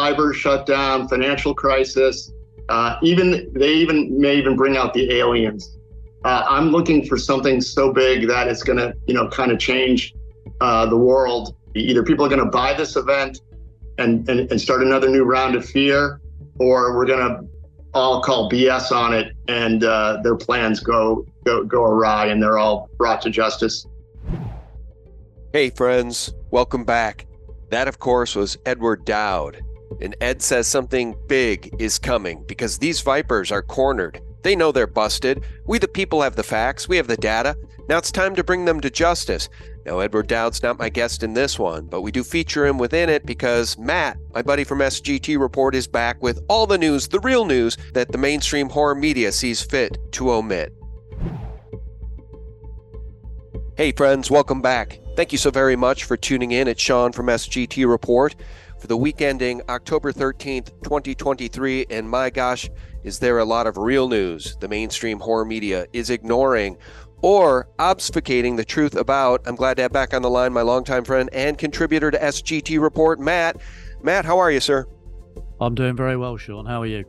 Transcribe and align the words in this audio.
cyber 0.00 0.34
shutdown, 0.34 1.08
financial 1.08 1.54
crisis. 1.54 2.32
Uh, 2.68 2.96
even 3.02 3.52
they 3.52 3.74
even 3.74 4.18
may 4.18 4.36
even 4.36 4.56
bring 4.56 4.76
out 4.76 4.94
the 4.94 5.12
aliens. 5.12 5.76
Uh, 6.24 6.44
I'm 6.48 6.70
looking 6.70 7.04
for 7.06 7.16
something 7.16 7.60
so 7.60 7.92
big 7.92 8.28
that 8.28 8.46
it's 8.46 8.62
going 8.62 8.78
to, 8.78 8.94
you 9.06 9.14
know, 9.14 9.28
kind 9.28 9.50
of 9.50 9.58
change 9.58 10.14
uh, 10.60 10.86
the 10.86 10.96
world. 10.96 11.56
Either 11.74 12.02
people 12.02 12.24
are 12.24 12.28
going 12.28 12.44
to 12.44 12.50
buy 12.50 12.74
this 12.74 12.96
event 12.96 13.40
and, 13.98 14.28
and, 14.28 14.50
and 14.50 14.60
start 14.60 14.82
another 14.82 15.08
new 15.08 15.24
round 15.24 15.54
of 15.54 15.64
fear, 15.64 16.20
or 16.58 16.94
we're 16.94 17.06
going 17.06 17.26
to 17.26 17.48
all 17.94 18.22
call 18.22 18.50
BS 18.50 18.92
on 18.92 19.14
it 19.14 19.34
and 19.48 19.82
uh, 19.82 20.18
their 20.22 20.36
plans 20.36 20.78
go, 20.78 21.26
go 21.44 21.64
go 21.64 21.82
awry 21.82 22.26
and 22.26 22.40
they're 22.40 22.58
all 22.58 22.88
brought 22.96 23.20
to 23.22 23.30
justice. 23.30 23.86
Hey, 25.52 25.70
friends, 25.70 26.32
welcome 26.52 26.84
back. 26.84 27.26
That, 27.70 27.88
of 27.88 27.98
course, 27.98 28.36
was 28.36 28.56
Edward 28.66 29.04
Dowd. 29.04 29.64
And 30.00 30.16
Ed 30.20 30.40
says 30.42 30.66
something 30.66 31.16
big 31.26 31.74
is 31.78 31.98
coming 31.98 32.44
because 32.46 32.78
these 32.78 33.00
Vipers 33.00 33.50
are 33.50 33.62
cornered. 33.62 34.20
They 34.42 34.56
know 34.56 34.72
they're 34.72 34.86
busted. 34.86 35.44
We, 35.66 35.78
the 35.78 35.88
people, 35.88 36.22
have 36.22 36.36
the 36.36 36.42
facts. 36.42 36.88
We 36.88 36.96
have 36.96 37.08
the 37.08 37.16
data. 37.16 37.56
Now 37.88 37.98
it's 37.98 38.12
time 38.12 38.34
to 38.36 38.44
bring 38.44 38.64
them 38.64 38.80
to 38.80 38.90
justice. 38.90 39.48
Now, 39.84 39.98
Edward 40.00 40.28
Dowd's 40.28 40.62
not 40.62 40.78
my 40.78 40.88
guest 40.88 41.22
in 41.22 41.34
this 41.34 41.58
one, 41.58 41.86
but 41.86 42.02
we 42.02 42.12
do 42.12 42.22
feature 42.22 42.66
him 42.66 42.78
within 42.78 43.08
it 43.08 43.26
because 43.26 43.78
Matt, 43.78 44.18
my 44.34 44.42
buddy 44.42 44.62
from 44.62 44.78
SGT 44.78 45.38
Report, 45.38 45.74
is 45.74 45.86
back 45.86 46.22
with 46.22 46.44
all 46.48 46.66
the 46.66 46.78
news, 46.78 47.08
the 47.08 47.20
real 47.20 47.44
news 47.44 47.76
that 47.94 48.12
the 48.12 48.18
mainstream 48.18 48.68
horror 48.68 48.94
media 48.94 49.32
sees 49.32 49.62
fit 49.62 49.98
to 50.12 50.30
omit. 50.30 50.74
Hey, 53.76 53.92
friends, 53.92 54.30
welcome 54.30 54.60
back. 54.60 55.00
Thank 55.16 55.32
you 55.32 55.38
so 55.38 55.50
very 55.50 55.76
much 55.76 56.04
for 56.04 56.16
tuning 56.16 56.52
in. 56.52 56.68
It's 56.68 56.82
Sean 56.82 57.12
from 57.12 57.26
SGT 57.26 57.88
Report 57.88 58.36
for 58.80 58.86
the 58.86 58.96
week 58.96 59.20
ending 59.20 59.60
October 59.68 60.12
13th, 60.12 60.70
2023. 60.82 61.86
And 61.90 62.08
my 62.08 62.30
gosh, 62.30 62.68
is 63.04 63.18
there 63.18 63.38
a 63.38 63.44
lot 63.44 63.66
of 63.66 63.76
real 63.76 64.08
news 64.08 64.56
the 64.60 64.68
mainstream 64.68 65.20
horror 65.20 65.44
media 65.44 65.86
is 65.92 66.10
ignoring 66.10 66.78
or 67.22 67.68
obfuscating 67.78 68.56
the 68.56 68.64
truth 68.64 68.96
about? 68.96 69.42
I'm 69.46 69.54
glad 69.54 69.76
to 69.76 69.82
have 69.82 69.92
back 69.92 70.14
on 70.14 70.22
the 70.22 70.30
line 70.30 70.52
my 70.52 70.62
longtime 70.62 71.04
friend 71.04 71.28
and 71.32 71.58
contributor 71.58 72.10
to 72.10 72.18
SGT 72.18 72.80
Report, 72.80 73.20
Matt. 73.20 73.60
Matt, 74.02 74.24
how 74.24 74.38
are 74.38 74.50
you, 74.50 74.60
sir? 74.60 74.86
I'm 75.60 75.74
doing 75.74 75.94
very 75.94 76.16
well, 76.16 76.38
Sean. 76.38 76.64
How 76.64 76.80
are 76.82 76.86
you? 76.86 77.04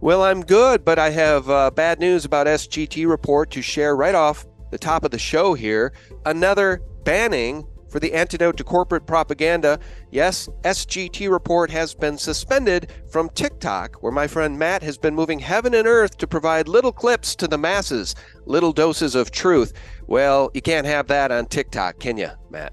Well, 0.00 0.24
I'm 0.24 0.42
good, 0.42 0.84
but 0.84 0.98
I 0.98 1.10
have 1.10 1.48
uh, 1.48 1.70
bad 1.70 2.00
news 2.00 2.24
about 2.24 2.48
SGT 2.48 3.08
Report 3.08 3.50
to 3.52 3.62
share 3.62 3.96
right 3.96 4.14
off 4.14 4.44
the 4.72 4.78
top 4.78 5.04
of 5.04 5.12
the 5.12 5.18
show 5.18 5.54
here. 5.54 5.92
Another 6.24 6.82
banning 7.04 7.64
for 7.88 8.00
the 8.00 8.12
antidote 8.12 8.56
to 8.56 8.64
corporate 8.64 9.06
propaganda. 9.06 9.78
Yes, 10.10 10.48
SGT 10.62 11.30
Report 11.30 11.70
has 11.70 11.94
been 11.94 12.18
suspended 12.18 12.92
from 13.10 13.28
TikTok, 13.30 13.96
where 14.02 14.12
my 14.12 14.26
friend 14.26 14.58
Matt 14.58 14.82
has 14.82 14.98
been 14.98 15.14
moving 15.14 15.38
heaven 15.38 15.74
and 15.74 15.86
earth 15.86 16.16
to 16.18 16.26
provide 16.26 16.68
little 16.68 16.92
clips 16.92 17.34
to 17.36 17.48
the 17.48 17.58
masses, 17.58 18.14
little 18.44 18.72
doses 18.72 19.14
of 19.14 19.30
truth. 19.30 19.72
Well, 20.06 20.50
you 20.54 20.62
can't 20.62 20.86
have 20.86 21.06
that 21.08 21.30
on 21.30 21.46
TikTok, 21.46 21.98
can 22.00 22.16
you, 22.16 22.30
Matt? 22.50 22.72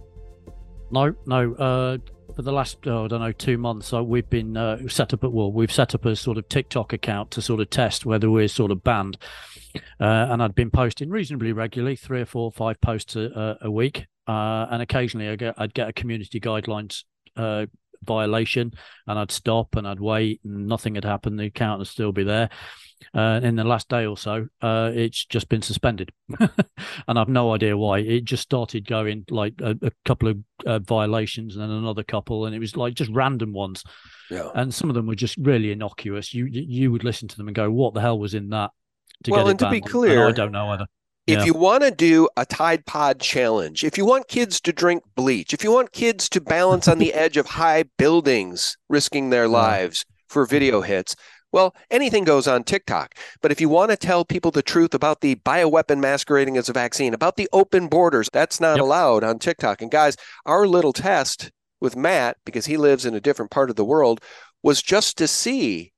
No, 0.91 1.14
no. 1.25 1.53
Uh, 1.56 1.97
for 2.36 2.41
the 2.41 2.52
last, 2.52 2.78
oh, 2.88 3.06
I 3.06 3.08
don't 3.08 3.22
know, 3.22 3.31
two 3.31 3.58
months, 3.58 3.94
uh, 3.94 4.03
we've 4.03 4.30
been 4.30 4.58
uh, 4.58 4.88
set 4.88 5.14
up 5.14 5.23
at 5.23 5.31
well, 5.31 5.52
we've 5.52 5.72
set 5.72 5.94
up 5.94 6.06
a 6.06 6.16
sort 6.16 6.38
of 6.38 6.50
TikTok 6.50 6.94
account 6.94 7.31
to 7.31 7.41
sort 7.41 7.59
of 7.59 7.69
test 7.69 8.06
whether 8.06 8.30
we're 8.30 8.47
sort 8.47 8.72
of 8.72 8.84
banned. 8.84 9.17
Uh, 10.00 10.28
and 10.30 10.41
I'd 10.44 10.53
been 10.53 10.69
posting 10.69 11.09
reasonably 11.09 11.52
regularly, 11.52 11.95
three 11.95 12.22
or 12.22 12.25
four, 12.25 12.52
five 12.52 12.80
posts 12.80 13.16
a, 13.16 13.58
a 13.61 13.72
week 13.72 14.06
uh, 14.27 14.67
and 14.71 14.81
occasionally 14.81 15.29
I 15.29 15.35
get, 15.35 15.55
I'd 15.57 15.73
get 15.73 15.89
a 15.89 15.93
community 15.93 16.39
guidelines 16.39 17.03
uh, 17.35 17.66
violation, 18.03 18.73
and 19.07 19.19
I'd 19.19 19.31
stop 19.31 19.75
and 19.75 19.88
I'd 19.88 19.99
wait, 19.99 20.41
and 20.43 20.67
nothing 20.67 20.95
had 20.95 21.06
happened. 21.06 21.39
The 21.39 21.45
account 21.45 21.79
would 21.79 21.88
still 21.88 22.11
be 22.11 22.23
there. 22.23 22.50
Uh, 23.13 23.41
in 23.44 23.57
the 23.57 23.66
last 23.66 23.89
day 23.89 24.06
or 24.06 24.16
so, 24.16 24.47
uh, 24.62 24.89
it's 24.94 25.25
just 25.25 25.50
been 25.50 25.62
suspended, 25.62 26.12
and 26.39 27.19
I've 27.19 27.28
no 27.28 27.53
idea 27.53 27.78
why. 27.78 28.00
It 28.00 28.23
just 28.23 28.44
started 28.44 28.88
going 28.88 29.25
like 29.29 29.56
a, 29.62 29.78
a 29.81 29.91
couple 30.06 30.29
of 30.29 30.38
uh, 30.66 30.79
violations, 30.79 31.56
and 31.56 31.63
then 31.63 31.69
another 31.69 32.03
couple, 32.03 32.45
and 32.45 32.56
it 32.56 32.59
was 32.59 32.78
like 32.78 32.94
just 32.94 33.12
random 33.12 33.51
ones. 33.51 33.83
Yeah. 34.31 34.50
And 34.56 34.73
some 34.73 34.89
of 34.89 34.95
them 34.95 35.06
were 35.06 35.16
just 35.16 35.35
really 35.38 35.72
innocuous. 35.72 36.33
You 36.33 36.45
you 36.45 36.91
would 36.91 37.03
listen 37.03 37.28
to 37.28 37.35
them 37.35 37.47
and 37.50 37.56
go, 37.56 37.69
"What 37.69 37.94
the 37.94 38.01
hell 38.01 38.17
was 38.17 38.33
in 38.33 38.50
that?" 38.50 38.72
To 39.25 39.31
well, 39.31 39.50
and 39.50 39.59
to 39.59 39.69
be 39.69 39.81
clear, 39.81 40.28
and 40.28 40.29
I 40.29 40.31
don't 40.31 40.53
know 40.53 40.69
either. 40.69 40.88
If 41.25 41.39
yeah. 41.39 41.45
you 41.45 41.53
want 41.53 41.84
to 41.84 41.91
do 41.91 42.28
a 42.35 42.45
Tide 42.45 42.85
Pod 42.85 43.22
challenge, 43.22 43.85
if 43.85 43.97
you 43.97 44.06
want 44.06 44.28
kids 44.28 44.59
to 44.61 44.73
drink 44.73 45.03
bleach, 45.16 45.53
if 45.53 45.63
you 45.63 45.72
want 45.72 45.94
kids 45.94 46.28
to 46.29 46.41
balance 46.41 46.88
on 46.88 46.97
the 46.97 47.13
edge 47.13 47.38
of 47.38 47.45
high 47.45 47.85
buildings, 47.97 48.78
risking 48.89 49.29
their 49.29 49.47
lives 49.47 50.06
for 50.28 50.45
video 50.45 50.81
hits, 50.81 51.16
well, 51.53 51.75
anything 51.89 52.25
goes 52.25 52.45
on 52.45 52.66
TikTok. 52.66 53.16
But 53.41 53.53
if 53.53 53.62
you 53.62 53.69
want 53.69 53.91
to 53.91 53.97
tell 53.97 54.25
people 54.25 54.51
the 54.51 54.62
truth 54.62 54.94
about 54.94 55.22
the 55.22 55.35
bioweapon 55.35 56.00
masquerading 56.00 56.57
as 56.57 56.67
a 56.67 56.73
vaccine, 56.73 57.13
about 57.13 57.38
the 57.38 57.47
open 57.53 57.88
borders, 57.88 58.28
that's 58.33 58.59
not 58.59 58.75
yep. 58.75 58.83
allowed 58.83 59.23
on 59.23 59.39
TikTok. 59.39 59.81
And 59.81 59.89
guys, 59.89 60.17
our 60.45 60.67
little 60.67 60.94
test 60.94 61.51
with 61.79 61.95
Matt, 61.95 62.35
because 62.45 62.66
he 62.66 62.75
lives 62.75 63.06
in 63.06 63.13
a 63.13 63.22
different 63.22 63.51
part 63.51 63.69
of 63.69 63.78
the 63.78 63.85
world, 63.85 64.19
was 64.62 64.81
just 64.81 65.17
to 65.19 65.28
see 65.28 65.94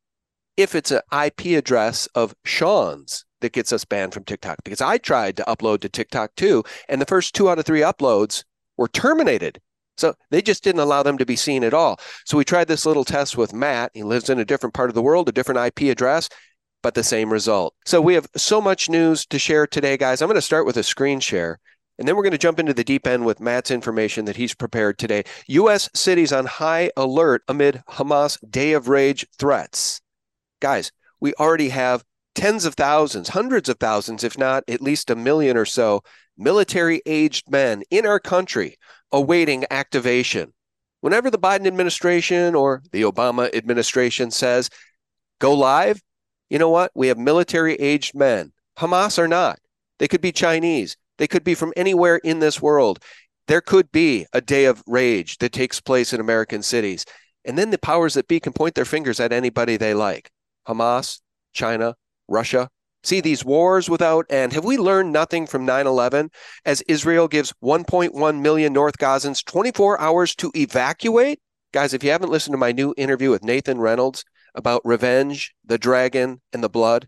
if 0.56 0.76
it's 0.76 0.92
an 0.92 1.02
IP 1.12 1.58
address 1.58 2.08
of 2.14 2.36
Sean's 2.44 3.25
that 3.42 3.54
gets 3.54 3.74
us 3.74 3.86
banned 3.86 4.14
from 4.14 4.24
TikTok 4.24 4.58
because 4.64 4.82
I 4.82 4.98
tried 4.98 5.38
to 5.38 5.44
upload 5.44 5.82
to 5.82 5.90
TikTok 5.90 6.36
too, 6.36 6.64
and 6.90 7.02
the 7.02 7.06
first 7.06 7.36
two 7.36 7.50
out 7.50 7.60
of 7.60 7.66
three 7.66 7.82
uploads 7.82 8.44
were 8.78 8.88
terminated. 8.88 9.60
So 9.98 10.14
they 10.30 10.42
just 10.42 10.64
didn't 10.64 10.82
allow 10.82 11.04
them 11.04 11.18
to 11.18 11.26
be 11.26 11.36
seen 11.36 11.64
at 11.64 11.74
all. 11.74 12.00
So 12.26 12.38
we 12.38 12.44
tried 12.44 12.68
this 12.68 12.86
little 12.86 13.06
test 13.06 13.38
with 13.38 13.54
Matt. 13.54 13.92
He 13.94 14.04
lives 14.04 14.30
in 14.30 14.40
a 14.40 14.46
different 14.46 14.74
part 14.74 14.90
of 14.90 14.96
the 14.96 15.02
world, 15.02 15.30
a 15.30 15.32
different 15.32 15.60
IP 15.60 15.90
address, 15.90 16.28
but 16.84 16.96
the 16.96 17.04
same 17.04 17.32
result. 17.32 17.74
So 17.86 18.02
we 18.02 18.14
have 18.16 18.28
so 18.36 18.60
much 18.60 18.90
news 18.90 19.26
to 19.28 19.40
share 19.40 19.68
today, 19.68 19.96
guys. 19.96 20.22
I'm 20.22 20.28
going 20.28 20.36
to 20.36 20.42
start 20.42 20.66
with 20.66 20.78
a 20.78 20.84
screen 20.84 21.20
share. 21.20 21.60
And 21.98 22.06
then 22.06 22.18
we're 22.18 22.24
going 22.24 22.32
to 22.34 22.38
jump 22.38 22.60
into 22.60 22.74
the 22.74 22.84
deep 22.84 23.08
end 23.08 23.26
with 23.26 23.40
Matt's 23.40 23.72
information 23.72 24.26
that 24.26 24.36
he's 24.36 24.54
prepared 24.54 24.98
today. 24.98 25.24
U.S. 25.48 25.90
cities 25.94 26.34
on 26.34 26.46
high 26.46 26.92
alert 26.98 27.44
amid 27.48 27.82
Hamas 27.92 28.38
day 28.50 28.74
of 28.74 28.90
rage 28.90 29.26
threats. 29.40 30.02
Guys, 30.60 30.92
we 31.22 31.34
already 31.36 31.70
have 31.70 32.04
tens 32.36 32.66
of 32.66 32.76
thousands, 32.76 33.30
hundreds 33.30 33.70
of 33.70 33.80
thousands, 33.80 34.24
if 34.24 34.38
not 34.38 34.64
at 34.68 34.82
least 34.82 35.10
a 35.10 35.16
million 35.16 35.58
or 35.58 35.66
so, 35.66 36.04
military 36.38 37.02
aged 37.06 37.50
men 37.50 37.84
in 37.90 38.06
our 38.06 38.20
country 38.20 38.78
awaiting 39.12 39.66
activation. 39.72 40.54
Whenever 41.02 41.32
the 41.32 41.40
Biden 41.40 41.68
administration 41.68 42.56
or 42.56 42.84
the 42.92 43.04
Obama 43.04 43.54
administration 43.56 44.32
says, 44.32 44.70
go 45.40 45.54
live, 45.54 46.02
you 46.50 46.60
know 46.60 46.70
what? 46.70 46.92
We 46.94 47.08
have 47.08 47.18
military 47.18 47.76
aged 47.76 48.16
men. 48.16 48.52
Hamas 48.78 49.18
are 49.18 49.28
not. 49.28 49.60
They 50.00 50.08
could 50.08 50.22
be 50.22 50.32
Chinese. 50.32 50.98
They 51.18 51.28
could 51.28 51.44
be 51.44 51.56
from 51.56 51.74
anywhere 51.76 52.18
in 52.18 52.40
this 52.40 52.62
world. 52.62 53.00
There 53.48 53.62
could 53.62 53.92
be 53.92 54.26
a 54.34 54.42
day 54.42 54.66
of 54.66 54.84
rage 54.88 55.38
that 55.38 55.54
takes 55.54 55.80
place 55.80 56.12
in 56.12 56.20
American 56.20 56.62
cities. 56.62 57.06
And 57.46 57.58
then 57.58 57.70
the 57.70 57.78
powers 57.78 58.16
that 58.16 58.28
be 58.28 58.40
can 58.40 58.54
point 58.54 58.76
their 58.76 58.86
fingers 58.86 59.20
at 59.20 59.32
anybody 59.32 59.78
they 59.78 59.94
like 59.94 60.32
Hamas, 60.68 61.22
China, 61.54 61.96
Russia? 62.28 62.70
See 63.06 63.22
these 63.22 63.46
wars 63.46 63.88
without 63.88 64.26
end. 64.32 64.54
Have 64.54 64.66
we 64.66 64.78
learned 64.78 65.14
nothing 65.14 65.46
from 65.46 65.64
9 65.64 65.86
11 65.86 66.32
as 66.66 66.82
Israel 66.88 67.28
gives 67.28 67.54
1.1 67.64 68.42
million 68.42 68.74
North 68.74 68.98
Gazans 68.98 69.46
24 69.46 70.02
hours 70.02 70.34
to 70.38 70.52
evacuate? 70.56 71.40
Guys, 71.72 71.94
if 71.94 72.04
you 72.04 72.10
haven't 72.10 72.32
listened 72.32 72.54
to 72.54 72.58
my 72.58 72.72
new 72.72 72.96
interview 72.98 73.30
with 73.30 73.44
Nathan 73.44 73.80
Reynolds 73.80 74.26
about 74.56 74.82
revenge, 74.84 75.54
the 75.64 75.78
dragon, 75.78 76.42
and 76.52 76.64
the 76.64 76.70
blood, 76.70 77.08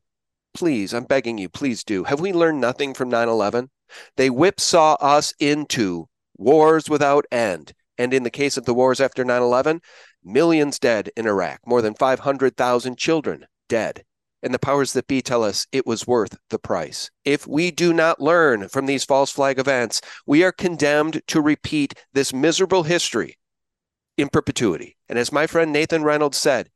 please, 0.54 0.94
I'm 0.94 1.06
begging 1.06 1.40
you, 1.40 1.50
please 1.50 1.84
do. 1.84 2.04
Have 2.04 2.20
we 2.20 2.32
learned 2.32 2.62
nothing 2.62 2.94
from 2.94 3.10
9 3.10 3.28
11? 3.28 3.72
They 4.18 4.28
whipsaw 4.28 4.98
us 5.02 5.34
into 5.40 6.08
wars 6.38 6.88
without 6.88 7.26
end. 7.32 7.74
And 7.98 8.14
in 8.14 8.22
the 8.22 8.30
case 8.30 8.56
of 8.56 8.66
the 8.66 8.74
wars 8.76 9.02
after 9.02 9.26
9 9.26 9.42
11, 9.42 9.82
millions 10.24 10.78
dead 10.78 11.10
in 11.18 11.26
Iraq, 11.26 11.62
more 11.66 11.82
than 11.82 11.96
500,000 11.96 12.98
children 13.00 13.48
dead 13.68 14.04
and 14.44 14.54
the 14.54 14.60
powers 14.60 14.94
that 14.94 15.08
be 15.08 15.22
tell 15.22 15.44
us 15.44 15.68
it 15.72 15.88
was 15.88 16.08
worth 16.08 16.38
the 16.50 16.60
price. 16.60 17.10
If 17.26 17.48
we 17.48 17.72
do 17.72 17.94
not 17.94 18.22
learn 18.22 18.70
from 18.70 18.86
these 18.86 19.06
false 19.06 19.32
flag 19.32 19.60
events, 19.60 20.02
we 20.26 20.44
are 20.44 20.52
condemned 20.52 21.22
to 21.28 21.42
repeat 21.42 21.94
this 22.14 22.34
miserable 22.34 22.84
history 22.84 23.38
in 24.18 24.30
perpetuity. 24.30 24.98
And 25.10 25.20
as 25.20 25.32
my 25.32 25.48
friend 25.48 25.72
Nathan 25.72 26.04
Reynolds 26.04 26.38
said, 26.38 26.70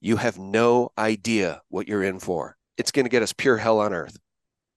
you 0.00 0.16
have 0.16 0.38
no 0.38 0.90
idea 0.98 1.62
what 1.68 1.88
you're 1.88 2.02
in 2.02 2.18
for. 2.18 2.56
It's 2.76 2.92
going 2.92 3.06
to 3.06 3.10
get 3.10 3.22
us 3.22 3.32
pure 3.32 3.56
hell 3.56 3.80
on 3.80 3.92
earth. 3.92 4.18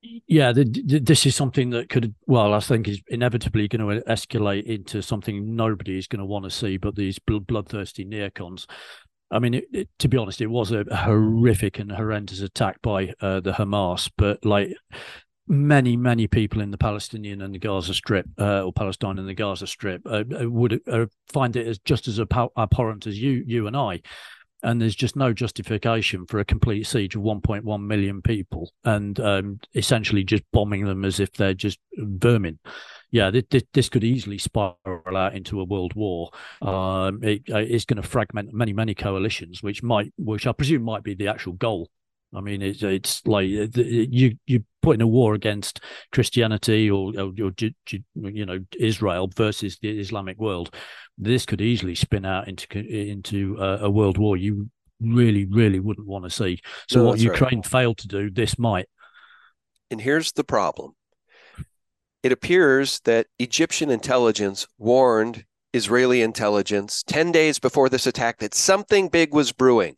Yeah, 0.01 0.53
the, 0.53 0.63
the, 0.63 0.99
this 0.99 1.25
is 1.25 1.35
something 1.35 1.71
that 1.71 1.89
could, 1.89 2.15
well, 2.25 2.53
I 2.53 2.61
think 2.61 2.87
is 2.87 3.01
inevitably 3.09 3.67
going 3.67 3.85
to 3.85 4.01
escalate 4.07 4.63
into 4.63 5.01
something 5.01 5.57
nobody 5.57 5.97
is 5.97 6.07
going 6.07 6.21
to 6.21 6.25
want 6.25 6.45
to 6.45 6.51
see, 6.51 6.77
but 6.77 6.95
these 6.95 7.19
bloodthirsty 7.19 8.05
neocons. 8.05 8.65
I 9.31 9.39
mean, 9.39 9.53
it, 9.53 9.65
it, 9.71 9.89
to 9.99 10.07
be 10.07 10.17
honest, 10.17 10.41
it 10.41 10.47
was 10.47 10.71
a 10.71 10.83
horrific 10.91 11.79
and 11.79 11.91
horrendous 11.91 12.41
attack 12.41 12.81
by 12.81 13.13
uh, 13.21 13.39
the 13.39 13.51
Hamas. 13.51 14.09
But 14.17 14.43
like 14.43 14.75
many, 15.47 15.95
many 15.95 16.27
people 16.27 16.61
in 16.61 16.71
the 16.71 16.77
Palestinian 16.77 17.41
and 17.41 17.53
the 17.53 17.59
Gaza 17.59 17.93
Strip, 17.93 18.25
uh, 18.39 18.63
or 18.63 18.73
Palestine 18.73 19.19
and 19.19 19.27
the 19.27 19.33
Gaza 19.33 19.67
Strip, 19.67 20.01
uh, 20.05 20.23
uh 20.39 20.49
would 20.49 20.81
uh, 20.87 21.05
find 21.31 21.55
it 21.55 21.67
as 21.67 21.79
just 21.79 22.07
as 22.07 22.19
abhorrent 22.19 23.07
as 23.07 23.19
you, 23.19 23.43
you 23.45 23.67
and 23.67 23.77
I. 23.77 24.01
And 24.61 24.81
there's 24.81 24.95
just 24.95 25.15
no 25.15 25.31
justification 25.31 26.25
for 26.25 26.39
a 26.39 26.45
complete 26.45 26.85
siege 26.85 27.15
of 27.15 27.21
1.1 27.21 27.81
million 27.81 28.21
people 28.21 28.73
and 28.83 29.17
um, 29.21 29.59
essentially 29.73 30.25
just 30.25 30.43
bombing 30.51 30.85
them 30.85 31.05
as 31.05 31.21
if 31.21 31.31
they're 31.31 31.53
just 31.53 31.79
vermin. 31.95 32.59
Yeah, 33.11 33.31
this, 33.31 33.63
this 33.73 33.89
could 33.89 34.03
easily 34.03 34.37
spiral 34.37 34.75
out 35.15 35.35
into 35.35 35.59
a 35.61 35.63
world 35.63 35.93
war. 35.95 36.29
Um, 36.61 37.23
it, 37.23 37.43
uh, 37.51 37.57
it's 37.57 37.85
going 37.85 38.01
to 38.01 38.07
fragment 38.07 38.53
many, 38.53 38.71
many 38.71 38.93
coalitions, 38.93 39.63
which 39.63 39.81
might, 39.81 40.13
which 40.17 40.45
I 40.45 40.51
presume 40.51 40.83
might 40.83 41.03
be 41.03 41.15
the 41.15 41.27
actual 41.27 41.53
goal 41.53 41.89
I 42.33 42.41
mean, 42.41 42.61
it's 42.61 42.83
it's 42.83 43.25
like 43.25 43.47
you 43.47 44.37
you 44.45 44.63
putting 44.81 45.01
a 45.01 45.07
war 45.07 45.33
against 45.33 45.81
Christianity 46.11 46.89
or, 46.89 47.11
or, 47.17 47.33
or 47.41 47.53
you 48.15 48.45
know 48.45 48.59
Israel 48.79 49.31
versus 49.35 49.79
the 49.81 49.99
Islamic 49.99 50.37
world. 50.37 50.73
This 51.17 51.45
could 51.45 51.61
easily 51.61 51.95
spin 51.95 52.25
out 52.25 52.47
into 52.47 52.67
into 52.79 53.57
a, 53.59 53.85
a 53.85 53.89
world 53.89 54.17
war 54.17 54.37
you 54.37 54.69
really 55.01 55.45
really 55.45 55.79
wouldn't 55.79 56.07
want 56.07 56.25
to 56.25 56.29
see. 56.29 56.59
So 56.87 56.99
no, 56.99 57.05
what 57.09 57.19
Ukraine 57.19 57.59
right. 57.59 57.65
failed 57.65 57.97
to 57.99 58.07
do, 58.07 58.29
this 58.29 58.59
might. 58.59 58.87
And 59.89 59.99
here's 59.99 60.31
the 60.33 60.43
problem. 60.43 60.93
It 62.23 62.31
appears 62.31 62.99
that 63.05 63.27
Egyptian 63.37 63.89
intelligence 63.89 64.67
warned 64.77 65.45
Israeli 65.73 66.21
intelligence 66.21 67.03
10 67.03 67.31
days 67.31 67.59
before 67.59 67.89
this 67.89 68.07
attack 68.07 68.39
that 68.39 68.53
something 68.53 69.07
big 69.07 69.33
was 69.33 69.51
brewing. 69.51 69.95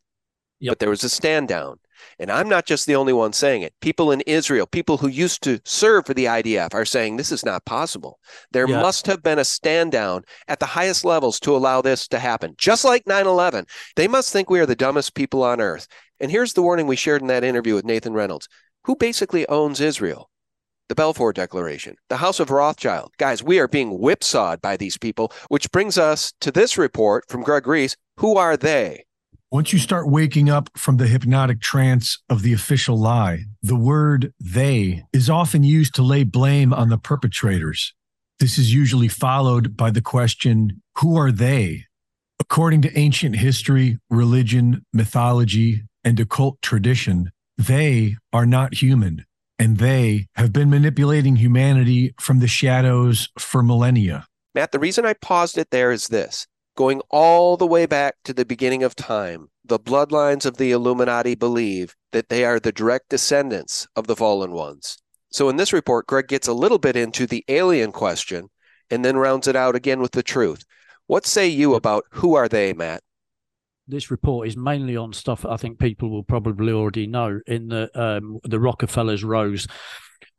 Yep. 0.59 0.71
But 0.71 0.79
there 0.79 0.89
was 0.89 1.03
a 1.03 1.09
stand 1.09 1.47
down. 1.47 1.77
And 2.19 2.31
I'm 2.31 2.50
not 2.50 2.65
just 2.65 2.88
the 2.88 2.95
only 2.95 3.13
one 3.13 3.31
saying 3.31 3.62
it. 3.62 3.73
People 3.79 4.12
in 4.12 4.21
Israel, 4.21 4.65
people 4.65 4.97
who 4.97 5.07
used 5.07 5.44
to 5.44 5.59
serve 5.65 6.06
for 6.06 6.13
the 6.13 6.25
IDF, 6.25 6.73
are 6.73 6.85
saying 6.85 7.15
this 7.15 7.31
is 7.31 7.45
not 7.45 7.65
possible. 7.65 8.19
There 8.51 8.67
yeah. 8.67 8.81
must 8.81 9.06
have 9.06 9.21
been 9.24 9.39
a 9.39 9.45
stand 9.45 9.91
down 9.91 10.24
at 10.47 10.59
the 10.59 10.65
highest 10.65 11.06
levels 11.06 11.39
to 11.41 11.56
allow 11.56 11.81
this 11.81 12.07
to 12.09 12.19
happen. 12.19 12.56
Just 12.57 12.83
like 12.83 13.06
9 13.06 13.27
11, 13.27 13.65
they 13.95 14.07
must 14.07 14.33
think 14.33 14.50
we 14.50 14.59
are 14.59 14.65
the 14.65 14.75
dumbest 14.75 15.13
people 15.13 15.44
on 15.44 15.62
earth. 15.62 15.88
And 16.19 16.31
here's 16.31 16.53
the 16.53 16.63
warning 16.63 16.88
we 16.88 16.95
shared 16.95 17.21
in 17.21 17.27
that 17.27 17.44
interview 17.44 17.75
with 17.75 17.85
Nathan 17.85 18.13
Reynolds 18.13 18.47
who 18.85 18.95
basically 18.95 19.47
owns 19.47 19.79
Israel? 19.79 20.31
The 20.91 20.95
Balfour 20.95 21.31
Declaration, 21.31 21.95
the 22.09 22.17
House 22.17 22.41
of 22.41 22.49
Rothschild. 22.51 23.13
Guys, 23.17 23.41
we 23.41 23.59
are 23.59 23.67
being 23.69 23.99
whipsawed 23.99 24.59
by 24.59 24.75
these 24.75 24.97
people, 24.97 25.31
which 25.47 25.71
brings 25.71 25.97
us 25.97 26.33
to 26.41 26.51
this 26.51 26.77
report 26.77 27.23
from 27.29 27.43
Greg 27.43 27.65
Reese. 27.65 27.95
Who 28.17 28.35
are 28.35 28.57
they? 28.57 29.05
Once 29.49 29.71
you 29.71 29.79
start 29.79 30.09
waking 30.09 30.49
up 30.49 30.69
from 30.75 30.97
the 30.97 31.07
hypnotic 31.07 31.61
trance 31.61 32.21
of 32.29 32.41
the 32.41 32.51
official 32.51 32.97
lie, 32.99 33.45
the 33.63 33.77
word 33.77 34.33
they 34.38 35.05
is 35.13 35.29
often 35.29 35.63
used 35.63 35.95
to 35.95 36.01
lay 36.01 36.25
blame 36.25 36.73
on 36.73 36.89
the 36.89 36.97
perpetrators. 36.97 37.93
This 38.41 38.57
is 38.57 38.73
usually 38.73 39.07
followed 39.07 39.77
by 39.77 39.91
the 39.91 40.01
question, 40.01 40.81
who 40.97 41.15
are 41.15 41.31
they? 41.31 41.85
According 42.38 42.81
to 42.81 42.99
ancient 42.99 43.38
history, 43.38 43.97
religion, 44.09 44.85
mythology, 44.91 45.83
and 46.03 46.19
occult 46.19 46.61
tradition, 46.61 47.31
they 47.57 48.17
are 48.33 48.45
not 48.45 48.73
human, 48.73 49.25
and 49.62 49.78
they 49.78 50.28
have 50.34 50.52
been 50.52 50.72
manipulating 50.72 51.36
humanity 51.36 52.16
from 52.19 52.40
the 52.40 52.48
shadows 52.48 53.30
for 53.38 53.62
millennia. 53.62 54.25
Matt, 54.56 54.72
the 54.72 54.80
reason 54.80 55.06
I 55.06 55.13
paused 55.13 55.56
it 55.56 55.69
there 55.69 55.92
is 55.92 56.08
this 56.08 56.48
Going 56.75 57.02
all 57.12 57.58
the 57.58 57.68
way 57.68 57.86
back 57.86 58.16
to 58.24 58.34
the 58.34 58.44
beginning 58.44 58.81
of 58.81 58.96
time, 58.96 59.50
the 59.63 59.78
bloodlines 59.78 60.48
of 60.48 60.58
the 60.58 60.72
Illuminati 60.72 61.36
believe 61.36 61.96
that 62.12 62.30
they 62.30 62.44
are 62.44 62.60
the 62.60 62.72
direct 62.72 63.10
descendants 63.10 63.88
of 63.96 64.08
the 64.08 64.16
fallen 64.16 64.52
ones. 64.52 64.98
So 65.31 65.48
in 65.48 65.58
this 65.58 65.74
report, 65.74 66.08
Greg 66.08 66.28
gets 66.28 66.48
a 66.48 66.54
little 66.54 66.80
bit 66.80 66.96
into 66.96 67.28
the 67.28 67.46
alien 67.48 67.92
question 67.92 68.50
and 68.90 69.06
then 69.06 69.16
rounds 69.16 69.48
it 69.48 69.56
out 69.56 69.75
again 69.75 70.02
with 70.02 70.13
the 70.13 70.24
truth. 70.24 70.63
What 71.06 71.28
say 71.28 71.48
you 71.48 71.75
about 71.75 72.06
who 72.13 72.34
are 72.34 72.50
they, 72.50 72.74
Matt? 72.74 73.04
This 73.91 74.09
report 74.09 74.47
is 74.47 74.55
mainly 74.55 74.95
on 74.95 75.11
stuff 75.11 75.45
I 75.45 75.57
think 75.57 75.77
people 75.77 76.09
will 76.09 76.23
probably 76.23 76.71
already 76.71 77.07
know. 77.07 77.41
In 77.45 77.67
the 77.67 77.89
um, 77.93 78.39
the 78.43 78.59
Rockefellers 78.59 79.23
rose 79.23 79.67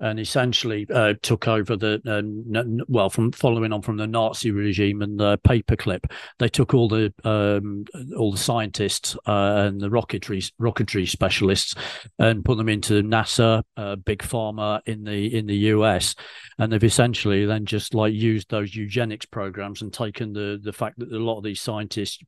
and 0.03 0.19
essentially 0.19 0.87
uh, 0.93 1.15
took 1.23 1.47
over 1.47 1.77
the 1.77 2.03
uh, 2.07 2.85
well 2.89 3.09
from 3.09 3.31
following 3.31 3.73
on 3.73 3.81
from 3.81 3.97
the 3.97 4.07
Nazi 4.07 4.51
regime 4.51 5.01
and 5.01 5.19
the 5.19 5.39
paperclip. 5.39 6.11
They 6.41 6.49
took 6.49 6.75
all 6.75 6.89
the 6.89 7.15
um, 7.25 7.85
all 8.19 8.33
the 8.33 8.39
scientists 8.39 9.17
uh, 9.27 9.67
and 9.67 9.81
the 9.81 9.89
rocketry 9.89 10.51
rocketry 10.61 11.09
specialists 11.09 11.75
and 12.19 12.45
put 12.45 12.59
them 12.59 12.69
into 12.69 13.03
NASA, 13.03 13.63
uh, 13.77 13.97
big 13.97 14.19
pharma 14.19 14.81
in 14.87 15.05
the 15.05 15.35
in 15.35 15.47
the 15.47 15.57
US, 15.57 16.17
and 16.59 16.73
they've 16.73 16.83
essentially 16.83 17.47
then 17.47 17.65
just 17.65 17.95
like 17.95 18.13
used 18.13 18.51
those 18.51 18.75
eugenics 18.75 19.27
programs 19.27 19.83
and 19.83 19.93
taken 19.93 20.33
the 20.33 20.59
the 20.63 20.73
fact 20.73 20.99
that 20.99 21.13
a 21.13 21.19
lot 21.19 21.39
of 21.39 21.45
these 21.45 21.61
scientists 21.61 22.19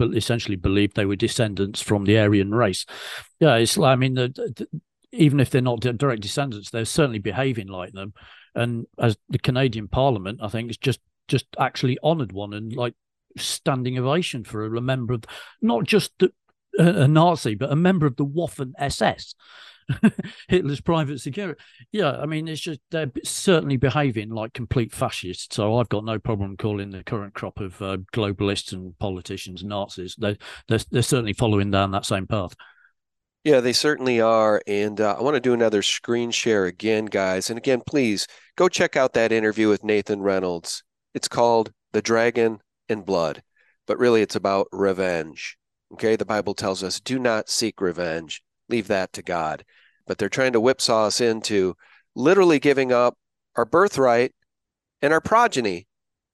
essentially 0.00 0.56
believed 0.56 0.96
they 0.96 1.04
were 1.04 1.14
descendants 1.14 1.82
from 1.82 2.04
the 2.04 2.18
Aryan 2.18 2.54
race. 2.54 2.86
Yeah, 3.38 3.56
it's 3.56 3.76
I 3.76 3.96
mean 3.96 4.14
the, 4.14 4.28
the 4.28 4.66
even 5.12 5.40
if 5.40 5.50
they're 5.50 5.60
not 5.60 5.80
direct 5.80 6.22
descendants, 6.22 6.70
they're 6.70 6.84
certainly 6.84 7.18
behaving 7.18 7.68
like 7.68 7.92
them. 7.92 8.14
And 8.54 8.86
as 8.98 9.16
the 9.28 9.38
Canadian 9.38 9.88
Parliament, 9.88 10.40
I 10.42 10.48
think, 10.48 10.70
is 10.70 10.78
just 10.78 11.00
just 11.28 11.46
actually 11.58 11.98
honoured 12.02 12.32
one 12.32 12.52
and 12.52 12.74
like 12.74 12.94
standing 13.38 13.98
ovation 13.98 14.44
for 14.44 14.64
a 14.74 14.80
member 14.80 15.14
of 15.14 15.24
not 15.60 15.84
just 15.84 16.12
the, 16.18 16.32
a, 16.78 17.02
a 17.02 17.08
Nazi, 17.08 17.54
but 17.54 17.72
a 17.72 17.76
member 17.76 18.06
of 18.06 18.16
the 18.16 18.26
Waffen 18.26 18.72
SS. 18.78 19.34
Hitler's 20.48 20.80
private 20.80 21.20
security. 21.20 21.60
Yeah, 21.90 22.12
I 22.12 22.26
mean, 22.26 22.48
it's 22.48 22.60
just 22.60 22.80
they're 22.90 23.10
certainly 23.24 23.76
behaving 23.76 24.30
like 24.30 24.52
complete 24.52 24.92
fascists. 24.92 25.54
So 25.54 25.76
I've 25.76 25.88
got 25.88 26.04
no 26.04 26.18
problem 26.18 26.56
calling 26.56 26.90
the 26.90 27.02
current 27.02 27.34
crop 27.34 27.60
of 27.60 27.80
uh, 27.82 27.98
globalists 28.12 28.72
and 28.72 28.96
politicians 28.98 29.64
Nazis. 29.64 30.16
They 30.16 30.38
they're, 30.68 30.80
they're 30.90 31.02
certainly 31.02 31.32
following 31.32 31.70
down 31.70 31.90
that 31.92 32.06
same 32.06 32.26
path. 32.26 32.54
Yeah, 33.44 33.60
they 33.60 33.72
certainly 33.72 34.20
are. 34.20 34.62
And 34.66 35.00
uh, 35.00 35.16
I 35.18 35.22
want 35.22 35.34
to 35.34 35.40
do 35.40 35.52
another 35.52 35.82
screen 35.82 36.30
share 36.30 36.66
again, 36.66 37.06
guys. 37.06 37.50
And 37.50 37.58
again, 37.58 37.82
please 37.84 38.26
go 38.56 38.68
check 38.68 38.96
out 38.96 39.14
that 39.14 39.32
interview 39.32 39.68
with 39.68 39.82
Nathan 39.82 40.22
Reynolds. 40.22 40.84
It's 41.12 41.28
called 41.28 41.72
The 41.92 42.02
Dragon 42.02 42.60
and 42.88 43.04
Blood, 43.04 43.42
but 43.86 43.98
really 43.98 44.22
it's 44.22 44.36
about 44.36 44.68
revenge. 44.70 45.56
Okay, 45.94 46.16
the 46.16 46.24
Bible 46.24 46.54
tells 46.54 46.82
us 46.82 47.00
do 47.00 47.18
not 47.18 47.50
seek 47.50 47.80
revenge, 47.80 48.42
leave 48.68 48.86
that 48.88 49.12
to 49.14 49.22
God. 49.22 49.64
But 50.06 50.18
they're 50.18 50.28
trying 50.28 50.52
to 50.52 50.60
whipsaw 50.60 51.06
us 51.06 51.20
into 51.20 51.76
literally 52.14 52.60
giving 52.60 52.92
up 52.92 53.16
our 53.56 53.64
birthright 53.64 54.32
and 55.02 55.12
our 55.12 55.20
progeny 55.20 55.86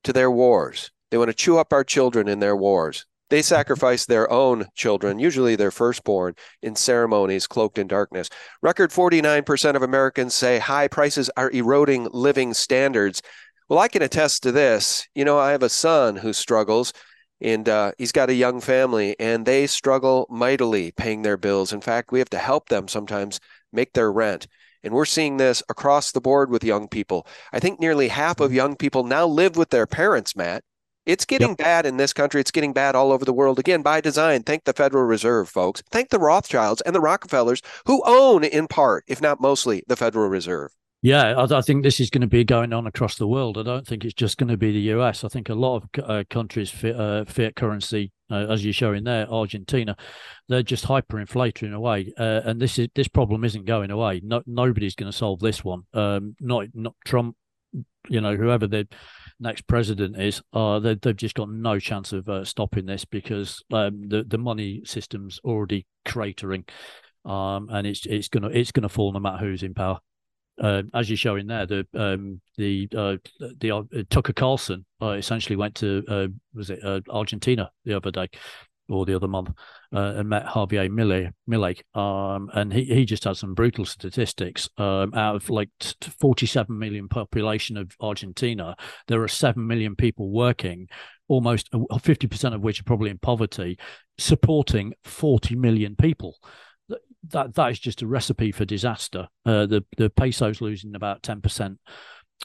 to 0.05 0.13
their 0.13 0.31
wars. 0.31 0.91
They 1.11 1.19
want 1.19 1.29
to 1.29 1.35
chew 1.35 1.59
up 1.59 1.73
our 1.73 1.85
children 1.85 2.29
in 2.29 2.39
their 2.39 2.57
wars. 2.57 3.07
They 3.31 3.43
sacrifice 3.43 4.07
their 4.07 4.31
own 4.33 4.69
children, 4.75 5.19
usually 5.19 5.55
their 5.55 5.71
firstborn, 5.71 6.35
in 6.63 6.75
ceremonies 6.77 7.47
cloaked 7.47 7.79
in 7.79 7.87
darkness. 7.87 8.31
Record 8.63 8.91
49% 8.91 9.75
of 9.75 9.83
Americans 9.83 10.35
say 10.35 10.59
high 10.59 10.89
prices 10.89 11.31
are 11.37 11.51
eroding 11.51 12.09
living 12.13 12.55
standards. 12.55 13.21
Well, 13.69 13.79
I 13.79 13.89
can 13.89 14.03
attest 14.03 14.43
to 14.45 14.53
this. 14.53 15.07
You 15.15 15.27
know, 15.27 15.39
I 15.39 15.51
have 15.53 15.63
a 15.63 15.69
son 15.69 16.17
who 16.17 16.33
struggles, 16.33 16.95
and 17.41 17.69
uh, 17.69 17.93
he's 17.99 18.13
got 18.13 18.31
a 18.31 18.35
young 18.35 18.61
family, 18.63 19.15
and 19.21 19.45
they 19.45 19.67
struggle 19.67 20.27
mightily 20.31 20.93
paying 20.93 21.21
their 21.21 21.37
bills. 21.37 21.73
In 21.73 21.83
fact, 21.83 22.13
we 22.13 22.21
have 22.21 22.31
to 22.31 22.39
help 22.39 22.71
them 22.71 22.89
sometimes 22.89 23.41
make 23.73 23.93
their 23.93 24.11
rent. 24.11 24.47
And 24.83 24.95
we're 24.95 25.05
seeing 25.05 25.37
this 25.37 25.63
across 25.69 26.13
the 26.13 26.21
board 26.21 26.51
with 26.51 26.65
young 26.65 26.89
people. 26.89 27.27
I 27.53 27.61
think 27.61 27.79
nearly 27.79 28.09
half 28.09 28.41
of 28.41 28.53
young 28.55 28.75
people 28.77 29.05
now 29.05 29.27
live 29.27 29.57
with 29.57 29.71
their 29.71 29.87
parents, 29.87 30.35
Matt. 30.35 30.63
It's 31.09 31.25
getting 31.25 31.49
yep. 31.49 31.57
bad 31.57 31.87
in 31.87 31.97
this 31.97 32.13
country. 32.13 32.39
It's 32.39 32.51
getting 32.51 32.75
bad 32.75 32.95
all 32.95 33.13
over 33.13 33.25
the 33.25 33.33
world. 33.33 33.59
Again, 33.59 33.81
by 33.81 34.03
design. 34.03 34.43
Thank 34.43 34.65
the 34.65 34.75
Federal 34.75 35.05
Reserve, 35.05 35.49
folks. 35.49 35.83
Thank 35.91 36.11
the 36.11 36.19
Rothschilds 36.19 36.83
and 36.83 36.95
the 36.95 37.01
Rockefellers, 37.01 37.63
who 37.87 38.03
own, 38.05 38.45
in 38.45 38.69
part, 38.69 39.05
if 39.09 39.23
not 39.23 39.41
mostly, 39.41 39.83
the 39.89 39.97
Federal 39.97 40.29
Reserve. 40.29 40.71
Yeah, 41.01 41.35
I, 41.35 41.59
I, 41.59 41.61
think 41.63 41.83
this 41.83 41.99
is 41.99 42.11
going 42.11 42.21
to 42.21 42.27
be 42.27 42.45
going 42.45 42.75
on 42.75 42.87
across 42.87 43.17
the 43.17 43.27
world. 43.27 43.57
I 43.57 43.63
don't 43.63 43.87
think 43.87 44.05
it's 44.05 44.13
just 44.13 44.37
going 44.37 44.51
to 44.51 44.59
be 44.59 44.71
the 44.71 44.99
US. 44.99 45.25
I 45.25 45.29
think 45.29 45.49
a 45.49 45.55
lot 45.55 45.77
of 45.97 46.05
uh, 46.05 46.25
countries' 46.29 46.71
fiat, 46.71 46.97
uh, 46.97 47.25
fiat 47.25 47.57
currency, 47.57 48.13
uh, 48.31 48.47
as 48.51 48.63
you're 48.63 48.75
showing 48.75 49.05
there, 49.05 49.31
Argentina, 49.31 49.97
they're 50.49 50.63
just 50.63 50.85
hyperinflating 50.85 51.73
away, 51.73 52.13
uh, 52.19 52.43
and 52.45 52.61
this 52.61 52.79
is 52.79 52.89
this 52.95 53.09
problem 53.09 53.45
isn't 53.45 53.65
going 53.65 53.91
away. 53.91 54.21
No, 54.23 54.43
nobody's 54.47 54.97
going 54.97 55.11
to 55.11 55.17
solve 55.17 55.41
this 55.41 55.65
one. 55.65 55.85
Um, 55.95 56.37
not 56.41 56.67
not 56.75 56.95
Trump, 57.07 57.37
you 58.09 58.21
know, 58.21 58.37
whoever 58.37 58.67
they 58.67 58.87
next 59.41 59.67
president 59.67 60.21
is, 60.21 60.43
uh, 60.53 60.79
they, 60.79 60.97
have 61.03 61.17
just 61.17 61.35
got 61.35 61.51
no 61.51 61.79
chance 61.79 62.13
of 62.13 62.29
uh, 62.29 62.45
stopping 62.45 62.87
this 62.87 63.05
because 63.05 63.63
um, 63.73 64.09
the 64.09 64.25
the 64.25 64.39
money 64.39 64.83
system's 64.85 65.41
already 65.45 65.87
cratering, 66.07 66.69
um, 67.25 67.69
and 67.71 67.87
it's 67.87 68.07
it's 68.07 68.29
gonna 68.29 68.49
it's 68.49 68.73
gonna 68.73 68.89
fall 68.89 69.13
no 69.13 69.21
matter 69.21 69.39
who's 69.39 69.63
in 69.63 69.75
power. 69.75 69.99
Uh, 70.61 70.83
as 70.93 71.09
you're 71.09 71.17
showing 71.17 71.47
there, 71.47 71.67
the 71.67 71.87
um, 71.95 72.41
the 72.57 72.89
uh, 72.97 73.17
the 73.59 73.71
uh, 73.71 73.83
Tucker 74.11 74.33
Carlson 74.33 74.85
uh, 75.01 75.11
essentially 75.11 75.57
went 75.57 75.77
to 75.77 76.03
uh, 76.09 76.27
was 76.53 76.71
it 76.71 76.81
uh, 76.85 77.01
Argentina 77.09 77.71
the 77.85 77.95
other 77.95 78.11
day, 78.11 78.29
or 78.89 79.05
the 79.05 79.15
other 79.15 79.29
month 79.29 79.51
uh, 79.95 80.15
and 80.17 80.29
met 80.29 80.47
Javier 80.47 80.89
Milei, 80.89 81.31
Milei 81.49 81.81
um, 81.99 82.51
and 82.55 82.73
he, 82.73 82.85
he 82.85 83.05
just 83.05 83.25
had 83.25 83.37
some 83.37 83.55
brutal 83.55 83.85
statistics. 83.85 84.69
Um, 84.79 85.15
out 85.15 85.37
of 85.37 85.51
like 85.51 85.71
47 86.21 86.77
million 86.77 87.09
population 87.09 87.77
of 87.77 87.93
Argentina, 88.01 88.77
there 89.07 89.23
are 89.23 89.29
7 89.29 89.67
million 89.67 89.97
people 89.97 90.31
working, 90.31 90.89
almost 91.29 91.71
50% 91.73 92.55
of 92.55 92.63
which 92.63 92.81
are 92.81 92.85
probably 92.85 93.11
in 93.11 93.19
poverty, 93.19 93.79
supporting 94.19 94.95
40 95.05 95.57
million 95.57 95.97
people. 95.97 96.39
That 97.31 97.55
that 97.57 97.73
is 97.73 97.81
just 97.81 98.01
a 98.03 98.07
recipe 98.07 98.53
for 98.53 98.65
disaster. 98.65 99.29
Uh, 99.45 99.67
the 99.67 99.85
the 99.97 100.09
peso's 100.09 100.61
losing 100.61 100.95
about 100.95 101.23
10% 101.23 101.77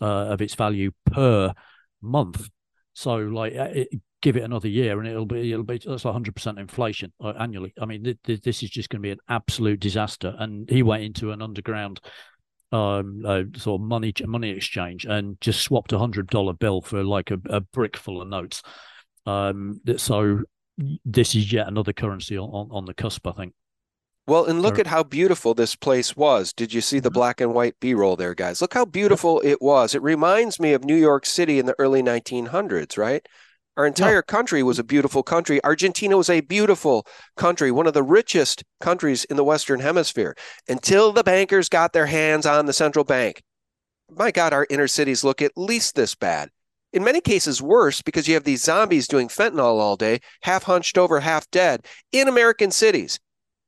uh, 0.02 0.06
of 0.06 0.42
its 0.42 0.56
value 0.56 0.92
per 1.06 1.54
month. 2.02 2.50
So 2.94 3.16
like 3.16 3.54
it, 3.54 4.02
give 4.24 4.38
it 4.38 4.44
another 4.44 4.70
year 4.70 4.98
and 4.98 5.08
it'll 5.08 5.26
be 5.26 5.52
it'll 5.52 5.66
be 5.66 5.78
that's 5.78 6.04
100% 6.04 6.58
inflation 6.58 7.12
uh, 7.22 7.34
annually 7.38 7.74
i 7.80 7.86
mean 7.86 8.04
th- 8.04 8.18
th- 8.24 8.42
this 8.42 8.64
is 8.64 8.70
just 8.70 8.90
going 8.90 9.02
to 9.02 9.06
be 9.06 9.12
an 9.12 9.20
absolute 9.28 9.80
disaster 9.82 10.34
and 10.40 10.70
he 10.70 10.82
went 10.82 11.04
into 11.04 11.32
an 11.32 11.42
underground 11.42 12.00
um 12.72 13.22
uh, 13.28 13.44
sort 13.58 13.82
of 13.82 13.86
money 13.86 14.14
money 14.26 14.50
exchange 14.50 15.06
and 15.06 15.40
just 15.42 15.62
swapped 15.62 15.92
a 15.92 16.00
hundred 16.00 16.28
dollar 16.28 16.54
bill 16.54 16.82
for 16.82 17.04
like 17.04 17.30
a, 17.32 17.40
a, 17.50 17.60
brick 17.60 17.98
full 17.98 18.22
of 18.22 18.28
notes 18.30 18.64
um 19.26 19.82
so 19.98 20.42
this 21.06 21.36
is 21.36 21.52
yet 21.52 21.68
another 21.68 21.94
currency 21.94 22.38
on, 22.38 22.50
on, 22.50 22.70
on 22.72 22.86
the 22.86 22.94
cusp 22.94 23.28
i 23.28 23.32
think 23.34 23.54
well, 24.26 24.46
and 24.46 24.62
look 24.62 24.80
at 24.80 24.88
how 24.88 25.04
beautiful 25.04 25.54
this 25.54 25.76
place 25.76 26.16
was. 26.16 26.54
Did 26.54 26.74
you 26.74 26.80
see 26.80 27.00
the 27.00 27.10
mm-hmm. 27.10 27.14
black 27.14 27.42
and 27.42 27.54
white 27.54 27.78
B 27.82 27.94
roll 27.94 28.16
there, 28.16 28.34
guys? 28.34 28.62
Look 28.62 28.74
how 28.74 28.86
beautiful 28.86 29.42
it 29.44 29.62
was. 29.62 29.94
It 29.94 30.02
reminds 30.02 30.62
me 30.62 30.72
of 30.72 30.86
New 30.86 30.96
York 30.96 31.26
City 31.26 31.60
in 31.60 31.66
the 31.66 31.76
early 31.78 32.02
1900s, 32.02 32.98
right? 32.98 33.28
Our 33.76 33.88
entire 33.88 34.16
yeah. 34.18 34.22
country 34.22 34.62
was 34.62 34.78
a 34.78 34.84
beautiful 34.84 35.24
country. 35.24 35.64
Argentina 35.64 36.16
was 36.16 36.30
a 36.30 36.42
beautiful 36.42 37.08
country, 37.38 37.72
one 37.72 37.88
of 37.88 37.94
the 37.94 38.04
richest 38.04 38.64
countries 38.80 39.24
in 39.26 39.36
the 39.36 39.44
Western 39.44 39.80
Hemisphere, 39.80 40.36
until 40.70 41.12
the 41.12 41.24
bankers 41.24 41.70
got 41.70 41.92
their 41.92 42.06
hands 42.06 42.46
on 42.46 42.68
the 42.68 42.74
central 42.74 43.04
bank. 43.04 43.42
My 44.10 44.30
God, 44.30 44.54
our 44.54 44.68
inner 44.70 44.88
cities 44.88 45.24
look 45.24 45.42
at 45.42 45.58
least 45.58 45.96
this 45.96 46.14
bad. 46.14 46.50
In 46.92 47.04
many 47.04 47.20
cases, 47.20 47.64
worse 47.64 48.04
because 48.04 48.28
you 48.28 48.36
have 48.36 48.44
these 48.44 48.64
zombies 48.64 49.08
doing 49.08 49.28
fentanyl 49.28 49.80
all 49.80 49.96
day, 49.96 50.20
half 50.44 50.64
hunched 50.64 50.96
over, 50.96 51.20
half 51.20 51.50
dead, 51.50 51.88
in 52.12 52.28
American 52.28 52.70
cities. 52.70 53.20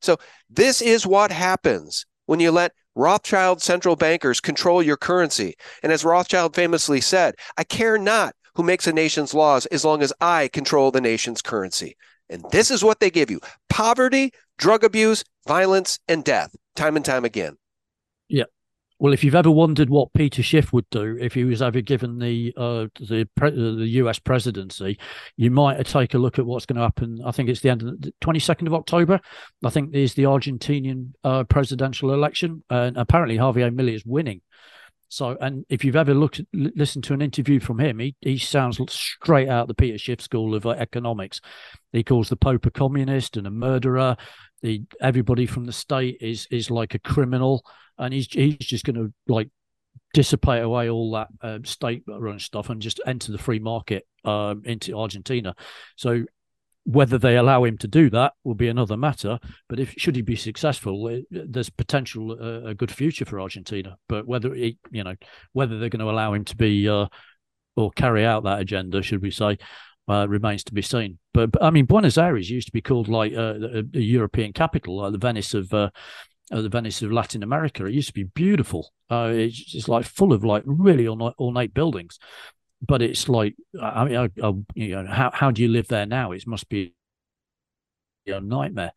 So, 0.01 0.17
this 0.47 0.81
is 0.81 1.07
what 1.07 1.31
happens 1.31 2.05
when 2.27 2.39
you 2.39 2.51
let 2.51 2.73
Rothschild 2.93 3.63
central 3.63 3.95
bankers 3.95 4.39
control 4.39 4.83
your 4.83 4.97
currency. 4.97 5.55
And 5.81 5.91
as 5.91 6.05
Rothschild 6.05 6.55
famously 6.55 7.01
said, 7.01 7.33
I 7.57 7.63
care 7.63 7.97
not 7.97 8.35
who 8.55 8.63
makes 8.63 8.87
a 8.87 8.93
nation's 8.93 9.33
laws 9.33 9.65
as 9.67 9.85
long 9.85 10.01
as 10.01 10.13
I 10.19 10.47
control 10.47 10.91
the 10.91 11.01
nation's 11.01 11.41
currency. 11.41 11.95
And 12.29 12.43
this 12.51 12.71
is 12.71 12.83
what 12.83 12.99
they 12.99 13.11
give 13.11 13.29
you 13.29 13.39
poverty, 13.69 14.31
drug 14.57 14.83
abuse, 14.83 15.23
violence, 15.47 15.99
and 16.07 16.23
death, 16.23 16.55
time 16.75 16.95
and 16.95 17.05
time 17.05 17.25
again. 17.25 17.57
Yeah. 18.27 18.45
Well, 18.97 19.11
if 19.11 19.23
you've 19.23 19.35
ever 19.35 19.51
wondered 19.51 19.89
what 19.89 20.13
Peter 20.13 20.41
Schiff 20.41 20.71
would 20.71 20.89
do 20.89 21.17
if 21.19 21.33
he 21.33 21.43
was 21.43 21.61
ever 21.61 21.81
given 21.81 22.17
the 22.17 22.53
uh, 22.55 22.87
the 22.99 23.27
pre- 23.35 23.49
uh, 23.49 23.75
the 23.75 23.87
U.S. 23.87 24.19
presidency, 24.19 24.97
you 25.35 25.51
might 25.51 25.85
take 25.85 26.13
a 26.13 26.17
look 26.17 26.39
at 26.39 26.45
what's 26.45 26.65
going 26.65 26.77
to 26.77 26.83
happen. 26.83 27.19
I 27.25 27.31
think 27.31 27.49
it's 27.49 27.59
the 27.59 27.69
end 27.69 27.83
of 27.83 28.01
the 28.01 28.13
twenty 28.21 28.39
second 28.39 28.67
of 28.67 28.73
October. 28.73 29.19
I 29.65 29.69
think 29.69 29.91
there's 29.91 30.13
the 30.13 30.23
Argentinian 30.23 31.11
uh, 31.25 31.43
presidential 31.43 32.13
election, 32.13 32.63
and 32.69 32.95
apparently 32.95 33.37
Javier 33.37 33.69
Milei 33.69 33.95
is 33.95 34.05
winning. 34.05 34.39
So, 35.15 35.37
and 35.39 35.63
if 35.69 35.85
you've 35.85 35.95
ever 35.95 36.13
looked, 36.13 36.41
listened 36.51 37.05
to 37.05 37.13
an 37.13 37.21
interview 37.21 37.61
from 37.61 37.79
him, 37.79 37.99
he, 37.99 38.17
he 38.19 38.37
sounds 38.37 38.81
straight 38.91 39.47
out 39.47 39.69
the 39.69 39.73
Peter 39.73 39.97
Schiff 39.97 40.19
school 40.19 40.53
of 40.53 40.65
economics. 40.65 41.39
He 41.93 42.03
calls 42.03 42.27
the 42.27 42.35
Pope 42.35 42.65
a 42.65 42.71
communist 42.71 43.37
and 43.37 43.47
a 43.47 43.49
murderer. 43.49 44.17
The 44.61 44.83
everybody 44.99 45.45
from 45.45 45.63
the 45.63 45.71
state 45.71 46.17
is 46.19 46.47
is 46.51 46.69
like 46.69 46.95
a 46.95 46.99
criminal, 46.99 47.63
and 47.97 48.13
he's 48.13 48.27
he's 48.27 48.57
just 48.57 48.83
going 48.83 48.97
to 48.97 49.13
like 49.29 49.47
dissipate 50.13 50.63
away 50.63 50.89
all 50.89 51.11
that 51.11 51.29
uh, 51.41 51.59
state 51.63 52.03
run 52.05 52.37
stuff 52.37 52.69
and 52.69 52.81
just 52.81 52.99
enter 53.07 53.31
the 53.31 53.37
free 53.37 53.59
market 53.59 54.05
um, 54.25 54.63
into 54.65 54.97
Argentina. 54.97 55.55
So 55.95 56.25
whether 56.85 57.17
they 57.17 57.35
allow 57.35 57.63
him 57.63 57.77
to 57.79 57.87
do 57.87 58.09
that 58.11 58.33
will 58.43 58.55
be 58.55 58.67
another 58.67 58.95
matter. 58.95 59.39
But 59.67 59.79
if 59.79 59.93
should 59.97 60.15
he 60.15 60.21
be 60.21 60.35
successful, 60.35 61.07
it, 61.07 61.25
there's 61.31 61.69
potential 61.69 62.31
uh, 62.31 62.69
a 62.69 62.75
good 62.75 62.91
future 62.91 63.25
for 63.25 63.41
Argentina. 63.41 63.97
But 64.07 64.27
whether 64.27 64.53
he, 64.53 64.77
you 64.91 65.03
know 65.03 65.15
whether 65.53 65.79
they're 65.79 65.89
going 65.89 66.05
to 66.05 66.09
allow 66.09 66.33
him 66.33 66.45
to 66.45 66.55
be 66.55 66.87
uh, 66.87 67.07
or 67.75 67.91
carry 67.91 68.23
out 68.23 68.43
that 68.43 68.59
agenda, 68.59 69.01
should 69.01 69.21
we 69.21 69.31
say, 69.31 69.57
uh, 70.07 70.27
remains 70.29 70.63
to 70.65 70.73
be 70.73 70.83
seen. 70.83 71.17
But, 71.33 71.51
but, 71.51 71.63
I 71.63 71.71
mean, 71.71 71.85
Buenos 71.85 72.17
Aires 72.17 72.49
used 72.49 72.67
to 72.67 72.73
be 72.73 72.81
called 72.81 73.07
like 73.07 73.33
uh, 73.33 73.55
a, 73.61 73.83
a, 73.93 73.99
European 73.99 74.53
capital, 74.53 74.97
like 75.01 75.11
the 75.11 75.17
Venice 75.17 75.53
of. 75.53 75.73
Uh, 75.73 75.89
the 76.51 76.69
Venice 76.69 77.01
of 77.01 77.11
Latin 77.11 77.41
America. 77.41 77.87
It 77.87 77.95
used 77.95 78.09
to 78.09 78.13
be 78.13 78.25
beautiful. 78.25 78.91
Uh, 79.09 79.31
it's, 79.33 79.73
it's 79.73 79.87
like 79.87 80.05
full 80.05 80.31
of 80.31 80.43
like 80.43 80.61
really 80.67 81.07
ornate 81.07 81.73
buildings 81.73 82.19
but 82.81 83.01
it's 83.01 83.29
like 83.29 83.55
I 83.81 84.05
mean, 84.05 84.17
I, 84.17 84.29
I, 84.41 84.53
you 84.73 84.95
know, 84.95 85.05
how 85.05 85.31
how 85.33 85.51
do 85.51 85.61
you 85.61 85.67
live 85.67 85.87
there 85.87 86.05
now? 86.05 86.31
It 86.31 86.45
must 86.47 86.69
be 86.69 86.93
a 88.27 88.39
nightmare. 88.39 88.91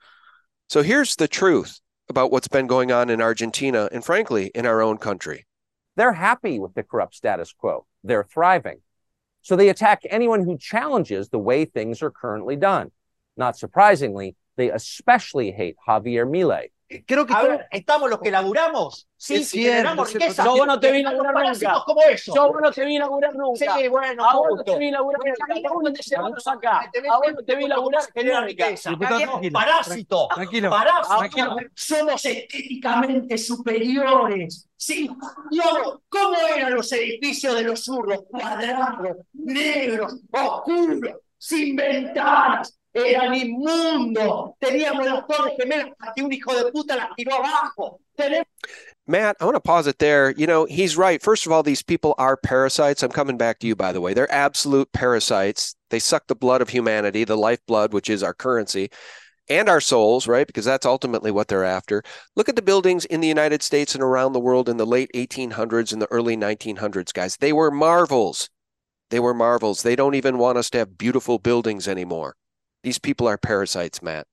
So 0.68 0.82
here's 0.82 1.16
the 1.16 1.28
truth 1.28 1.80
about 2.08 2.30
what's 2.30 2.48
been 2.48 2.66
going 2.66 2.92
on 2.92 3.10
in 3.10 3.20
Argentina 3.20 3.88
and 3.92 4.04
frankly 4.04 4.50
in 4.54 4.66
our 4.66 4.82
own 4.82 4.98
country. 4.98 5.46
They're 5.96 6.12
happy 6.12 6.58
with 6.58 6.74
the 6.74 6.82
corrupt 6.82 7.14
status 7.14 7.52
quo. 7.52 7.86
They're 8.04 8.24
thriving. 8.24 8.80
So 9.42 9.56
they 9.56 9.68
attack 9.68 10.02
anyone 10.08 10.44
who 10.44 10.58
challenges 10.58 11.28
the 11.28 11.38
way 11.38 11.64
things 11.64 12.02
are 12.02 12.10
currently 12.10 12.56
done. 12.56 12.90
Not 13.36 13.56
surprisingly, 13.56 14.36
they 14.56 14.70
especially 14.70 15.52
hate 15.52 15.76
Javier 15.86 16.28
Milei, 16.28 16.68
creo 17.06 17.26
que 17.26 17.34
ver, 17.34 17.66
estamos 17.70 18.08
los 18.08 18.20
que 18.20 18.30
laburamos, 18.30 19.08
sí, 19.16 19.36
es 19.36 19.48
cierto, 19.50 19.76
generamos 19.76 20.12
riqueza. 20.12 20.44
Yo 20.44 20.66
no 20.66 20.80
te 20.80 20.92
vi 20.92 21.02
laburar 21.02 21.34
nunca. 21.34 21.82
como 21.84 22.02
eso. 22.02 22.34
Yo 22.34 22.50
no 22.60 22.72
te 22.72 22.84
vi 22.84 22.98
laburar 22.98 23.34
nunca. 23.34 23.76
Sí, 23.76 23.88
bueno, 23.88 24.24
a 24.24 24.34
vos 24.34 24.48
no 24.56 24.64
te 24.64 24.78
vi 24.78 24.90
laburar 24.90 25.20
nunca. 25.24 25.68
A 25.68 25.72
vos 25.72 25.82
no 25.82 25.92
te 25.92 26.02
llevamos 26.02 26.46
acá. 26.46 26.90
A 27.10 27.16
vos 27.18 27.32
no 27.34 27.44
te 27.44 27.56
vi 27.56 27.68
laburar 27.68 28.02
generar 28.12 28.44
riqueza. 28.44 28.92
Parásito. 29.52 30.28
Tranquilo. 30.34 30.70
Parásito. 30.70 31.56
Somos 31.74 32.24
estéticamente 32.24 33.36
superiores. 33.36 34.68
Sí, 34.76 35.10
no, 35.50 36.02
¿cómo 36.08 36.36
eran 36.56 36.72
los 36.72 36.92
edificios 36.92 37.54
de 37.56 37.62
los 37.64 37.84
zurros? 37.84 38.20
Cuadrados, 38.30 39.16
negros, 39.32 40.20
oscuros, 40.30 41.14
sin 41.36 41.74
ventanas, 41.74 42.77
eran 43.04 43.34
inmundos. 43.34 44.54
Teníamos 44.60 45.06
las 45.06 45.26
torres 45.26 45.54
gemelas 45.58 45.92
un 46.22 46.32
hijo 46.32 46.54
de 46.54 46.70
puta 46.70 46.96
las 46.96 47.08
tiró 47.16 47.36
abajo. 47.36 48.00
Matt, 49.06 49.36
I 49.40 49.44
want 49.44 49.54
to 49.54 49.60
pause 49.60 49.86
it 49.86 49.98
there. 49.98 50.32
You 50.32 50.46
know, 50.46 50.66
he's 50.66 50.96
right. 50.96 51.22
First 51.22 51.46
of 51.46 51.52
all, 51.52 51.62
these 51.62 51.82
people 51.82 52.14
are 52.18 52.36
parasites. 52.36 53.02
I'm 53.02 53.10
coming 53.10 53.38
back 53.38 53.58
to 53.60 53.66
you, 53.66 53.74
by 53.74 53.92
the 53.92 54.00
way. 54.00 54.12
They're 54.12 54.30
absolute 54.32 54.92
parasites. 54.92 55.74
They 55.90 55.98
suck 55.98 56.26
the 56.26 56.34
blood 56.34 56.60
of 56.60 56.68
humanity, 56.68 57.24
the 57.24 57.36
lifeblood, 57.36 57.94
which 57.94 58.10
is 58.10 58.22
our 58.22 58.34
currency, 58.34 58.90
and 59.48 59.68
our 59.68 59.80
souls, 59.80 60.26
right? 60.26 60.46
Because 60.46 60.66
that's 60.66 60.84
ultimately 60.84 61.30
what 61.30 61.48
they're 61.48 61.64
after. 61.64 62.02
Look 62.36 62.48
at 62.50 62.56
the 62.56 62.62
buildings 62.62 63.06
in 63.06 63.20
the 63.20 63.28
United 63.28 63.62
States 63.62 63.94
and 63.94 64.02
around 64.02 64.32
the 64.32 64.40
world 64.40 64.68
in 64.68 64.76
the 64.76 64.86
late 64.86 65.10
1800s 65.14 65.92
and 65.92 66.02
the 66.02 66.10
early 66.10 66.36
1900s, 66.36 67.14
guys. 67.14 67.36
They 67.38 67.52
were 67.52 67.70
marvels. 67.70 68.50
They 69.10 69.20
were 69.20 69.32
marvels. 69.32 69.82
They 69.82 69.96
don't 69.96 70.16
even 70.16 70.36
want 70.36 70.58
us 70.58 70.68
to 70.70 70.78
have 70.78 70.98
beautiful 70.98 71.38
buildings 71.38 71.88
anymore. 71.88 72.36
These 72.82 72.98
people 72.98 73.26
are 73.26 73.38
parasites, 73.38 74.02
Matt. 74.02 74.26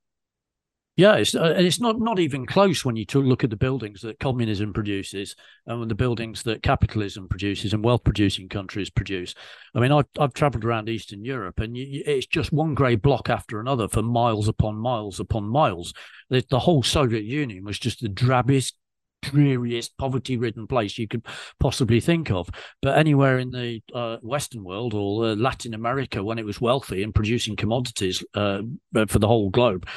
Yeah, 0.98 1.16
it's, 1.16 1.36
uh, 1.36 1.56
it's 1.58 1.82
not 1.82 2.00
not 2.00 2.20
even 2.20 2.46
close 2.46 2.86
when 2.86 2.96
you 2.96 3.06
look 3.16 3.44
at 3.44 3.50
the 3.50 3.58
buildings 3.58 4.00
that 4.02 4.18
communism 4.20 4.72
produces 4.72 5.36
and 5.68 5.92
the 5.92 5.96
buildings 5.96 6.44
that 6.44 6.64
capitalism 6.64 7.28
produces 7.28 7.74
and 7.74 7.84
wealth 7.84 8.06
producing 8.06 8.48
countries 8.48 8.90
produce. 8.90 9.36
I 9.74 9.82
mean, 9.82 9.92
I've, 9.92 10.06
I've 10.18 10.34
traveled 10.34 10.64
around 10.64 10.88
Eastern 10.88 11.26
Europe 11.26 11.60
and 11.60 11.76
you, 11.76 12.02
it's 12.06 12.28
just 12.28 12.54
one 12.54 12.76
grey 12.76 12.96
block 12.96 13.30
after 13.30 13.60
another 13.60 13.90
for 13.90 14.04
miles 14.04 14.48
upon 14.48 14.78
miles 14.78 15.20
upon 15.20 15.44
miles. 15.50 15.94
The, 16.30 16.46
the 16.50 16.60
whole 16.60 16.82
Soviet 16.82 17.26
Union 17.26 17.66
was 17.66 17.78
just 17.78 18.00
the 18.00 18.08
drabbest, 18.08 18.76
dreariest, 19.32 19.98
poverty 19.98 20.38
ridden 20.38 20.68
place 20.68 20.98
you 20.98 21.08
could 21.08 21.26
possibly 21.60 22.00
think 22.00 22.32
of. 22.32 22.50
But 22.82 22.98
anywhere 22.98 23.40
in 23.40 23.52
the 23.52 23.82
uh, 23.94 24.18
Western 24.22 24.64
world 24.64 24.94
or 24.94 25.26
uh, 25.26 25.36
Latin 25.36 25.74
America, 25.74 26.24
when 26.24 26.40
it 26.40 26.46
was 26.46 26.62
wealthy 26.62 27.04
and 27.04 27.14
producing 27.14 27.56
commodities 27.56 28.24
uh, 28.34 28.62
for 29.08 29.20
the 29.20 29.28
whole 29.28 29.50
globe, 29.50 29.88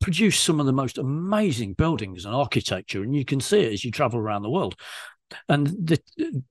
produced 0.00 0.44
some 0.44 0.60
of 0.60 0.66
the 0.66 0.72
most 0.72 0.98
amazing 0.98 1.74
buildings 1.74 2.24
and 2.24 2.34
architecture. 2.34 3.02
And 3.02 3.14
you 3.14 3.24
can 3.24 3.40
see 3.40 3.60
it 3.60 3.72
as 3.72 3.84
you 3.84 3.90
travel 3.90 4.18
around 4.18 4.42
the 4.42 4.50
world. 4.50 4.76
And 5.48 5.66
the, 5.66 6.00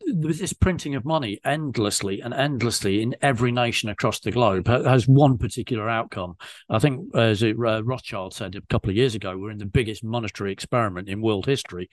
this 0.05 0.53
printing 0.53 0.95
of 0.95 1.05
money 1.05 1.39
endlessly 1.43 2.21
and 2.21 2.33
endlessly 2.33 3.01
in 3.01 3.15
every 3.21 3.51
nation 3.51 3.89
across 3.89 4.19
the 4.19 4.31
globe 4.31 4.67
has 4.67 5.07
one 5.07 5.37
particular 5.37 5.89
outcome. 5.89 6.35
I 6.69 6.79
think, 6.79 7.15
as 7.15 7.43
it, 7.43 7.55
uh, 7.57 7.83
Rothschild 7.83 8.33
said 8.33 8.55
a 8.55 8.61
couple 8.61 8.89
of 8.89 8.95
years 8.95 9.15
ago, 9.15 9.37
we're 9.37 9.51
in 9.51 9.57
the 9.57 9.65
biggest 9.65 10.03
monetary 10.03 10.51
experiment 10.51 11.09
in 11.09 11.21
world 11.21 11.45
history. 11.45 11.89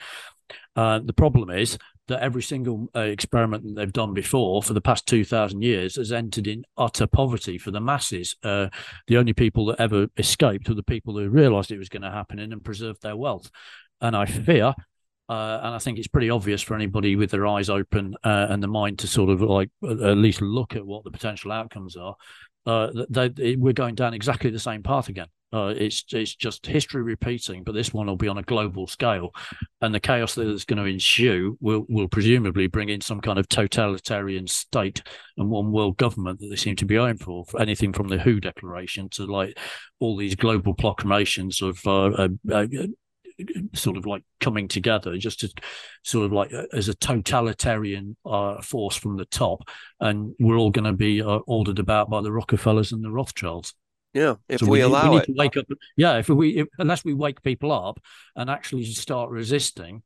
Uh, 0.77 1.01
the 1.03 1.13
problem 1.13 1.51
is 1.51 1.79
that 2.09 2.21
every 2.21 2.43
single 2.43 2.89
uh, 2.95 3.01
experiment 3.01 3.65
that 3.65 3.75
they've 3.77 3.93
done 3.93 4.13
before 4.13 4.63
for 4.63 4.75
the 4.75 4.81
past 4.81 5.07
2,000 5.07 5.63
years 5.63 5.97
has 5.97 6.13
entered 6.13 6.47
in 6.47 6.65
utter 6.77 7.07
poverty 7.07 7.57
for 7.57 7.71
the 7.71 7.81
masses. 7.81 8.37
Uh, 8.43 8.69
the 9.07 9.17
only 9.17 9.33
people 9.33 9.67
that 9.67 9.81
ever 9.81 10.09
escaped 10.19 10.69
were 10.69 10.75
the 10.75 10.83
people 10.83 11.17
who 11.17 11.29
realized 11.31 11.71
it 11.71 11.79
was 11.79 11.89
going 11.89 12.03
to 12.03 12.11
happen 12.11 12.39
and 12.39 12.65
preserved 12.65 13.03
their 13.03 13.17
wealth. 13.17 13.51
And 14.03 14.15
I 14.15 14.27
fear 14.27 14.75
uh, 15.29 15.61
and 15.63 15.75
I 15.75 15.79
think 15.79 15.99
it's 15.99 16.09
pretty 16.09 16.31
obvious 16.31 16.63
for 16.63 16.75
anybody 16.75 17.17
with 17.17 17.31
their 17.31 17.47
eyes 17.47 17.71
open 17.71 18.15
uh, 18.25 18.47
and 18.51 18.63
the 18.63 18.69
mind 18.69 18.99
to 19.01 19.07
sort 19.07 19.31
of 19.31 19.41
like 19.41 19.71
at 19.83 20.17
least 20.17 20.43
look 20.43 20.77
at 20.77 20.85
what 20.85 21.05
the 21.05 21.11
potential 21.11 21.53
outcomes 21.53 21.97
are. 21.97 22.15
Uh, 22.67 22.89
we're 23.59 23.73
going 23.73 23.95
down 23.95 24.15
exactly 24.15 24.51
the 24.51 24.59
same 24.59 24.83
path 24.83 25.09
again. 25.09 25.27
Uh, 25.55 25.73
it's 25.77 26.05
it's 26.11 26.35
just 26.35 26.67
history 26.67 27.03
repeating, 27.03 27.63
but 27.63 27.77
this 27.77 27.95
one 27.95 28.09
will 28.09 28.17
be 28.17 28.27
on 28.27 28.39
a 28.39 28.43
global 28.43 28.89
scale, 28.89 29.31
and 29.81 29.95
the 29.95 30.01
chaos 30.01 30.35
that 30.35 30.49
is 30.49 30.65
going 30.65 30.83
to 30.83 30.85
ensue 30.85 31.57
will 31.61 31.87
will 31.89 32.09
presumably 32.09 32.67
bring 32.67 32.89
in 32.89 33.01
some 33.01 33.21
kind 33.21 33.39
of 33.39 33.49
totalitarian 33.49 34.49
state 34.49 35.01
and 35.37 35.49
one 35.49 35.71
world 35.71 35.97
government 35.97 36.41
that 36.41 36.49
they 36.49 36.57
seem 36.57 36.75
to 36.75 36.85
be 36.85 36.97
aiming 36.97 37.19
for. 37.19 37.45
for 37.45 37.61
anything 37.61 37.93
from 37.93 38.09
the 38.09 38.19
WHO 38.19 38.41
declaration 38.41 39.09
to 39.11 39.27
like 39.27 39.57
all 40.01 40.17
these 40.17 40.35
global 40.35 40.75
proclamations 40.75 41.63
of 41.63 41.81
uh, 41.87 42.29
uh 42.53 42.67
sort 43.75 43.97
of 43.97 44.07
like 44.07 44.23
coming 44.41 44.69
together 44.69 45.17
just 45.17 45.41
to 45.41 45.53
sort 46.03 46.27
of 46.27 46.33
like 46.33 46.53
as 46.73 46.89
a 46.89 46.95
totalitarian 46.95 48.17
uh, 48.25 48.61
force 48.63 48.97
from 48.97 49.17
the 49.17 49.25
top. 49.27 49.69
And 50.01 50.35
we're 50.39 50.57
all 50.57 50.71
going 50.71 50.85
to 50.85 50.93
be 50.93 51.23
uh, 51.23 51.39
ordered 51.47 51.79
about 51.79 52.11
by 52.11 52.21
the 52.21 52.33
rockefellers 52.33 52.93
and 52.93 53.05
the 53.05 53.11
rothschilds. 53.11 53.75
Yeah 54.13 54.37
if 54.49 54.61
so 54.61 54.67
we, 54.67 54.79
we, 54.79 54.81
allow 54.83 55.11
we 55.11 55.19
it. 55.19 55.27
wake 55.31 55.57
up 55.57 55.67
yeah 55.97 56.19
if 56.19 56.29
we 56.29 56.61
if, 56.61 56.69
unless 56.79 57.05
we 57.05 57.15
wake 57.15 57.43
people 57.43 57.73
up 57.73 57.99
and 58.37 58.49
actually 58.49 58.85
start 58.85 59.29
resisting 59.31 60.05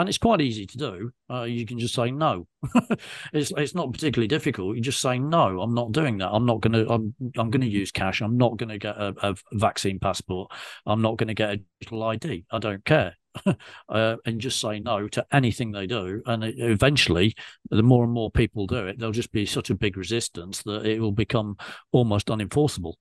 and 0.00 0.08
it's 0.08 0.18
quite 0.18 0.40
easy 0.40 0.66
to 0.66 0.78
do. 0.78 1.10
Uh, 1.30 1.42
you 1.42 1.66
can 1.66 1.78
just 1.78 1.94
say 1.94 2.10
no. 2.10 2.46
it's 3.32 3.52
it's 3.56 3.74
not 3.74 3.92
particularly 3.92 4.28
difficult. 4.28 4.76
You 4.76 4.82
just 4.82 5.00
say 5.00 5.18
no. 5.18 5.60
I'm 5.60 5.74
not 5.74 5.92
doing 5.92 6.18
that. 6.18 6.30
I'm 6.30 6.46
not 6.46 6.60
going 6.60 6.72
to. 6.72 6.90
I'm 6.90 7.14
I'm 7.36 7.50
going 7.50 7.60
to 7.60 7.68
use 7.68 7.92
cash. 7.92 8.20
I'm 8.20 8.36
not 8.36 8.56
going 8.56 8.70
to 8.70 8.78
get 8.78 8.96
a, 8.96 9.14
a, 9.22 9.36
vaccine 9.52 9.98
passport. 9.98 10.50
I'm 10.86 11.02
not 11.02 11.16
going 11.16 11.28
to 11.28 11.34
get 11.34 11.50
a 11.50 11.60
digital 11.80 12.02
ID. 12.02 12.44
I 12.50 12.58
don't 12.58 12.84
care. 12.84 13.16
uh, 13.88 14.16
and 14.24 14.40
just 14.40 14.60
say 14.60 14.80
no 14.80 15.06
to 15.08 15.24
anything 15.32 15.70
they 15.70 15.86
do. 15.86 16.22
And 16.26 16.42
it, 16.42 16.56
eventually, 16.58 17.34
the 17.70 17.82
more 17.82 18.04
and 18.04 18.12
more 18.12 18.30
people 18.30 18.66
do 18.66 18.86
it, 18.86 18.98
there'll 18.98 19.12
just 19.12 19.32
be 19.32 19.46
such 19.46 19.70
a 19.70 19.74
big 19.74 19.96
resistance 19.96 20.62
that 20.64 20.84
it 20.86 21.00
will 21.00 21.12
become 21.12 21.56
almost 21.92 22.26
unenforceable. 22.26 22.94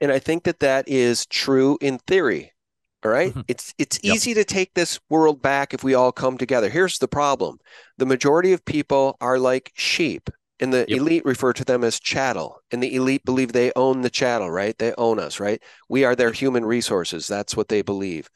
And 0.00 0.12
I 0.12 0.18
think 0.18 0.44
that 0.44 0.60
that 0.60 0.88
is 0.88 1.26
true 1.26 1.78
in 1.80 1.98
theory. 1.98 2.52
All 3.06 3.12
right? 3.12 3.34
It's 3.48 3.72
it's 3.78 4.00
yep. 4.02 4.16
easy 4.16 4.34
to 4.34 4.44
take 4.44 4.74
this 4.74 4.98
world 5.08 5.40
back 5.40 5.72
if 5.72 5.84
we 5.84 5.94
all 5.94 6.12
come 6.12 6.36
together. 6.36 6.68
Here's 6.68 6.98
the 6.98 7.08
problem. 7.08 7.58
The 7.98 8.06
majority 8.06 8.52
of 8.52 8.64
people 8.64 9.16
are 9.20 9.38
like 9.38 9.72
sheep 9.74 10.28
and 10.60 10.72
the 10.72 10.84
yep. 10.88 10.98
elite 10.98 11.24
refer 11.24 11.52
to 11.52 11.64
them 11.64 11.84
as 11.84 12.00
chattel 12.00 12.60
and 12.70 12.82
the 12.82 12.94
elite 12.94 13.24
believe 13.24 13.52
they 13.52 13.72
own 13.76 14.00
the 14.00 14.10
chattel 14.10 14.50
right 14.50 14.78
they 14.78 14.94
own 14.96 15.18
us 15.18 15.38
right 15.38 15.62
we 15.88 16.04
are 16.04 16.16
their 16.16 16.32
human 16.32 16.64
resources 16.64 17.26
that's 17.26 17.56
what 17.56 17.68
they 17.68 17.82
believe 17.82 18.28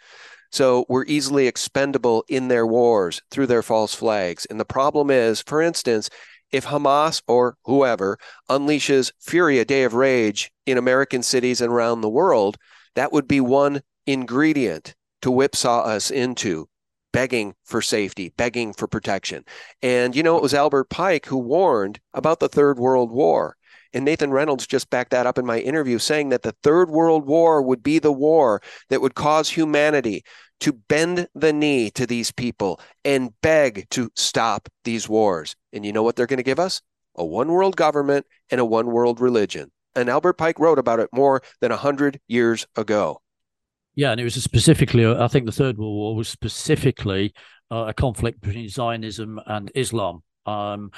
so 0.52 0.84
we're 0.88 1.04
easily 1.06 1.46
expendable 1.46 2.24
in 2.28 2.48
their 2.48 2.66
wars 2.66 3.22
through 3.30 3.46
their 3.46 3.62
false 3.62 3.94
flags 3.94 4.46
and 4.46 4.60
the 4.60 4.64
problem 4.64 5.10
is 5.10 5.40
for 5.42 5.62
instance 5.62 6.10
if 6.52 6.66
hamas 6.66 7.22
or 7.26 7.56
whoever 7.64 8.18
unleashes 8.50 9.12
fury 9.20 9.58
a 9.58 9.64
day 9.64 9.84
of 9.84 9.94
rage 9.94 10.50
in 10.66 10.76
american 10.76 11.22
cities 11.22 11.60
and 11.60 11.72
around 11.72 12.00
the 12.00 12.08
world 12.08 12.56
that 12.96 13.12
would 13.12 13.28
be 13.28 13.40
one 13.40 13.80
ingredient 14.12 14.94
to 15.22 15.30
whipsaw 15.30 15.82
us 15.82 16.10
into 16.10 16.68
begging 17.12 17.54
for 17.64 17.82
safety, 17.82 18.32
begging 18.36 18.72
for 18.72 18.86
protection. 18.86 19.44
And, 19.82 20.14
you 20.14 20.22
know, 20.22 20.36
it 20.36 20.42
was 20.42 20.54
Albert 20.54 20.90
Pike 20.90 21.26
who 21.26 21.38
warned 21.38 22.00
about 22.14 22.40
the 22.40 22.48
Third 22.48 22.78
World 22.78 23.10
War. 23.10 23.56
And 23.92 24.04
Nathan 24.04 24.30
Reynolds 24.30 24.68
just 24.68 24.88
backed 24.90 25.10
that 25.10 25.26
up 25.26 25.36
in 25.36 25.44
my 25.44 25.58
interview, 25.58 25.98
saying 25.98 26.28
that 26.28 26.42
the 26.42 26.54
Third 26.62 26.90
World 26.90 27.26
War 27.26 27.60
would 27.60 27.82
be 27.82 27.98
the 27.98 28.12
war 28.12 28.62
that 28.88 29.00
would 29.00 29.16
cause 29.16 29.50
humanity 29.50 30.22
to 30.60 30.72
bend 30.72 31.26
the 31.34 31.52
knee 31.52 31.90
to 31.90 32.06
these 32.06 32.30
people 32.30 32.80
and 33.04 33.32
beg 33.40 33.88
to 33.90 34.10
stop 34.14 34.68
these 34.84 35.08
wars. 35.08 35.56
And 35.72 35.84
you 35.84 35.92
know 35.92 36.04
what 36.04 36.14
they're 36.14 36.26
going 36.26 36.36
to 36.36 36.44
give 36.44 36.60
us? 36.60 36.82
A 37.16 37.24
one 37.24 37.48
world 37.48 37.76
government 37.76 38.26
and 38.50 38.60
a 38.60 38.64
one 38.64 38.86
world 38.86 39.20
religion. 39.20 39.72
And 39.96 40.08
Albert 40.08 40.34
Pike 40.34 40.60
wrote 40.60 40.78
about 40.78 41.00
it 41.00 41.08
more 41.12 41.42
than 41.60 41.70
100 41.70 42.20
years 42.28 42.66
ago. 42.76 43.20
Yeah, 43.94 44.12
and 44.12 44.20
it 44.20 44.24
was 44.24 44.42
specifically, 44.42 45.06
I 45.06 45.28
think 45.28 45.46
the 45.46 45.52
Third 45.52 45.76
World 45.76 45.94
War 45.94 46.16
was 46.16 46.28
specifically 46.28 47.34
uh, 47.70 47.86
a 47.88 47.94
conflict 47.94 48.40
between 48.40 48.68
Zionism 48.68 49.40
and 49.46 49.70
Islam. 49.74 50.22
Um, 50.46 50.90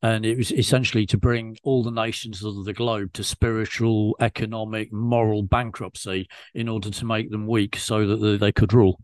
and 0.00 0.24
it 0.24 0.36
was 0.36 0.52
essentially 0.52 1.06
to 1.06 1.18
bring 1.18 1.56
all 1.64 1.82
the 1.82 1.90
nations 1.90 2.44
of 2.44 2.64
the 2.64 2.72
globe 2.72 3.12
to 3.14 3.24
spiritual, 3.24 4.16
economic, 4.20 4.92
moral 4.92 5.42
bankruptcy 5.42 6.28
in 6.54 6.68
order 6.68 6.90
to 6.90 7.04
make 7.04 7.30
them 7.30 7.46
weak 7.46 7.76
so 7.76 8.06
that 8.06 8.38
they 8.38 8.52
could 8.52 8.72
rule. 8.72 9.00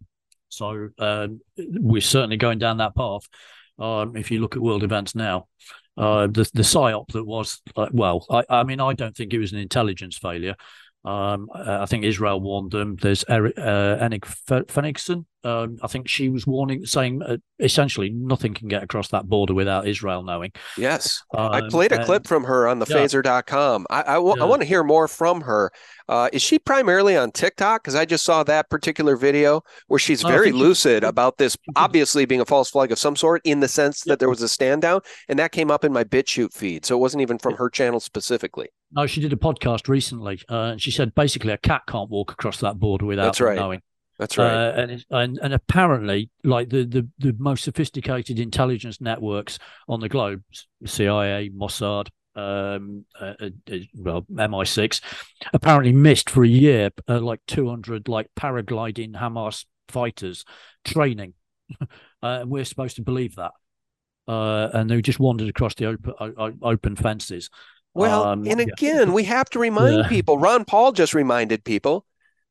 So 0.48 0.90
um, 0.98 1.40
we're 1.56 2.00
certainly 2.00 2.36
going 2.36 2.58
down 2.58 2.76
that 2.78 2.94
path. 2.94 3.22
Um, 3.76 4.16
if 4.16 4.30
you 4.30 4.40
look 4.40 4.54
at 4.54 4.62
world 4.62 4.84
events 4.84 5.16
now, 5.16 5.48
uh, 5.96 6.28
the 6.28 6.48
the 6.54 6.62
psyop 6.62 7.08
that 7.08 7.24
was 7.24 7.60
uh, 7.76 7.88
well, 7.92 8.24
I, 8.30 8.44
I 8.48 8.62
mean, 8.62 8.80
I 8.80 8.92
don't 8.92 9.16
think 9.16 9.34
it 9.34 9.38
was 9.38 9.52
an 9.52 9.58
intelligence 9.58 10.16
failure. 10.16 10.54
Um, 11.04 11.50
I 11.54 11.86
think 11.86 12.04
Israel 12.04 12.40
warned 12.40 12.70
them. 12.70 12.96
There's 12.96 13.24
Eric, 13.28 13.58
uh, 13.58 13.98
Enig. 14.00 14.24
Um, 15.44 15.78
I 15.82 15.88
think 15.88 16.08
she 16.08 16.30
was 16.30 16.46
warning, 16.46 16.86
saying 16.86 17.22
uh, 17.22 17.36
essentially 17.58 18.08
nothing 18.08 18.54
can 18.54 18.66
get 18.68 18.82
across 18.82 19.08
that 19.08 19.26
border 19.26 19.52
without 19.52 19.86
Israel 19.86 20.22
knowing. 20.22 20.52
Yes. 20.78 21.22
Um, 21.36 21.52
I 21.52 21.68
played 21.68 21.92
a 21.92 21.96
and, 21.96 22.04
clip 22.06 22.26
from 22.26 22.44
her 22.44 22.66
on 22.66 22.78
the 22.78 22.86
yeah. 22.88 22.96
phaser.com. 22.96 23.86
I, 23.90 24.00
I, 24.00 24.14
w- 24.14 24.34
yeah. 24.38 24.42
I 24.42 24.46
want 24.46 24.62
to 24.62 24.66
hear 24.66 24.82
more 24.82 25.06
from 25.06 25.42
her. 25.42 25.70
Uh, 26.08 26.30
is 26.32 26.40
she 26.40 26.58
primarily 26.58 27.14
on 27.14 27.30
TikTok? 27.30 27.82
Because 27.82 27.94
I 27.94 28.06
just 28.06 28.24
saw 28.24 28.42
that 28.44 28.70
particular 28.70 29.16
video 29.16 29.60
where 29.88 29.98
she's 29.98 30.22
very 30.22 30.50
lucid 30.52 31.02
she, 31.02 31.08
about 31.08 31.36
this 31.36 31.58
obviously 31.76 32.24
being 32.24 32.40
a 32.40 32.46
false 32.46 32.70
flag 32.70 32.90
of 32.90 32.98
some 32.98 33.14
sort 33.14 33.42
in 33.44 33.60
the 33.60 33.68
sense 33.68 34.00
that 34.04 34.18
there 34.18 34.30
was 34.30 34.40
a 34.40 34.48
stand 34.48 34.80
down. 34.80 35.00
And 35.28 35.38
that 35.38 35.52
came 35.52 35.70
up 35.70 35.84
in 35.84 35.92
my 35.92 36.04
BitChute 36.04 36.54
feed. 36.54 36.86
So 36.86 36.96
it 36.96 37.00
wasn't 37.00 37.20
even 37.20 37.38
from 37.38 37.56
her 37.56 37.68
channel 37.68 38.00
specifically. 38.00 38.68
No, 38.94 39.06
she 39.06 39.20
did 39.20 39.32
a 39.32 39.36
podcast 39.36 39.88
recently. 39.88 40.40
Uh, 40.48 40.72
and 40.72 40.82
she 40.82 40.90
said 40.90 41.14
basically 41.14 41.52
a 41.52 41.58
cat 41.58 41.82
can't 41.88 42.10
walk 42.10 42.32
across 42.32 42.60
that 42.60 42.78
border 42.78 43.06
without 43.06 43.24
That's 43.24 43.40
right. 43.40 43.56
knowing. 43.56 43.82
That's 44.18 44.38
right. 44.38 44.52
Uh, 44.52 44.72
and, 44.76 45.04
and 45.10 45.38
and 45.42 45.54
apparently, 45.54 46.30
like 46.44 46.70
the, 46.70 46.84
the 46.84 47.08
the 47.18 47.34
most 47.38 47.64
sophisticated 47.64 48.38
intelligence 48.38 49.00
networks 49.00 49.58
on 49.88 49.98
the 49.98 50.08
globe, 50.08 50.42
CIA, 50.86 51.50
Mossad, 51.50 52.08
um, 52.36 53.04
uh, 53.20 53.34
uh, 53.40 53.50
uh 53.72 53.78
well, 53.94 54.22
MI6, 54.30 55.00
apparently 55.52 55.92
missed 55.92 56.30
for 56.30 56.44
a 56.44 56.48
year 56.48 56.90
uh, 57.08 57.20
like 57.20 57.40
200 57.48 58.08
like 58.08 58.28
paragliding 58.38 59.14
Hamas 59.16 59.64
fighters 59.88 60.44
training. 60.84 61.34
and 62.22 62.50
we're 62.50 62.64
supposed 62.64 62.96
to 62.96 63.02
believe 63.02 63.34
that. 63.34 63.52
and 64.28 64.88
they 64.88 65.02
just 65.02 65.18
wandered 65.18 65.48
across 65.48 65.74
the 65.74 65.86
open 65.86 66.58
open 66.62 66.94
fences. 66.94 67.50
Well, 67.94 68.24
um, 68.24 68.46
and 68.46 68.60
again, 68.60 69.08
yeah. 69.08 69.14
we 69.14 69.24
have 69.24 69.48
to 69.50 69.58
remind 69.58 69.98
yeah. 70.02 70.08
people. 70.08 70.38
Ron 70.38 70.64
Paul 70.64 70.92
just 70.92 71.14
reminded 71.14 71.64
people 71.64 72.04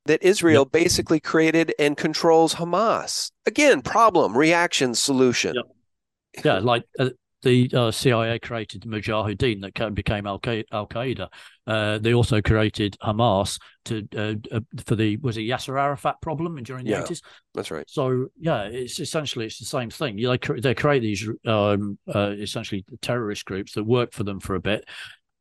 that 0.06 0.24
Israel 0.24 0.64
yep. 0.64 0.72
basically 0.72 1.20
created 1.20 1.74
and 1.78 1.98
controls 1.98 2.56
Hamas. 2.56 3.32
Again, 3.46 3.82
problem, 3.82 4.38
reaction, 4.38 4.96
solution. 4.96 5.56
Yep. 5.56 6.46
Yeah, 6.46 6.60
like 6.60 6.84
uh, 6.98 7.10
the 7.44 7.70
uh, 7.74 7.92
CIA 7.92 8.40
created 8.40 8.82
the 8.82 8.88
Mujahideen 8.88 9.62
that 9.62 9.94
became 9.94 10.26
Al 10.26 10.40
Qaeda. 10.40 11.28
Uh, 11.68 11.98
they 12.00 12.14
also 12.14 12.42
created 12.42 12.98
Hamas 13.04 13.60
to 13.86 14.08
uh, 14.18 14.56
uh, 14.56 14.60
for 14.86 14.96
the 14.96 15.18
was 15.18 15.38
it 15.38 15.42
Yasser 15.42 15.80
Arafat 15.80 16.22
problem 16.22 16.62
during 16.64 16.86
the 16.86 17.00
eighties. 17.00 17.22
that's 17.54 17.70
right. 17.70 17.88
So 17.90 18.28
yeah, 18.40 18.64
it's 18.64 19.00
essentially 19.00 19.46
it's 19.46 19.60
the 19.60 19.66
same 19.66 19.90
thing. 19.90 20.16
They 20.16 20.60
they 20.60 20.74
create 20.74 21.02
these 21.02 21.30
um, 21.46 22.00
uh, 22.14 22.32
essentially 22.32 22.86
terrorist 23.02 23.46
groups 23.46 23.74
that 23.74 23.84
work 23.84 24.14
for 24.14 24.24
them 24.24 24.40
for 24.40 24.56
a 24.56 24.62
bit, 24.62 24.86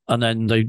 and 0.09 0.23
then 0.23 0.47
they 0.47 0.69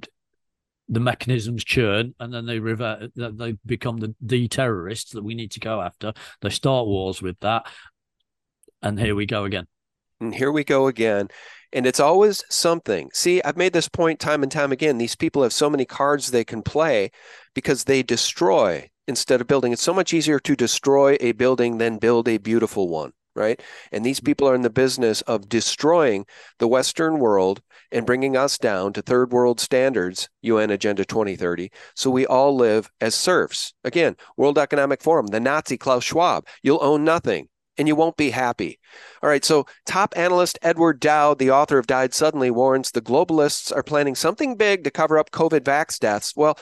the 0.89 0.99
mechanisms 0.99 1.63
churn 1.63 2.13
and 2.19 2.33
then 2.33 2.45
they 2.45 2.59
revert 2.59 3.11
they 3.15 3.53
become 3.65 3.97
the, 3.97 4.13
the 4.21 4.47
terrorists 4.47 5.11
that 5.11 5.23
we 5.23 5.33
need 5.33 5.51
to 5.51 5.59
go 5.59 5.81
after. 5.81 6.13
They 6.41 6.49
start 6.49 6.87
wars 6.87 7.21
with 7.21 7.39
that 7.39 7.65
and 8.81 8.99
here 8.99 9.15
we 9.15 9.25
go 9.25 9.45
again. 9.45 9.65
And 10.19 10.35
here 10.35 10.51
we 10.51 10.63
go 10.63 10.87
again. 10.87 11.29
And 11.71 11.87
it's 11.87 11.99
always 11.99 12.43
something. 12.49 13.09
See 13.13 13.41
i've 13.43 13.57
made 13.57 13.73
this 13.73 13.89
point 13.89 14.19
time 14.19 14.43
and 14.43 14.51
time 14.51 14.71
again. 14.71 14.97
These 14.97 15.15
people 15.15 15.43
have 15.43 15.53
so 15.53 15.69
many 15.69 15.85
cards 15.85 16.29
they 16.29 16.43
can 16.43 16.61
play 16.61 17.11
because 17.53 17.85
they 17.85 18.03
destroy 18.03 18.89
instead 19.07 19.41
of 19.41 19.47
building. 19.47 19.71
It's 19.71 19.81
so 19.81 19.93
much 19.93 20.13
easier 20.13 20.39
to 20.39 20.55
destroy 20.55 21.17
a 21.19 21.31
building 21.31 21.77
than 21.77 21.97
build 21.97 22.27
a 22.27 22.37
beautiful 22.37 22.89
one 22.89 23.13
right? 23.35 23.61
And 23.91 24.05
these 24.05 24.19
mm-hmm. 24.19 24.25
people 24.25 24.47
are 24.47 24.55
in 24.55 24.61
the 24.61 24.69
business 24.69 25.21
of 25.21 25.49
destroying 25.49 26.25
the 26.59 26.67
Western 26.67 27.19
world 27.19 27.61
and 27.93 28.05
bringing 28.05 28.35
us 28.35 28.57
down 28.57 28.91
to 28.93 29.01
third 29.01 29.31
world 29.31 29.59
standards, 29.59 30.27
UN 30.41 30.71
Agenda 30.71 31.05
2030, 31.05 31.71
so 31.95 32.09
we 32.09 32.25
all 32.25 32.55
live 32.55 32.89
as 32.99 33.15
serfs. 33.15 33.73
Again, 33.83 34.17
World 34.35 34.57
Economic 34.57 35.01
Forum, 35.01 35.27
the 35.27 35.39
Nazi 35.39 35.77
Klaus 35.77 36.03
Schwab, 36.03 36.45
you'll 36.61 36.83
own 36.83 37.03
nothing 37.03 37.47
and 37.77 37.87
you 37.87 37.95
won't 37.95 38.17
be 38.17 38.29
happy. 38.29 38.79
All 39.21 39.29
right, 39.29 39.43
so 39.43 39.65
top 39.85 40.13
analyst 40.15 40.59
Edward 40.61 40.99
Dowd, 40.99 41.39
the 41.39 41.51
author 41.51 41.77
of 41.77 41.87
Died 41.87 42.13
Suddenly, 42.13 42.51
warns 42.51 42.91
the 42.91 43.01
globalists 43.01 43.75
are 43.75 43.83
planning 43.83 44.15
something 44.15 44.55
big 44.57 44.83
to 44.83 44.91
cover 44.91 45.17
up 45.17 45.31
COVID 45.31 45.61
vax 45.61 45.99
deaths. 45.99 46.33
Well, 46.35 46.57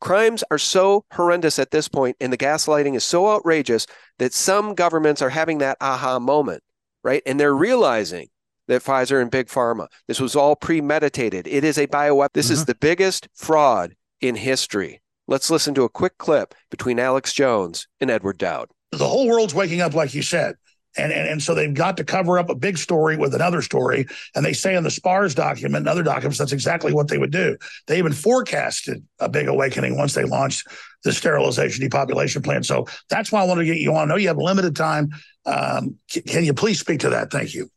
Crimes 0.00 0.42
are 0.50 0.58
so 0.58 1.04
horrendous 1.12 1.58
at 1.58 1.70
this 1.70 1.86
point, 1.86 2.16
and 2.20 2.32
the 2.32 2.38
gaslighting 2.38 2.96
is 2.96 3.04
so 3.04 3.28
outrageous 3.28 3.86
that 4.18 4.32
some 4.32 4.74
governments 4.74 5.20
are 5.20 5.28
having 5.28 5.58
that 5.58 5.76
aha 5.80 6.18
moment, 6.18 6.62
right? 7.04 7.22
And 7.26 7.38
they're 7.38 7.54
realizing 7.54 8.28
that 8.70 8.84
Pfizer 8.84 9.20
and 9.20 9.32
Big 9.32 9.48
Pharma, 9.48 9.88
this 10.06 10.20
was 10.20 10.36
all 10.36 10.54
premeditated. 10.54 11.48
It 11.48 11.64
is 11.64 11.76
a 11.76 11.88
bioweapon. 11.88 12.32
This 12.34 12.46
mm-hmm. 12.46 12.52
is 12.54 12.64
the 12.66 12.76
biggest 12.76 13.28
fraud 13.34 13.96
in 14.20 14.36
history. 14.36 15.02
Let's 15.26 15.50
listen 15.50 15.74
to 15.74 15.82
a 15.82 15.88
quick 15.88 16.18
clip 16.18 16.54
between 16.70 17.00
Alex 17.00 17.32
Jones 17.32 17.88
and 18.00 18.10
Edward 18.10 18.38
Dowd. 18.38 18.68
The 18.92 19.08
whole 19.08 19.28
world's 19.28 19.54
waking 19.54 19.80
up, 19.80 19.94
like 19.94 20.14
you 20.14 20.22
said. 20.22 20.54
And, 20.96 21.12
and, 21.12 21.28
and 21.28 21.42
so 21.42 21.52
they've 21.52 21.74
got 21.74 21.96
to 21.96 22.04
cover 22.04 22.38
up 22.38 22.48
a 22.48 22.54
big 22.54 22.78
story 22.78 23.16
with 23.16 23.34
another 23.34 23.60
story. 23.60 24.06
And 24.36 24.44
they 24.44 24.52
say 24.52 24.76
in 24.76 24.84
the 24.84 24.90
SPARS 24.90 25.34
document 25.34 25.82
and 25.82 25.88
other 25.88 26.02
documents, 26.04 26.38
that's 26.38 26.52
exactly 26.52 26.92
what 26.92 27.08
they 27.08 27.18
would 27.18 27.32
do. 27.32 27.56
They 27.88 27.98
even 27.98 28.12
forecasted 28.12 29.04
a 29.18 29.28
big 29.28 29.48
awakening 29.48 29.96
once 29.96 30.14
they 30.14 30.24
launched 30.24 30.66
the 31.02 31.12
sterilization 31.12 31.82
depopulation 31.82 32.42
plan. 32.42 32.62
So 32.62 32.86
that's 33.08 33.32
why 33.32 33.42
I 33.42 33.46
wanted 33.46 33.62
to 33.62 33.72
get 33.72 33.78
you 33.78 33.94
on. 33.94 34.10
I 34.10 34.14
know 34.14 34.16
you 34.16 34.28
have 34.28 34.38
limited 34.38 34.76
time. 34.76 35.10
Um, 35.44 35.96
can 36.08 36.44
you 36.44 36.54
please 36.54 36.78
speak 36.78 37.00
to 37.00 37.10
that? 37.10 37.32
Thank 37.32 37.54
you. 37.54 37.68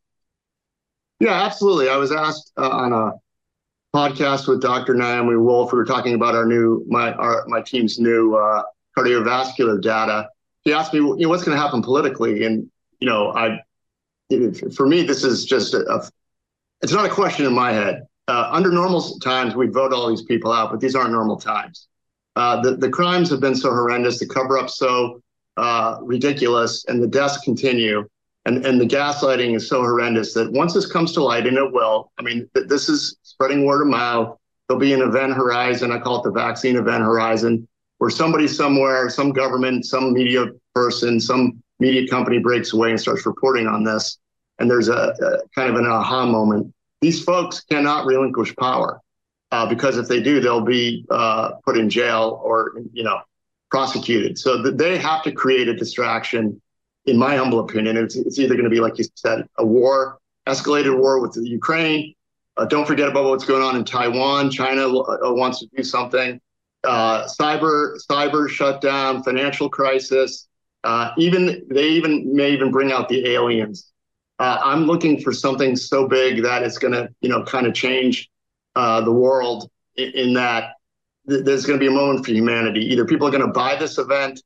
Yeah, 1.24 1.42
absolutely. 1.42 1.88
I 1.88 1.96
was 1.96 2.12
asked 2.12 2.52
uh, 2.58 2.70
on 2.70 2.92
a 2.92 3.14
podcast 3.96 4.46
with 4.46 4.62
Dr. 4.62 4.94
Naomi 4.94 5.38
Wolf. 5.38 5.72
We 5.72 5.78
were 5.78 5.86
talking 5.86 6.16
about 6.16 6.36
our 6.36 6.46
new, 6.46 6.84
my, 6.90 7.14
our, 7.14 7.46
my 7.48 7.62
team's 7.62 7.98
new 7.98 8.36
uh, 8.36 8.64
cardiovascular 8.98 9.82
data. 9.82 10.28
He 10.66 10.74
asked 10.74 10.94
me, 10.94 11.00
you 11.00 11.16
know, 11.16 11.30
what's 11.30 11.46
going 11.46 11.56
to 11.56 11.62
happen 11.64 11.82
politically? 11.82 12.44
And 12.44 12.70
you 13.00 13.08
know, 13.08 13.32
I 13.34 13.60
for 14.76 14.86
me, 14.86 15.04
this 15.04 15.24
is 15.24 15.46
just 15.46 15.74
a, 15.74 15.86
a 15.90 16.10
it's 16.82 16.92
not 16.92 17.06
a 17.06 17.10
question 17.10 17.46
in 17.46 17.54
my 17.54 17.72
head. 17.72 18.04
Uh, 18.28 18.50
under 18.52 18.70
normal 18.70 19.18
times, 19.20 19.56
we'd 19.56 19.74
vote 19.74 19.94
all 19.94 20.10
these 20.10 20.24
people 20.24 20.52
out, 20.52 20.72
but 20.72 20.82
these 20.82 20.94
aren't 20.94 21.12
normal 21.12 21.38
times. 21.38 21.88
Uh, 22.36 22.62
the 22.62 22.76
the 22.76 22.90
crimes 22.90 23.30
have 23.30 23.40
been 23.40 23.56
so 23.56 23.70
horrendous, 23.70 24.20
the 24.20 24.28
cover 24.28 24.58
up 24.58 24.70
so 24.70 25.22
uh, 25.56 26.00
ridiculous, 26.02 26.84
and 26.90 27.02
the 27.02 27.08
deaths 27.08 27.38
continue, 27.38 28.10
and 28.46 28.66
and 28.66 28.80
the 28.80 28.86
gaslighting 28.86 29.56
is 29.56 29.68
so 29.68 29.82
horrendous 29.82 30.34
that 30.34 30.52
once 30.52 30.74
this 30.74 30.86
comes 30.86 31.12
to 31.14 31.24
light, 31.24 31.48
and 31.48 31.58
it 31.58 31.72
will. 31.72 32.12
I 32.18 32.24
mean, 32.24 32.50
th- 32.56 32.68
this 32.68 32.90
is 32.90 33.18
spreading 33.24 33.66
word 33.66 33.82
of 33.82 33.88
mouth. 33.88 34.38
There'll 34.68 34.80
be 34.80 34.94
an 34.94 35.02
event 35.02 35.34
horizon. 35.34 35.92
I 35.92 36.00
call 36.00 36.20
it 36.20 36.24
the 36.24 36.32
vaccine 36.32 36.76
event 36.76 37.04
horizon, 37.04 37.68
where 37.98 38.10
somebody 38.10 38.48
somewhere, 38.48 39.10
some 39.10 39.32
government, 39.32 39.86
some 39.86 40.14
media 40.14 40.48
person, 40.74 41.20
some 41.20 41.62
media 41.80 42.08
company 42.08 42.40
breaks 42.40 42.74
away 42.74 42.92
and 42.92 43.00
starts 43.00 43.26
reporting 43.26 43.68
on 43.68 43.84
this, 43.84 44.20
and 44.60 44.70
there's 44.70 44.90
a, 44.90 44.94
a 45.22 45.48
kind 45.56 45.70
of 45.70 45.76
an 45.76 45.86
aha 45.86 46.26
moment. 46.26 46.74
These 47.02 47.24
folks 47.24 47.62
cannot 47.62 48.06
relinquish 48.06 48.56
power 48.56 49.02
uh, 49.52 49.68
because 49.68 49.98
if 49.98 50.08
they 50.08 50.22
do, 50.22 50.40
they'll 50.40 50.62
be 50.66 51.06
uh, 51.12 51.52
put 51.66 51.78
in 51.78 51.90
jail 51.90 52.42
or 52.44 52.74
you 52.92 53.04
know 53.04 53.20
prosecuted. 53.70 54.38
So 54.38 54.64
th- 54.64 54.76
they 54.76 54.98
have 54.98 55.24
to 55.24 55.32
create 55.32 55.68
a 55.68 55.76
distraction. 55.76 56.62
In 57.06 57.18
my 57.18 57.36
humble 57.36 57.60
opinion, 57.60 57.98
it's, 57.98 58.16
it's 58.16 58.40
either 58.40 58.54
going 58.54 58.64
to 58.64 58.70
be 58.70 58.80
like 58.80 58.98
you 58.98 59.06
said, 59.16 59.46
a 59.58 59.66
war, 59.66 60.20
escalated 60.48 60.98
war 60.98 61.20
with 61.20 61.34
the 61.34 61.48
Ukraine. 61.48 62.14
Uh, 62.56 62.66
don't 62.66 62.88
forget 62.88 63.10
about 63.10 63.26
what's 63.26 63.46
going 63.46 63.64
on 63.64 63.76
in 63.76 63.84
Taiwan. 63.84 64.50
China 64.50 64.88
uh, 64.88 65.34
wants 65.34 65.60
to 65.60 65.68
do 65.76 65.84
something. 65.84 66.40
Uh, 66.84 67.26
cyber 67.26 67.98
cyber 68.10 68.50
shutdown, 68.50 69.24
financial 69.24 69.70
crisis, 69.70 70.48
uh, 70.84 71.12
even 71.18 71.66
they 71.70 71.88
even 71.88 72.36
may 72.36 72.52
even 72.52 72.72
bring 72.72 72.92
out 72.92 73.08
the 73.08 73.26
aliens. 73.28 73.92
Uh, 74.40 74.60
I'm 74.64 74.86
looking 74.86 75.22
for 75.22 75.32
something 75.32 75.76
so 75.76 76.08
big 76.08 76.44
that 76.44 76.64
it's 76.64 76.78
going 76.78 76.94
to, 76.94 77.08
you 77.22 77.30
know, 77.30 77.44
kind 77.44 77.66
of 77.66 77.74
change 77.74 78.30
uh, 78.76 79.00
the 79.02 79.12
world 79.12 79.70
in, 79.96 80.12
in 80.12 80.34
that 80.34 80.74
th- 81.30 81.46
there's 81.46 81.66
going 81.66 81.80
to 81.80 81.84
be 81.84 81.88
a 81.88 81.96
moment 81.96 82.26
for 82.26 82.32
humanity. 82.32 82.82
Either 82.92 83.06
people 83.06 83.28
are 83.28 83.32
going 83.32 83.46
to 83.46 83.54
buy 83.54 83.76
this 83.76 83.98
event 83.98 84.42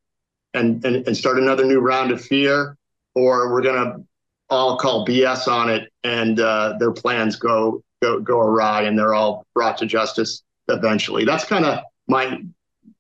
and, 0.57 0.83
and, 0.83 1.07
and 1.07 1.15
start 1.15 1.37
another 1.37 1.65
new 1.65 1.79
round 1.79 2.11
of 2.11 2.21
fear, 2.21 2.75
or 3.15 3.51
we're 3.51 3.61
going 3.61 3.83
to 3.83 4.03
all 4.49 4.77
call 4.77 5.05
BS 5.05 5.47
on 5.47 5.69
it 5.69 5.91
and 6.03 6.39
uh, 6.39 6.75
their 6.79 6.91
plans 6.91 7.35
go 7.35 7.83
go 8.01 8.19
go 8.19 8.39
awry 8.39 8.83
and 8.83 8.97
they're 8.97 9.13
all 9.13 9.45
brought 9.53 9.77
to 9.79 9.85
justice 9.85 10.43
eventually. 10.67 11.25
That's 11.25 11.45
kind 11.45 11.65
of 11.65 11.79
my 12.07 12.39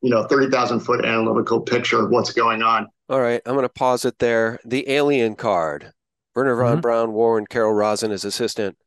you 0.01 0.09
know 0.09 0.23
30,000 0.25 0.79
foot 0.81 1.05
analytical 1.05 1.61
picture 1.61 2.03
of 2.03 2.09
what's 2.09 2.33
going 2.33 2.61
on. 2.61 2.87
All 3.09 3.21
right, 3.21 3.41
I'm 3.45 3.53
going 3.53 3.63
to 3.63 3.69
pause 3.69 4.03
it 4.05 4.19
there. 4.19 4.59
The 4.65 4.89
alien 4.89 5.35
card. 5.35 5.93
Wernher 6.35 6.55
von 6.55 6.73
mm-hmm. 6.73 6.81
Braun 6.81 7.13
warned 7.13 7.49
Carol 7.49 7.73
Rosin, 7.73 8.11
his 8.11 8.23
assistant, 8.23 8.77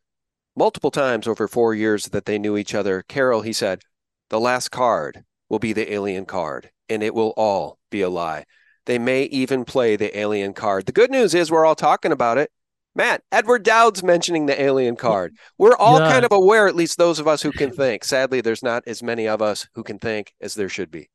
multiple 0.54 0.92
times 0.92 1.26
over 1.26 1.48
four 1.48 1.74
years 1.74 2.10
that 2.10 2.24
they 2.26 2.38
knew 2.38 2.56
each 2.56 2.74
other. 2.76 3.02
Carol, 3.08 3.40
he 3.40 3.52
said, 3.52 3.80
the 4.28 4.38
last 4.38 4.68
card 4.70 5.24
will 5.48 5.58
be 5.58 5.72
the 5.72 5.92
alien 5.92 6.26
card, 6.26 6.70
and 6.88 7.02
it 7.02 7.12
will 7.12 7.32
all 7.36 7.78
be 7.90 8.02
a 8.02 8.08
lie. 8.08 8.44
They 8.86 8.98
may 8.98 9.24
even 9.24 9.64
play 9.64 9.96
the 9.96 10.16
alien 10.18 10.52
card. 10.52 10.86
The 10.86 10.92
good 10.92 11.10
news 11.10 11.34
is 11.34 11.50
we're 11.50 11.64
all 11.64 11.74
talking 11.74 12.12
about 12.12 12.38
it. 12.38 12.50
Matt, 12.94 13.22
Edward 13.30 13.62
Dowd's 13.62 14.02
mentioning 14.02 14.46
the 14.46 14.60
alien 14.60 14.96
card. 14.96 15.36
We're 15.58 15.76
all 15.76 16.00
yeah. 16.00 16.10
kind 16.10 16.24
of 16.24 16.32
aware, 16.32 16.66
at 16.66 16.74
least 16.74 16.98
those 16.98 17.20
of 17.20 17.28
us 17.28 17.40
who 17.40 17.52
can 17.52 17.70
think. 17.70 18.04
Sadly, 18.04 18.40
there's 18.40 18.64
not 18.64 18.82
as 18.86 19.02
many 19.02 19.28
of 19.28 19.40
us 19.40 19.68
who 19.74 19.84
can 19.84 19.98
think 19.98 20.34
as 20.40 20.54
there 20.54 20.68
should 20.68 20.90
be. 20.90 21.08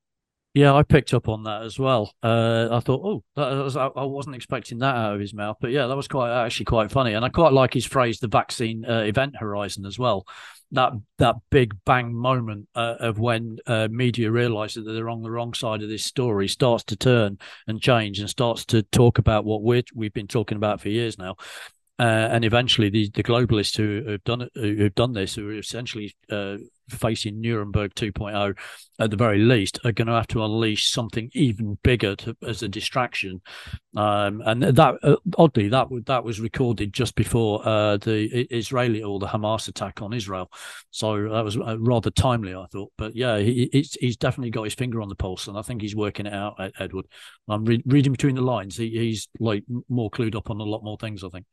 Yeah, 0.54 0.74
I 0.74 0.84
picked 0.84 1.14
up 1.14 1.28
on 1.28 1.44
that 1.44 1.64
as 1.64 1.78
well. 1.78 2.14
Uh, 2.24 2.70
I 2.72 2.80
thought, 2.80 3.02
oh, 3.04 3.24
that 3.36 3.62
was, 3.62 3.76
I 3.76 3.90
wasn't 3.96 4.38
expecting 4.38 4.78
that 4.80 4.96
out 4.96 5.14
of 5.14 5.20
his 5.20 5.34
mouth, 5.34 5.58
but 5.60 5.72
yeah, 5.72 5.88
that 5.88 5.98
was 5.98 6.08
quite 6.08 6.32
actually 6.32 6.64
quite 6.64 6.92
funny, 6.92 7.14
and 7.14 7.26
I 7.26 7.30
quite 7.30 7.52
like 7.52 7.74
his 7.74 7.86
phrase, 7.86 8.20
the 8.20 8.30
vaccine 8.30 8.86
uh, 8.86 9.00
event 9.00 9.36
horizon 9.38 9.86
as 9.86 10.00
well. 10.00 10.26
That 10.72 10.94
that 11.20 11.36
big 11.52 11.76
bang 11.86 12.14
moment 12.14 12.68
uh, 12.76 12.96
of 13.00 13.20
when 13.20 13.58
uh, 13.68 13.88
media 13.90 14.32
realizes 14.32 14.86
that 14.86 14.92
they're 14.92 15.10
on 15.10 15.22
the 15.22 15.32
wrong 15.32 15.54
side 15.54 15.84
of 15.84 15.90
this 15.90 16.04
story 16.04 16.48
starts 16.48 16.84
to 16.86 16.96
turn 16.96 17.38
and 17.68 17.82
change 17.82 18.20
and 18.20 18.30
starts 18.30 18.66
to 18.66 18.82
talk 18.82 19.18
about 19.18 19.46
what 19.46 19.62
we 19.62 19.84
we've 19.94 20.14
been 20.14 20.28
talking 20.28 20.58
about 20.58 20.82
for 20.82 20.90
years 20.90 21.18
now, 21.18 21.36
uh, 21.98 22.04
and 22.32 22.44
eventually, 22.44 22.90
the, 22.90 23.10
the 23.14 23.24
globalists 23.24 23.78
who 23.78 24.12
have 24.12 24.24
done 24.26 24.50
who've 24.54 24.96
done 24.96 25.14
this, 25.14 25.36
who 25.36 25.50
are 25.50 25.58
essentially 25.58 26.14
uh, 26.30 26.58
facing 26.90 27.42
Nuremberg 27.42 27.94
2.0 27.96 28.56
at 29.00 29.12
the 29.12 29.18
very 29.18 29.40
least, 29.40 29.80
are 29.84 29.92
going 29.92 30.08
to 30.08 30.14
have 30.14 30.28
to 30.28 30.44
unleash 30.44 30.90
something 30.90 31.30
even 31.34 31.78
bigger 31.84 32.16
to, 32.16 32.36
as 32.48 32.64
a 32.64 32.68
distraction. 32.68 33.42
Um, 33.96 34.42
and 34.46 34.64
that, 34.64 34.96
uh, 35.04 35.18
oddly, 35.38 35.68
that 35.70 35.88
that 36.06 36.24
was 36.24 36.40
recorded 36.40 36.94
just 36.94 37.16
before 37.16 37.68
uh, 37.68 37.98
the 37.98 38.48
Israeli 38.56 39.04
or 39.04 39.20
the 39.20 39.28
Hamas 39.28 39.68
attack 39.68 40.02
on 40.02 40.14
Israel, 40.14 40.50
so 40.92 41.30
that 41.30 41.44
was 41.44 41.58
uh, 41.58 41.78
rather 41.80 42.10
timely, 42.10 42.56
I 42.56 42.66
thought. 42.72 42.92
But 42.98 43.16
yeah, 43.16 43.38
he, 43.40 43.70
he's 44.00 44.18
definitely 44.18 44.52
got 44.52 44.64
his 44.64 44.76
finger 44.76 45.02
on 45.02 45.10
the 45.10 45.16
pulse, 45.16 45.48
and 45.48 45.58
I 45.58 45.62
think 45.62 45.82
he's 45.82 45.96
working 45.96 46.26
it 46.26 46.34
out, 46.34 46.56
Edward. 46.80 47.06
I'm 47.48 47.66
re- 47.66 47.84
reading 47.86 48.12
between 48.12 48.36
the 48.36 48.42
lines. 48.42 48.78
He, 48.78 48.90
he's 48.90 49.28
like 49.40 49.64
more 49.90 50.10
clued 50.10 50.36
up 50.36 50.50
on 50.50 50.60
a 50.60 50.64
lot 50.64 50.84
more 50.84 50.98
things, 50.98 51.24
I 51.24 51.30
think. 51.30 51.46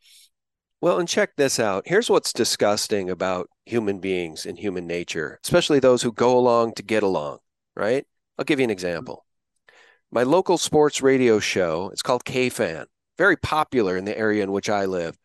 Well, 0.83 0.99
and 0.99 1.09
check 1.09 1.37
this 1.37 1.61
out. 1.61 1.85
Here's 1.87 2.11
what's 2.11 2.33
disgusting 2.33 3.09
about 3.09 3.49
human 3.65 4.01
beings 4.01 4.45
and 4.45 4.59
human 4.59 4.85
nature, 4.85 5.39
especially 5.45 5.79
those 5.79 6.03
who 6.03 6.11
go 6.11 6.37
along 6.37 6.75
to 6.75 6.83
get 6.83 7.05
along, 7.05 7.39
right? 7.77 8.05
I'll 8.37 8.45
give 8.45 8.59
you 8.59 8.65
an 8.65 8.71
example. 8.71 9.25
My 10.11 10.25
local 10.25 10.59
sports 10.59 11.01
radio 11.01 11.39
show, 11.39 11.91
it's 11.93 12.03
called 12.03 12.25
KFAN, 12.25 12.87
very 13.17 13.37
popular 13.37 13.97
in 13.97 14.07
the 14.07 14.19
area 14.19 14.43
in 14.43 14.51
which 14.51 14.69
I 14.69 14.87
live. 14.87 15.17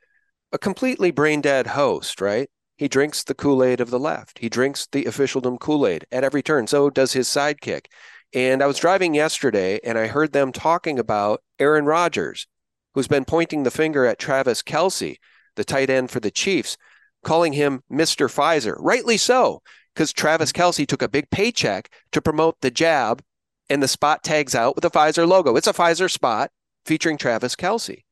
A 0.51 0.59
completely 0.59 1.09
brain 1.09 1.41
dead 1.41 1.65
host, 1.65 2.21
right? 2.21 2.51
He 2.77 2.87
drinks 2.87 3.23
the 3.23 3.33
Kool 3.33 3.63
Aid 3.63 3.81
of 3.81 3.89
the 3.89 3.99
left. 3.99 4.37
He 4.37 4.49
drinks 4.49 4.87
the 4.91 5.05
officialdom 5.05 5.57
Kool 5.57 5.87
Aid 5.87 6.05
at 6.11 6.23
every 6.23 6.43
turn. 6.43 6.67
So 6.67 6.91
does 6.91 7.13
his 7.13 7.27
sidekick. 7.27 7.87
And 8.31 8.61
I 8.61 8.67
was 8.67 8.77
driving 8.77 9.15
yesterday 9.15 9.79
and 9.83 9.97
I 9.97 10.05
heard 10.05 10.33
them 10.33 10.51
talking 10.51 10.99
about 10.99 11.41
Aaron 11.57 11.85
Rodgers, 11.85 12.45
who's 12.93 13.07
been 13.07 13.25
pointing 13.25 13.63
the 13.63 13.71
finger 13.71 14.05
at 14.05 14.19
Travis 14.19 14.61
Kelce 14.61 15.17
the 15.57 15.65
tight 15.65 15.89
end 15.89 16.09
for 16.09 16.21
the 16.21 16.31
Chiefs, 16.31 16.77
calling 17.23 17.53
him 17.53 17.83
Mr. 17.91 18.27
Pfizer. 18.27 18.77
Rightly 18.79 19.17
so, 19.17 19.61
because 19.93 20.13
Travis 20.13 20.53
mm-hmm. 20.53 20.83
Took 20.85 21.01
a 21.01 21.09
big 21.09 21.29
paycheck 21.29 21.91
to 22.13 22.21
promote 22.21 22.61
the 22.61 22.71
jab, 22.71 23.21
and 23.69 23.83
the 23.83 23.87
spot 23.87 24.23
tags 24.23 24.55
out 24.55 24.75
with 24.75 24.85
a 24.85 24.89
Pfizer 24.89 25.27
logo. 25.27 25.57
It's 25.57 25.67
a 25.67 25.73
Pfizer 25.73 26.09
spot 26.09 26.51
featuring 26.85 27.17
Travis 27.17 27.55
Kelce. 27.55 28.03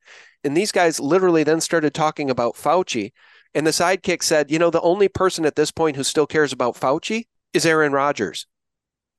And 0.44 0.56
these 0.56 0.72
guys 0.72 1.00
literally 1.00 1.44
then 1.44 1.62
started 1.62 1.94
talking 1.94 2.30
about 2.30 2.56
Fauci. 2.56 3.14
And 3.54 3.66
the 3.66 3.72
sidekick 3.72 4.22
said, 4.22 4.52
you 4.52 4.60
know, 4.60 4.70
the 4.70 4.82
only 4.82 5.08
person 5.08 5.46
at 5.46 5.56
this 5.56 5.72
point 5.72 5.96
who 5.96 6.04
still 6.04 6.28
cares 6.28 6.52
about 6.52 6.76
Fauci 6.76 7.28
is 7.54 7.66
Aaron 7.66 7.94
Rodgers. 7.94 8.46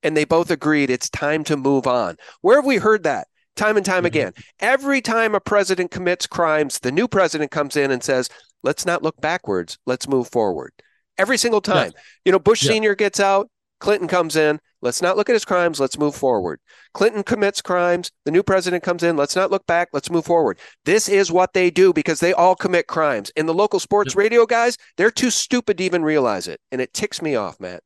And 0.02 0.16
they 0.16 0.24
both 0.24 0.50
agreed 0.50 0.90
it's 0.90 1.08
time 1.08 1.42
to 1.44 1.56
move 1.56 1.86
on. 1.86 2.16
Where 2.42 2.56
have 2.56 2.66
we 2.66 2.76
heard 2.76 3.02
that? 3.04 3.28
Time 3.56 3.76
and 3.76 3.84
time 3.84 3.98
mm-hmm. 3.98 4.06
again. 4.06 4.32
Every 4.60 5.00
time 5.00 5.34
a 5.34 5.40
president 5.40 5.90
commits 5.90 6.26
crimes, 6.26 6.78
the 6.78 6.92
new 6.92 7.08
president 7.08 7.50
comes 7.50 7.76
in 7.76 7.90
and 7.90 8.02
says, 8.02 8.28
let's 8.62 8.86
not 8.86 9.02
look 9.02 9.20
backwards, 9.20 9.78
let's 9.86 10.08
move 10.08 10.28
forward. 10.28 10.72
Every 11.18 11.38
single 11.38 11.60
time. 11.60 11.92
Yeah. 11.94 12.00
You 12.26 12.32
know, 12.32 12.38
Bush 12.38 12.62
yeah. 12.62 12.72
Sr. 12.72 12.94
gets 12.94 13.20
out, 13.20 13.48
Clinton 13.80 14.08
comes 14.08 14.36
in, 14.36 14.60
let's 14.80 15.02
not 15.02 15.16
look 15.16 15.28
at 15.28 15.34
his 15.34 15.44
crimes, 15.44 15.80
let's 15.80 15.98
move 15.98 16.14
forward. 16.14 16.60
Clinton 16.94 17.22
commits 17.22 17.60
crimes, 17.60 18.10
the 18.24 18.30
new 18.30 18.42
president 18.42 18.82
comes 18.82 19.02
in, 19.02 19.16
let's 19.16 19.36
not 19.36 19.50
look 19.50 19.66
back, 19.66 19.88
let's 19.92 20.10
move 20.10 20.24
forward. 20.24 20.58
This 20.84 21.08
is 21.08 21.32
what 21.32 21.52
they 21.52 21.70
do 21.70 21.92
because 21.92 22.20
they 22.20 22.32
all 22.32 22.54
commit 22.54 22.86
crimes. 22.86 23.30
And 23.36 23.48
the 23.48 23.54
local 23.54 23.80
sports 23.80 24.14
yeah. 24.14 24.20
radio 24.20 24.46
guys, 24.46 24.76
they're 24.96 25.10
too 25.10 25.30
stupid 25.30 25.78
to 25.78 25.84
even 25.84 26.02
realize 26.02 26.48
it. 26.48 26.60
And 26.72 26.80
it 26.80 26.94
ticks 26.94 27.20
me 27.20 27.34
off, 27.34 27.60
Matt. 27.60 27.82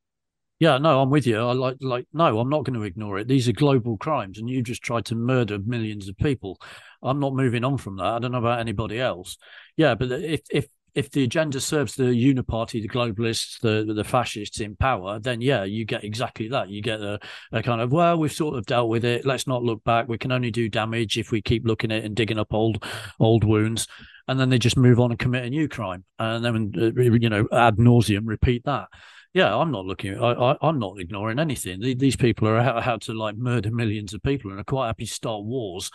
Yeah, 0.60 0.76
no, 0.76 1.00
I'm 1.00 1.08
with 1.08 1.26
you. 1.26 1.38
I 1.38 1.52
like 1.52 1.78
like 1.80 2.06
no, 2.12 2.38
I'm 2.38 2.50
not 2.50 2.64
going 2.64 2.78
to 2.78 2.84
ignore 2.84 3.18
it. 3.18 3.26
These 3.26 3.48
are 3.48 3.52
global 3.52 3.96
crimes, 3.96 4.38
and 4.38 4.48
you 4.48 4.62
just 4.62 4.82
tried 4.82 5.06
to 5.06 5.14
murder 5.14 5.58
millions 5.58 6.06
of 6.06 6.18
people. 6.18 6.60
I'm 7.02 7.18
not 7.18 7.34
moving 7.34 7.64
on 7.64 7.78
from 7.78 7.96
that. 7.96 8.04
I 8.04 8.18
don't 8.18 8.32
know 8.32 8.38
about 8.38 8.60
anybody 8.60 9.00
else. 9.00 9.38
Yeah, 9.78 9.94
but 9.94 10.12
if 10.12 10.42
if 10.50 10.66
if 10.94 11.10
the 11.12 11.24
agenda 11.24 11.60
serves 11.60 11.94
the 11.94 12.02
uniparty, 12.02 12.82
the 12.82 12.88
globalists, 12.90 13.58
the 13.60 13.90
the 13.94 14.04
fascists 14.04 14.60
in 14.60 14.76
power, 14.76 15.18
then 15.18 15.40
yeah, 15.40 15.64
you 15.64 15.86
get 15.86 16.04
exactly 16.04 16.48
that. 16.48 16.68
You 16.68 16.82
get 16.82 17.00
a, 17.00 17.18
a 17.52 17.62
kind 17.62 17.80
of 17.80 17.90
well, 17.90 18.18
we've 18.18 18.30
sort 18.30 18.58
of 18.58 18.66
dealt 18.66 18.90
with 18.90 19.06
it. 19.06 19.24
Let's 19.24 19.46
not 19.46 19.62
look 19.62 19.82
back. 19.84 20.08
We 20.08 20.18
can 20.18 20.30
only 20.30 20.50
do 20.50 20.68
damage 20.68 21.16
if 21.16 21.30
we 21.30 21.40
keep 21.40 21.66
looking 21.66 21.90
at 21.90 22.04
and 22.04 22.14
digging 22.14 22.38
up 22.38 22.52
old 22.52 22.84
old 23.18 23.44
wounds, 23.44 23.86
and 24.28 24.38
then 24.38 24.50
they 24.50 24.58
just 24.58 24.76
move 24.76 25.00
on 25.00 25.10
and 25.10 25.18
commit 25.18 25.46
a 25.46 25.48
new 25.48 25.68
crime, 25.68 26.04
and 26.18 26.44
then 26.44 26.72
uh, 26.76 27.00
you 27.00 27.30
know 27.30 27.48
ad 27.50 27.78
nauseum 27.78 28.26
repeat 28.26 28.64
that 28.66 28.88
yeah, 29.32 29.54
I'm 29.56 29.70
not 29.70 29.84
looking. 29.84 30.18
I, 30.18 30.32
I, 30.32 30.68
am 30.68 30.78
not 30.80 30.98
ignoring 30.98 31.38
anything. 31.38 31.80
These 31.80 32.16
people 32.16 32.48
are 32.48 32.58
out 32.58 32.82
how 32.82 32.96
to 32.98 33.12
like 33.12 33.36
murder 33.36 33.70
millions 33.70 34.12
of 34.12 34.22
people 34.22 34.50
and 34.50 34.58
are 34.58 34.64
quite 34.64 34.88
happy 34.88 35.06
to 35.06 35.12
start 35.12 35.44
wars, 35.44 35.90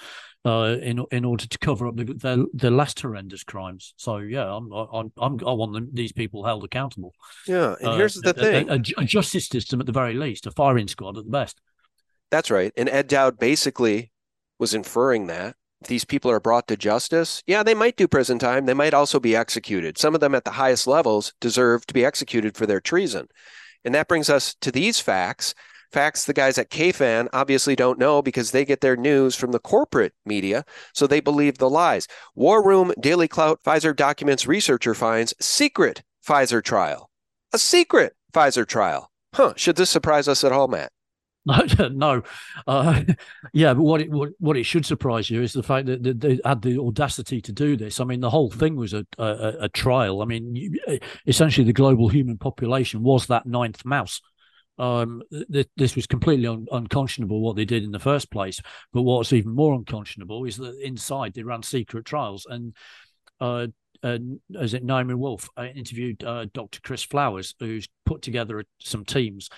uh, 0.46 0.78
in 0.82 1.04
in 1.12 1.26
order 1.26 1.46
to 1.46 1.58
cover 1.58 1.88
up 1.88 1.98
the, 1.98 2.06
their 2.06 2.38
their 2.54 2.72
last 2.72 3.00
horrendous 3.02 3.44
crimes. 3.44 3.94
So 3.98 4.18
yeah, 4.18 4.46
I'm 4.46 4.72
I'm, 4.72 5.12
I'm 5.18 5.40
i 5.46 5.52
want 5.52 5.74
them, 5.74 5.90
these 5.92 6.14
people 6.14 6.46
held 6.46 6.64
accountable. 6.64 7.14
Yeah, 7.46 7.76
and 7.80 7.90
uh, 7.90 7.98
here's 7.98 8.16
the 8.16 8.34
thing: 8.34 8.70
a, 8.70 8.76
a, 8.76 9.04
a 9.04 9.06
justice 9.06 9.48
system 9.48 9.82
at 9.82 9.86
the 9.86 9.92
very 9.92 10.14
least, 10.14 10.48
a 10.48 10.52
firing 10.52 10.88
squad 10.88 11.18
at 11.18 11.26
the 11.26 11.32
best. 11.32 11.60
That's 12.32 12.50
right. 12.50 12.72
And 12.78 12.88
Ed 12.88 13.08
Dowd 13.08 13.38
basically 13.38 14.12
was 14.60 14.74
inferring 14.74 15.28
that 15.28 15.56
these 15.88 16.06
people 16.06 16.32
are 16.32 16.40
brought 16.40 16.68
to 16.68 16.78
justice, 16.78 17.44
yeah, 17.46 17.64
they 17.64 17.74
might 17.74 17.98
do 17.98 18.08
prison 18.08 18.40
time. 18.40 18.66
They 18.66 18.74
might 18.74 18.94
also 18.94 19.20
be 19.20 19.36
executed. 19.36 19.98
Some 19.98 20.16
of 20.16 20.22
them 20.22 20.36
at 20.36 20.46
the 20.46 20.52
highest 20.52 20.88
levels 20.88 21.34
deserve 21.40 21.86
to 21.88 21.94
be 21.94 22.06
executed 22.06 22.56
for 22.56 22.66
their 22.66 22.82
treason. 22.82 23.28
And 23.84 23.94
that 23.94 24.08
brings 24.08 24.30
us 24.30 24.56
to 24.62 24.72
these 24.72 25.00
facts. 25.00 25.54
Facts 25.92 26.26
the 26.26 26.34
guys 26.34 26.58
at 26.58 26.72
KFAN 26.72 27.28
obviously 27.32 27.76
don't 27.76 28.00
know 28.00 28.22
because 28.22 28.52
they 28.52 28.66
get 28.66 28.82
their 28.82 28.98
news 28.98 29.36
from 29.36 29.52
the 29.52 29.60
corporate 29.60 30.14
media, 30.26 30.66
so 30.94 31.08
they 31.08 31.20
believe 31.20 31.58
the 31.58 31.70
lies. 31.70 32.08
War 32.34 32.66
Room 32.66 32.92
Daily 33.00 33.28
Clout 33.28 33.62
Pfizer 33.64 33.96
documents 33.96 34.48
researcher 34.48 34.94
finds 34.94 35.34
secret 35.40 36.04
Pfizer 36.28 36.64
trial. 36.64 37.10
A 37.54 37.58
secret 37.58 38.14
Pfizer 38.34 38.68
trial. 38.68 39.12
Huh, 39.34 39.54
should 39.56 39.76
this 39.76 39.90
surprise 39.90 40.28
us 40.28 40.44
at 40.44 40.52
all, 40.52 40.68
Matt? 40.68 40.92
No, 41.78 41.90
no, 41.90 42.24
uh, 42.66 43.04
yeah. 43.54 43.74
But 43.74 43.84
what 43.84 44.02
it 44.02 44.10
what, 44.10 44.30
what, 44.40 44.58
it 44.58 44.64
should 44.64 44.86
surprise 44.86 45.30
you 45.30 45.44
is 45.44 45.54
the 45.54 45.62
fact 45.62 45.86
that 45.86 46.20
they 46.20 46.40
had 46.44 46.62
the 46.62 46.80
audacity 46.80 47.40
to 47.42 47.52
do 47.52 47.78
this. 47.78 48.00
I 48.00 48.04
mean, 48.04 48.20
the 48.20 48.32
whole 48.32 48.50
thing 48.50 48.76
was 48.76 48.94
a 48.94 49.06
a, 49.20 49.54
a 49.62 49.70
trial. 49.70 50.22
I 50.22 50.26
mean, 50.26 50.56
you, 50.56 50.80
essentially, 51.28 51.66
the 51.66 51.74
global 51.74 52.08
human 52.08 52.38
population 52.40 53.04
was 53.04 53.28
that 53.28 53.46
ninth 53.46 53.86
mouse. 53.86 54.22
Um, 54.78 55.22
th- 55.52 55.70
this 55.78 55.96
was 55.96 56.08
completely 56.08 56.48
un- 56.48 56.68
unconscionable 56.72 57.40
what 57.40 57.56
they 57.56 57.66
did 57.66 57.84
in 57.84 57.92
the 57.92 58.00
first 58.00 58.32
place. 58.32 58.60
But 58.92 59.04
what's 59.04 59.32
even 59.32 59.54
more 59.54 59.76
unconscionable 59.76 60.46
is 60.46 60.58
that 60.58 60.76
inside 60.82 61.34
they 61.34 61.44
ran 61.44 61.64
secret 61.64 62.06
trials 62.06 62.48
and. 62.50 62.76
Uh, 63.40 63.68
uh, 64.04 64.20
as 64.60 64.76
it 64.76 64.84
Naomi 64.84 65.16
Wolf 65.16 65.50
I 65.58 65.70
interviewed 65.70 66.24
uh, 66.24 66.46
Dr. 66.54 66.80
Chris 66.82 67.02
Flowers, 67.02 67.56
who's 67.60 67.88
put 68.06 68.22
together 68.22 68.64
some 68.80 69.04
teams 69.04 69.50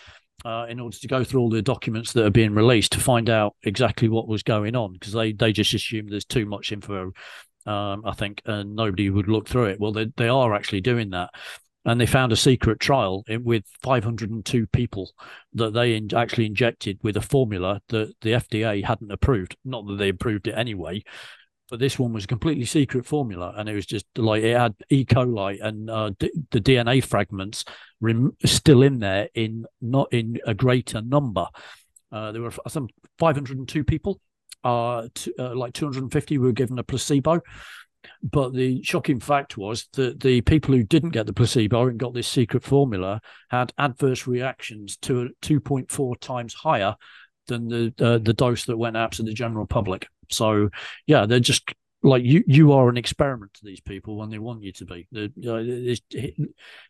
uh, 0.47 0.65
in 0.69 0.79
order 0.79 0.97
to 0.97 1.07
go 1.10 1.25
through 1.25 1.41
all 1.41 1.49
the 1.49 1.62
documents 1.62 2.13
that 2.13 2.25
are 2.25 2.29
being 2.31 2.53
released 2.53 2.93
to 2.93 3.01
find 3.01 3.29
out 3.29 3.53
exactly 3.63 4.07
what 4.07 4.29
was 4.29 4.43
going 4.43 4.77
on 4.77 4.93
because 4.93 5.12
they 5.12 5.33
they 5.33 5.51
just 5.51 5.73
assume 5.73 6.07
there's 6.07 6.23
too 6.23 6.45
much 6.45 6.71
info 6.71 7.12
um, 7.65 8.01
I 8.05 8.13
think 8.13 8.41
and 8.45 8.73
nobody 8.73 9.10
would 9.10 9.27
look 9.27 9.49
through 9.49 9.65
it. 9.65 9.79
Well 9.81 9.91
they, 9.91 10.05
they 10.15 10.29
are 10.29 10.55
actually 10.55 10.79
doing 10.79 11.10
that. 11.10 11.31
And 11.83 11.99
they 11.99 12.05
found 12.05 12.31
a 12.31 12.38
secret 12.38 12.79
trial 12.79 13.23
with 13.29 13.63
502 13.81 14.67
people 14.67 15.12
that 15.53 15.73
they 15.73 15.95
in, 15.95 16.13
actually 16.13 16.45
injected 16.45 16.99
with 17.01 17.17
a 17.17 17.21
formula 17.21 17.81
that 17.89 18.13
the 18.21 18.31
FDA 18.31 18.83
hadn't 18.83 19.12
approved. 19.12 19.55
Not 19.63 19.86
that 19.88 19.97
they 19.97 20.10
approved 20.10 20.47
it 20.47 20.53
anyway 20.53 21.03
but 21.69 21.80
this 21.80 21.99
one 21.99 22.13
was 22.13 22.23
a 22.23 22.27
completely 22.27 22.65
secret 22.65 23.06
formula 23.06 23.53
and 23.58 23.67
it 23.67 23.73
was 23.73 23.86
just 23.86 24.06
like 24.15 24.43
it 24.43 24.58
had 24.58 24.75
e. 24.89 25.06
coli 25.06 25.58
and 25.62 25.89
uh, 25.89 26.12
d- 26.17 26.32
the 26.51 26.62
dna 26.62 27.03
fragments 27.03 27.65
rem- 27.99 28.36
still 28.45 28.82
in 28.82 28.99
there 28.99 29.30
in 29.34 29.65
not 29.82 30.12
in 30.13 30.38
a 30.45 30.53
greater 30.53 31.01
number. 31.01 31.47
Uh, 32.12 32.32
there 32.32 32.41
were 32.41 32.53
some 32.67 32.88
502 33.19 33.84
people 33.84 34.19
uh, 34.63 35.08
t- 35.13 35.34
uh, 35.38 35.56
like 35.56 35.73
250 35.73 36.38
were 36.38 36.51
given 36.51 36.80
a 36.80 36.84
placebo. 36.84 37.41
But 38.23 38.53
the 38.53 38.82
shocking 38.84 39.19
fact 39.19 39.58
was 39.58 39.88
that 39.93 40.21
the 40.21 40.41
people 40.41 40.73
who 40.73 40.84
didn't 40.84 41.10
get 41.10 41.25
the 41.25 41.34
placebo 41.34 41.88
and 41.88 41.99
got 41.99 42.13
this 42.13 42.27
secret 42.27 42.63
formula 42.63 43.21
had 43.49 43.73
adverse 43.77 44.27
reactions 44.27 44.97
to 44.97 45.30
2.4 45.41 46.19
times 46.19 46.53
higher 46.53 46.95
than 47.47 47.67
the 47.67 47.93
uh, 47.99 48.17
the 48.17 48.34
dose 48.34 48.65
that 48.65 48.77
went 48.77 48.97
out 48.97 49.13
to 49.13 49.23
the 49.23 49.34
general 49.34 49.65
public. 49.65 50.08
So 50.29 50.69
yeah, 51.05 51.25
they're 51.25 51.39
just 51.39 51.73
like 52.03 52.23
you 52.23 52.43
you 52.47 52.73
are 52.73 52.89
an 52.89 52.97
experiment 52.97 53.53
to 53.55 53.65
these 53.65 53.79
people 53.79 54.17
when 54.17 54.29
they 54.29 54.39
want 54.39 54.63
you 54.63 54.71
to 54.71 54.85
be. 54.85 55.07
The, 55.11 55.99
uh, 56.13 56.29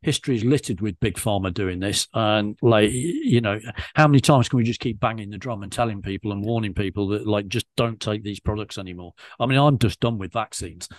history 0.02 0.36
is 0.36 0.44
littered 0.44 0.82
with 0.82 1.00
big 1.00 1.16
pharma 1.16 1.54
doing 1.54 1.80
this, 1.80 2.08
and 2.14 2.58
like 2.62 2.92
you 2.92 3.42
know, 3.42 3.60
how 3.96 4.08
many 4.08 4.20
times 4.20 4.50
can 4.50 4.58
we 4.58 4.64
just 4.64 4.80
keep 4.80 5.00
banging 5.00 5.30
the 5.30 5.38
drum 5.38 5.64
and 5.64 5.72
telling 5.72 6.02
people 6.02 6.32
and 6.32 6.44
warning 6.44 6.74
people 6.74 7.10
that 7.10 7.26
like 7.26 7.48
just 7.48 7.68
don't 7.76 8.00
take 8.00 8.24
these 8.24 8.40
products 8.40 8.78
anymore? 8.78 9.14
I 9.40 9.46
mean, 9.46 9.58
I'm 9.58 9.78
just 9.80 10.00
done 10.00 10.18
with 10.18 10.34
vaccines. 10.34 10.90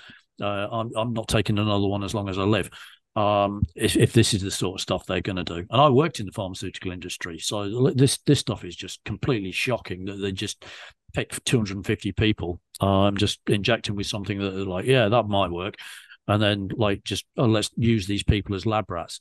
Uh, 0.40 0.68
I'm 0.70 0.90
I'm 0.96 1.12
not 1.12 1.28
taking 1.28 1.58
another 1.58 1.86
one 1.86 2.02
as 2.02 2.14
long 2.14 2.28
as 2.28 2.38
I 2.38 2.44
live 2.44 2.70
um, 3.18 3.62
if, 3.74 3.96
if 3.96 4.12
this 4.12 4.32
is 4.32 4.42
the 4.42 4.50
sort 4.50 4.78
of 4.78 4.80
stuff 4.80 5.04
they're 5.04 5.20
going 5.20 5.36
to 5.36 5.44
do. 5.44 5.66
And 5.70 5.80
I 5.80 5.88
worked 5.88 6.20
in 6.20 6.26
the 6.26 6.32
pharmaceutical 6.32 6.92
industry, 6.92 7.38
so 7.38 7.90
this 7.90 8.18
this 8.18 8.38
stuff 8.38 8.64
is 8.64 8.76
just 8.76 9.02
completely 9.04 9.50
shocking 9.50 10.04
that 10.04 10.16
they 10.16 10.30
just 10.30 10.64
pick 11.14 11.42
250 11.44 12.12
people, 12.12 12.60
I'm 12.80 12.88
um, 12.88 13.16
just 13.16 13.40
injecting 13.46 13.96
with 13.96 14.06
something 14.06 14.38
that 14.38 14.66
like, 14.66 14.86
yeah, 14.86 15.08
that 15.08 15.24
might 15.24 15.50
work, 15.50 15.76
and 16.26 16.42
then 16.42 16.70
like 16.76 17.04
just 17.04 17.24
oh, 17.36 17.46
let's 17.46 17.70
use 17.76 18.06
these 18.06 18.22
people 18.22 18.54
as 18.54 18.66
lab 18.66 18.90
rats. 18.90 19.20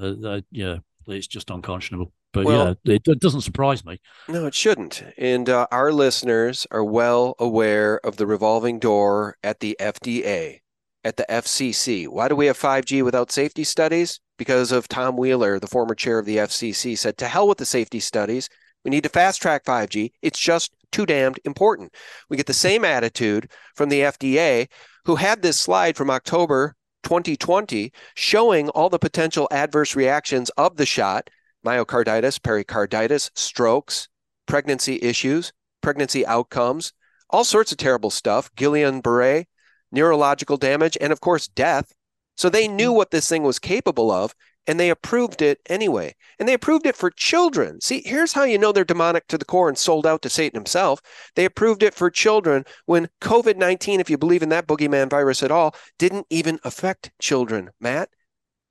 Uh, 0.00 0.14
uh, 0.24 0.40
yeah, 0.50 0.78
it's 1.06 1.26
just 1.26 1.50
unconscionable. 1.50 2.12
But 2.32 2.44
well, 2.44 2.76
yeah, 2.84 2.94
it, 2.94 3.08
it, 3.08 3.20
doesn't 3.20 3.40
surprise 3.42 3.84
me. 3.84 3.98
No, 4.28 4.44
it 4.44 4.54
shouldn't. 4.54 5.02
And 5.16 5.48
uh, 5.48 5.66
our 5.70 5.90
listeners 5.90 6.66
are 6.70 6.84
well 6.84 7.34
aware 7.38 7.98
of 8.04 8.16
the 8.16 8.26
revolving 8.26 8.78
door 8.78 9.38
at 9.42 9.60
the 9.60 9.74
FDA 9.80 10.60
at 11.06 11.16
the 11.16 11.24
FCC. 11.30 12.08
Why 12.08 12.28
do 12.28 12.34
we 12.34 12.46
have 12.46 12.58
5G 12.58 13.04
without 13.04 13.30
safety 13.30 13.64
studies? 13.64 14.20
Because 14.38 14.72
of 14.72 14.88
Tom 14.88 15.16
Wheeler, 15.16 15.58
the 15.60 15.68
former 15.68 15.94
chair 15.94 16.18
of 16.18 16.26
the 16.26 16.38
FCC, 16.38 16.98
said, 16.98 17.16
to 17.18 17.28
hell 17.28 17.46
with 17.46 17.58
the 17.58 17.64
safety 17.64 18.00
studies. 18.00 18.48
We 18.84 18.90
need 18.90 19.04
to 19.04 19.08
fast 19.08 19.40
track 19.40 19.64
5G. 19.64 20.10
It's 20.20 20.38
just 20.38 20.74
too 20.92 21.06
damned 21.06 21.40
important. 21.44 21.94
We 22.28 22.36
get 22.36 22.46
the 22.46 22.54
same 22.54 22.84
attitude 22.84 23.50
from 23.74 23.88
the 23.88 24.00
FDA, 24.00 24.68
who 25.04 25.16
had 25.16 25.42
this 25.42 25.60
slide 25.60 25.96
from 25.96 26.10
October 26.10 26.74
2020 27.04 27.92
showing 28.16 28.68
all 28.70 28.90
the 28.90 28.98
potential 28.98 29.46
adverse 29.52 29.94
reactions 29.94 30.50
of 30.50 30.76
the 30.76 30.86
shot 30.86 31.30
myocarditis, 31.64 32.40
pericarditis, 32.42 33.30
strokes, 33.34 34.08
pregnancy 34.46 34.98
issues, 35.02 35.52
pregnancy 35.82 36.24
outcomes, 36.24 36.92
all 37.30 37.44
sorts 37.44 37.72
of 37.72 37.78
terrible 37.78 38.10
stuff. 38.10 38.50
Guillain 38.54 39.02
Barre, 39.02 39.46
neurological 39.90 40.56
damage, 40.56 40.96
and 41.00 41.12
of 41.12 41.20
course, 41.20 41.48
death. 41.48 41.92
So 42.36 42.48
they 42.48 42.68
knew 42.68 42.92
mm. 42.92 42.96
what 42.96 43.10
this 43.10 43.28
thing 43.28 43.42
was 43.42 43.58
capable 43.58 44.10
of, 44.10 44.34
and 44.66 44.78
they 44.78 44.90
approved 44.90 45.42
it 45.42 45.60
anyway. 45.66 46.14
And 46.38 46.48
they 46.48 46.54
approved 46.54 46.86
it 46.86 46.96
for 46.96 47.10
children. 47.10 47.80
See, 47.80 48.02
here's 48.04 48.32
how 48.32 48.44
you 48.44 48.58
know 48.58 48.72
they're 48.72 48.84
demonic 48.84 49.26
to 49.28 49.38
the 49.38 49.44
core 49.44 49.68
and 49.68 49.78
sold 49.78 50.06
out 50.06 50.22
to 50.22 50.28
Satan 50.28 50.56
himself. 50.56 51.00
They 51.34 51.44
approved 51.44 51.82
it 51.82 51.94
for 51.94 52.10
children 52.10 52.64
when 52.86 53.08
COVID 53.20 53.56
19, 53.56 54.00
if 54.00 54.10
you 54.10 54.18
believe 54.18 54.42
in 54.42 54.48
that 54.50 54.66
boogeyman 54.66 55.10
virus 55.10 55.42
at 55.42 55.50
all, 55.50 55.74
didn't 55.98 56.26
even 56.30 56.58
affect 56.64 57.10
children, 57.20 57.70
Matt. 57.80 58.10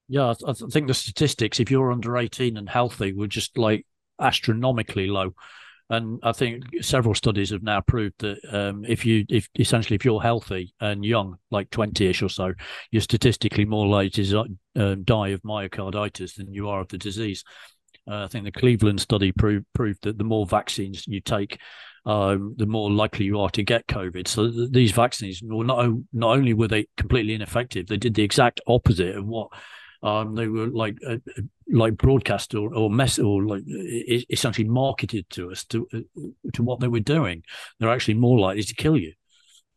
Yeah, 0.08 0.34
I 0.48 0.54
think 0.54 0.88
the 0.88 0.94
statistics, 0.94 1.60
if 1.60 1.72
you're 1.72 1.92
under 1.92 2.18
18 2.18 2.58
and 2.58 2.70
healthy, 2.70 3.14
were 3.14 3.28
just 3.28 3.58
like 3.58 3.86
astronomically 4.20 5.08
low. 5.08 5.34
And 5.90 6.20
I 6.24 6.32
think 6.32 6.64
several 6.82 7.14
studies 7.14 7.52
have 7.52 7.62
now 7.62 7.82
proved 7.82 8.16
that 8.20 8.40
um, 8.52 8.86
if 8.86 9.06
you, 9.06 9.24
if 9.30 9.48
essentially, 9.60 9.96
if 9.96 10.04
you're 10.04 10.22
healthy 10.22 10.74
and 10.80 11.06
young, 11.06 11.36
like 11.52 11.70
20 11.70 12.08
ish 12.08 12.24
or 12.24 12.30
so, 12.30 12.54
you're 12.90 13.02
statistically 13.02 13.66
more 13.66 13.86
likely 13.86 14.24
to 14.24 14.46
uh, 14.76 14.96
die 15.04 15.30
of 15.30 15.44
myocarditis 15.44 16.36
than 16.36 16.52
you 16.52 16.70
are 16.70 16.82
of 16.82 16.88
the 16.88 16.98
disease. 16.98 17.44
Uh, 18.10 18.24
I 18.24 18.28
think 18.28 18.46
the 18.46 18.52
Cleveland 18.52 19.02
study 19.02 19.32
proved 19.32 19.66
proved 19.74 20.04
that 20.04 20.18
the 20.18 20.24
more 20.24 20.46
vaccines 20.46 21.08
you 21.08 21.22
take, 21.22 21.60
um, 22.06 22.56
the 22.58 22.68
more 22.68 22.92
likely 22.92 23.26
you 23.26 23.40
are 23.40 23.50
to 23.52 23.64
get 23.64 23.88
COVID. 23.88 24.28
So 24.28 24.52
th- 24.52 24.72
these 24.72 24.92
vaccines, 24.92 25.42
well, 25.44 25.66
not 25.66 25.90
not 26.14 26.38
only 26.38 26.54
were 26.54 26.68
they 26.68 26.88
completely 26.98 27.34
ineffective, 27.34 27.88
they 27.88 27.98
did 27.98 28.14
the 28.14 28.24
exact 28.24 28.62
opposite 28.68 29.16
of 29.16 29.26
what 29.26 29.50
um, 30.06 30.36
they 30.36 30.48
were 30.48 30.68
like 30.68 30.98
uh, 31.06 31.18
uh 31.38 31.42
like 31.68 31.98
broadcast 31.98 32.54
or, 32.54 32.74
or 32.76 32.90
mess 32.90 33.18
or 33.18 33.44
like 33.44 33.64
essentially 34.30 34.68
marketed 34.68 35.28
to 35.32 35.52
us 35.52 35.66
to 35.66 35.88
uh, 35.94 36.00
to 36.54 36.64
what 36.64 36.80
they 36.80 36.88
were 36.88 37.00
doing. 37.00 37.44
They're 37.80 37.90
actually 37.90 38.14
more 38.14 38.40
likely 38.40 38.64
to 38.64 38.76
kill 38.76 38.98
you. 38.98 39.14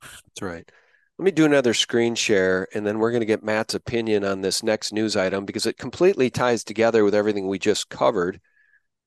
That's 0.02 0.42
right. 0.42 0.70
Let 1.18 1.24
me 1.24 1.30
do 1.32 1.46
another 1.46 1.74
screen 1.74 2.14
share, 2.14 2.68
and 2.74 2.86
then 2.86 2.98
we're 2.98 3.10
going 3.10 3.22
to 3.22 3.26
get 3.26 3.42
Matt's 3.42 3.74
opinion 3.74 4.22
on 4.22 4.40
this 4.42 4.62
next 4.62 4.92
news 4.92 5.16
item 5.16 5.44
because 5.44 5.66
it 5.66 5.76
completely 5.76 6.30
ties 6.30 6.62
together 6.62 7.02
with 7.02 7.14
everything 7.14 7.48
we 7.48 7.58
just 7.58 7.88
covered 7.88 8.40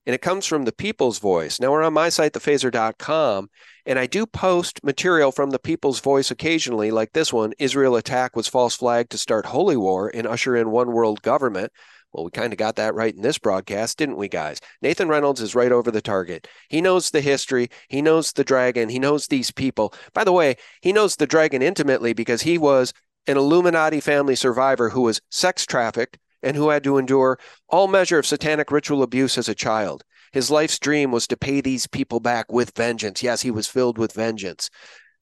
and 0.05 0.15
it 0.15 0.21
comes 0.21 0.45
from 0.45 0.65
the 0.65 0.71
People's 0.71 1.19
Voice. 1.19 1.59
Now 1.59 1.71
we're 1.71 1.83
on 1.83 1.93
my 1.93 2.09
site, 2.09 2.33
thephaser.com, 2.33 3.49
and 3.85 3.97
I 3.97 4.05
do 4.05 4.25
post 4.25 4.83
material 4.83 5.31
from 5.31 5.49
the 5.49 5.59
People's 5.59 5.99
Voice 5.99 6.31
occasionally, 6.31 6.91
like 6.91 7.13
this 7.13 7.33
one 7.33 7.53
Israel 7.59 7.95
attack 7.95 8.35
was 8.35 8.47
false 8.47 8.75
flag 8.75 9.09
to 9.09 9.17
start 9.17 9.45
holy 9.47 9.77
war 9.77 10.11
and 10.13 10.27
usher 10.27 10.55
in 10.55 10.71
one 10.71 10.91
world 10.91 11.21
government. 11.21 11.71
Well, 12.11 12.25
we 12.25 12.31
kind 12.31 12.51
of 12.51 12.59
got 12.59 12.75
that 12.75 12.93
right 12.93 13.15
in 13.15 13.21
this 13.21 13.37
broadcast, 13.37 13.97
didn't 13.97 14.17
we, 14.17 14.27
guys? 14.27 14.59
Nathan 14.81 15.07
Reynolds 15.07 15.39
is 15.39 15.55
right 15.55 15.71
over 15.71 15.91
the 15.91 16.01
target. 16.01 16.47
He 16.67 16.81
knows 16.81 17.09
the 17.09 17.21
history, 17.21 17.69
he 17.87 18.01
knows 18.01 18.33
the 18.33 18.43
dragon, 18.43 18.89
he 18.89 18.99
knows 18.99 19.27
these 19.27 19.51
people. 19.51 19.93
By 20.13 20.25
the 20.25 20.33
way, 20.33 20.57
he 20.81 20.91
knows 20.91 21.15
the 21.15 21.27
dragon 21.27 21.61
intimately 21.61 22.13
because 22.13 22.41
he 22.41 22.57
was 22.57 22.93
an 23.27 23.37
Illuminati 23.37 24.01
family 24.01 24.35
survivor 24.35 24.89
who 24.89 25.01
was 25.01 25.21
sex 25.29 25.65
trafficked 25.65 26.17
and 26.43 26.57
who 26.57 26.69
had 26.69 26.83
to 26.83 26.97
endure 26.97 27.39
all 27.69 27.87
measure 27.87 28.19
of 28.19 28.25
satanic 28.25 28.71
ritual 28.71 29.03
abuse 29.03 29.37
as 29.37 29.47
a 29.47 29.55
child. 29.55 30.03
His 30.31 30.49
life's 30.49 30.79
dream 30.79 31.11
was 31.11 31.27
to 31.27 31.37
pay 31.37 31.61
these 31.61 31.87
people 31.87 32.19
back 32.19 32.51
with 32.51 32.75
vengeance. 32.75 33.21
Yes, 33.21 33.41
he 33.41 33.51
was 33.51 33.67
filled 33.67 33.97
with 33.97 34.13
vengeance. 34.13 34.69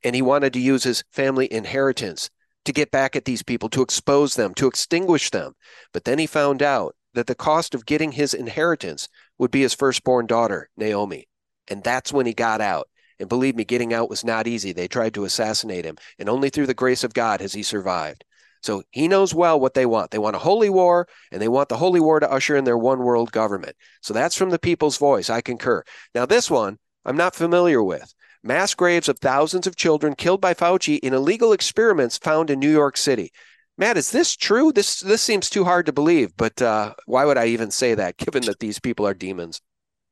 And 0.04 0.16
he 0.16 0.22
wanted 0.22 0.54
to 0.54 0.60
use 0.60 0.84
his 0.84 1.04
family 1.12 1.52
inheritance 1.52 2.30
to 2.66 2.74
get 2.74 2.92
back 2.92 3.16
at 3.16 3.26
these 3.26 3.44
people, 3.44 3.70
to 3.70 3.82
expose 3.82 4.36
them, 4.36 4.54
to 4.56 4.68
extinguish 4.68 5.32
them. 5.32 5.54
But 5.94 6.04
then 6.04 6.20
he 6.20 6.28
found 6.28 6.62
out 6.62 6.96
that 7.14 7.28
the 7.28 7.36
cost 7.36 7.74
of 7.74 7.86
getting 7.86 8.12
his 8.12 8.34
inheritance 8.34 9.10
would 9.38 9.52
be 9.52 9.62
his 9.62 9.74
firstborn 9.74 10.28
daughter, 10.28 10.70
Naomi. 10.78 11.28
And 11.68 11.84
that's 11.84 12.14
when 12.14 12.26
he 12.26 12.34
got 12.34 12.62
out. 12.62 12.88
And 13.20 13.28
believe 13.28 13.56
me, 13.56 13.66
getting 13.66 13.94
out 13.94 14.10
was 14.10 14.24
not 14.24 14.48
easy. 14.48 14.72
They 14.72 14.88
tried 14.88 15.14
to 15.16 15.26
assassinate 15.26 15.86
him, 15.86 15.98
and 16.18 16.30
only 16.30 16.50
through 16.50 16.68
the 16.68 16.74
grace 16.74 17.04
of 17.04 17.14
God 17.14 17.42
has 17.42 17.54
he 17.54 17.64
survived. 17.64 18.24
So 18.62 18.84
he 18.92 19.08
knows 19.08 19.34
well 19.34 19.60
what 19.60 19.74
they 19.74 19.86
want. 19.86 20.12
They 20.12 20.18
want 20.18 20.36
a 20.36 20.40
holy 20.40 20.70
war, 20.70 21.08
and 21.32 21.42
they 21.42 21.48
want 21.48 21.70
the 21.70 21.78
holy 21.78 22.00
war 22.00 22.20
to 22.20 22.32
usher 22.32 22.56
in 22.56 22.66
their 22.66 22.78
one 22.78 23.00
world 23.00 23.32
government. 23.32 23.76
So 24.02 24.14
that's 24.14 24.36
from 24.36 24.50
the 24.50 24.60
people's 24.60 24.98
voice. 24.98 25.30
I 25.30 25.42
concur. 25.42 25.84
Now, 26.14 26.26
this 26.26 26.50
one 26.50 26.78
I'm 27.06 27.18
not 27.18 27.36
familiar 27.36 27.82
with. 27.82 28.14
Mass 28.44 28.74
graves 28.74 29.10
of 29.10 29.20
thousands 29.20 29.68
of 29.68 29.76
children 29.76 30.16
killed 30.16 30.42
by 30.42 30.54
Fauci 30.54 31.00
in 31.00 31.14
illegal 31.14 31.52
experiments 31.52 32.18
found 32.18 32.50
in 32.50 32.60
New 32.60 32.72
York 32.72 32.98
City. 32.98 33.32
Matt, 33.78 33.98
is 33.98 34.12
this 34.12 34.36
true? 34.36 34.72
This 34.72 35.00
this 35.00 35.22
seems 35.22 35.50
too 35.50 35.64
hard 35.64 35.86
to 35.86 35.94
believe, 35.94 36.36
but 36.36 36.62
uh, 36.62 36.94
why 37.06 37.24
would 37.26 37.38
I 37.38 37.48
even 37.48 37.72
say 37.72 37.96
that, 37.96 38.18
given 38.18 38.44
that 38.46 38.60
these 38.60 38.80
people 38.80 39.08
are 39.08 39.14
demons? 39.14 39.62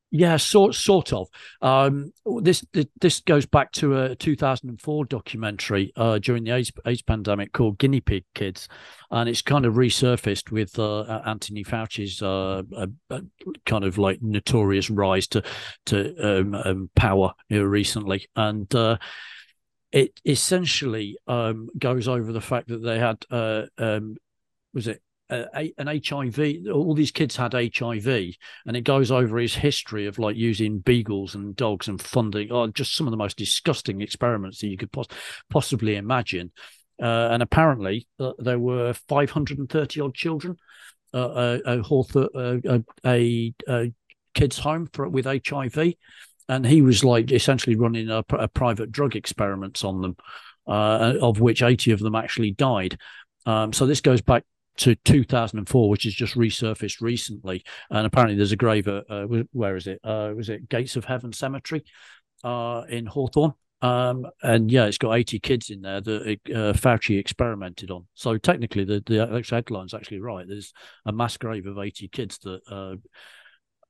Yeah, 0.09 0.37
sort 0.37 0.73
sort 0.73 1.11
of. 1.11 1.27
Um, 1.61 2.13
this 2.41 2.65
this 3.01 3.19
goes 3.19 3.45
back 3.45 3.73
to 3.73 3.99
a 3.99 4.15
2004 4.15 5.05
documentary 5.05 5.91
uh, 5.97 6.17
during 6.19 6.45
the 6.45 6.51
AIDS, 6.51 6.71
AIDS, 6.85 7.01
pandemic 7.01 7.51
called 7.51 7.77
Guinea 7.77 7.99
Pig 7.99 8.23
Kids, 8.33 8.69
and 9.11 9.27
it's 9.27 9.41
kind 9.41 9.65
of 9.65 9.73
resurfaced 9.73 10.49
with 10.49 10.79
uh, 10.79 11.21
Anthony 11.25 11.65
Fauci's 11.65 12.21
uh, 12.21 12.61
kind 13.65 13.83
of 13.83 13.97
like 13.97 14.21
notorious 14.21 14.89
rise 14.89 15.27
to 15.27 15.43
to 15.87 16.15
um, 16.39 16.55
um, 16.55 16.89
power 16.95 17.33
recently, 17.49 18.27
and 18.37 18.73
uh, 18.73 18.97
it 19.91 20.21
essentially 20.25 21.17
um, 21.27 21.67
goes 21.77 22.07
over 22.07 22.31
the 22.31 22.39
fact 22.39 22.69
that 22.69 22.81
they 22.81 22.97
had 22.97 23.17
uh, 23.29 23.63
um, 23.77 24.15
was 24.73 24.87
it 24.87 25.01
uh, 25.29 25.45
an 25.77 25.87
HIV. 25.87 26.39
All 26.71 26.93
these 26.93 27.11
kids 27.11 27.35
had 27.35 27.53
HIV, 27.53 28.07
and 28.65 28.77
it 28.77 28.81
goes 28.81 29.11
over 29.11 29.37
his 29.37 29.55
history 29.55 30.05
of 30.05 30.19
like 30.19 30.35
using 30.35 30.79
beagles 30.79 31.35
and 31.35 31.55
dogs 31.55 31.87
and 31.87 32.01
funding, 32.01 32.51
oh, 32.51 32.67
just 32.67 32.95
some 32.95 33.07
of 33.07 33.11
the 33.11 33.17
most 33.17 33.37
disgusting 33.37 34.01
experiments 34.01 34.61
that 34.61 34.67
you 34.67 34.77
could 34.77 34.91
pos- 34.91 35.07
possibly 35.49 35.95
imagine. 35.95 36.51
Uh, 37.01 37.29
and 37.31 37.43
apparently, 37.43 38.07
uh, 38.19 38.31
there 38.39 38.59
were 38.59 38.93
530 38.93 40.01
odd 40.01 40.15
children. 40.15 40.57
Uh, 41.13 41.57
a, 41.65 41.81
a, 41.81 42.83
a, 43.05 43.53
a, 43.69 43.93
kids' 44.33 44.59
home 44.59 44.89
for 44.91 45.07
with 45.07 45.25
HIV, 45.25 45.93
and 46.49 46.65
he 46.65 46.81
was 46.81 47.03
like 47.03 47.31
essentially 47.31 47.75
running 47.75 48.09
a, 48.09 48.23
a 48.31 48.47
private 48.47 48.91
drug 48.91 49.15
experiments 49.15 49.83
on 49.83 50.01
them, 50.01 50.17
uh, 50.67 51.13
of 51.21 51.39
which 51.39 51.63
80 51.63 51.91
of 51.91 51.99
them 51.99 52.13
actually 52.13 52.51
died. 52.51 52.99
Um, 53.45 53.71
so 53.73 53.85
this 53.85 54.01
goes 54.01 54.21
back 54.21 54.43
to 54.77 54.95
2004, 54.95 55.89
which 55.89 56.03
has 56.03 56.13
just 56.13 56.35
resurfaced 56.35 57.01
recently. 57.01 57.63
And 57.89 58.05
apparently, 58.05 58.35
there's 58.35 58.51
a 58.51 58.57
grave. 58.57 58.87
At, 58.87 59.05
uh, 59.09 59.25
where 59.51 59.75
is 59.75 59.87
it? 59.87 59.99
Uh, 60.03 60.33
was 60.35 60.49
it 60.49 60.69
Gates 60.69 60.95
of 60.95 61.05
Heaven 61.05 61.33
Cemetery 61.33 61.83
uh, 62.43 62.83
in 62.89 63.05
Hawthorne? 63.05 63.53
Um, 63.81 64.25
and 64.41 64.71
yeah, 64.71 64.85
it's 64.85 64.97
got 64.97 65.13
80 65.13 65.39
kids 65.39 65.69
in 65.69 65.81
there 65.81 66.01
that 66.01 66.39
uh, 66.49 66.73
Fauci 66.73 67.19
experimented 67.19 67.91
on. 67.91 68.07
So 68.15 68.37
technically, 68.37 68.85
the 68.85 69.03
the 69.05 69.43
headline's 69.49 69.93
actually 69.93 70.19
right. 70.19 70.47
There's 70.47 70.73
a 71.05 71.11
mass 71.11 71.37
grave 71.37 71.65
of 71.65 71.77
80 71.77 72.07
kids 72.09 72.37
that. 72.39 72.61
Uh, 72.69 72.95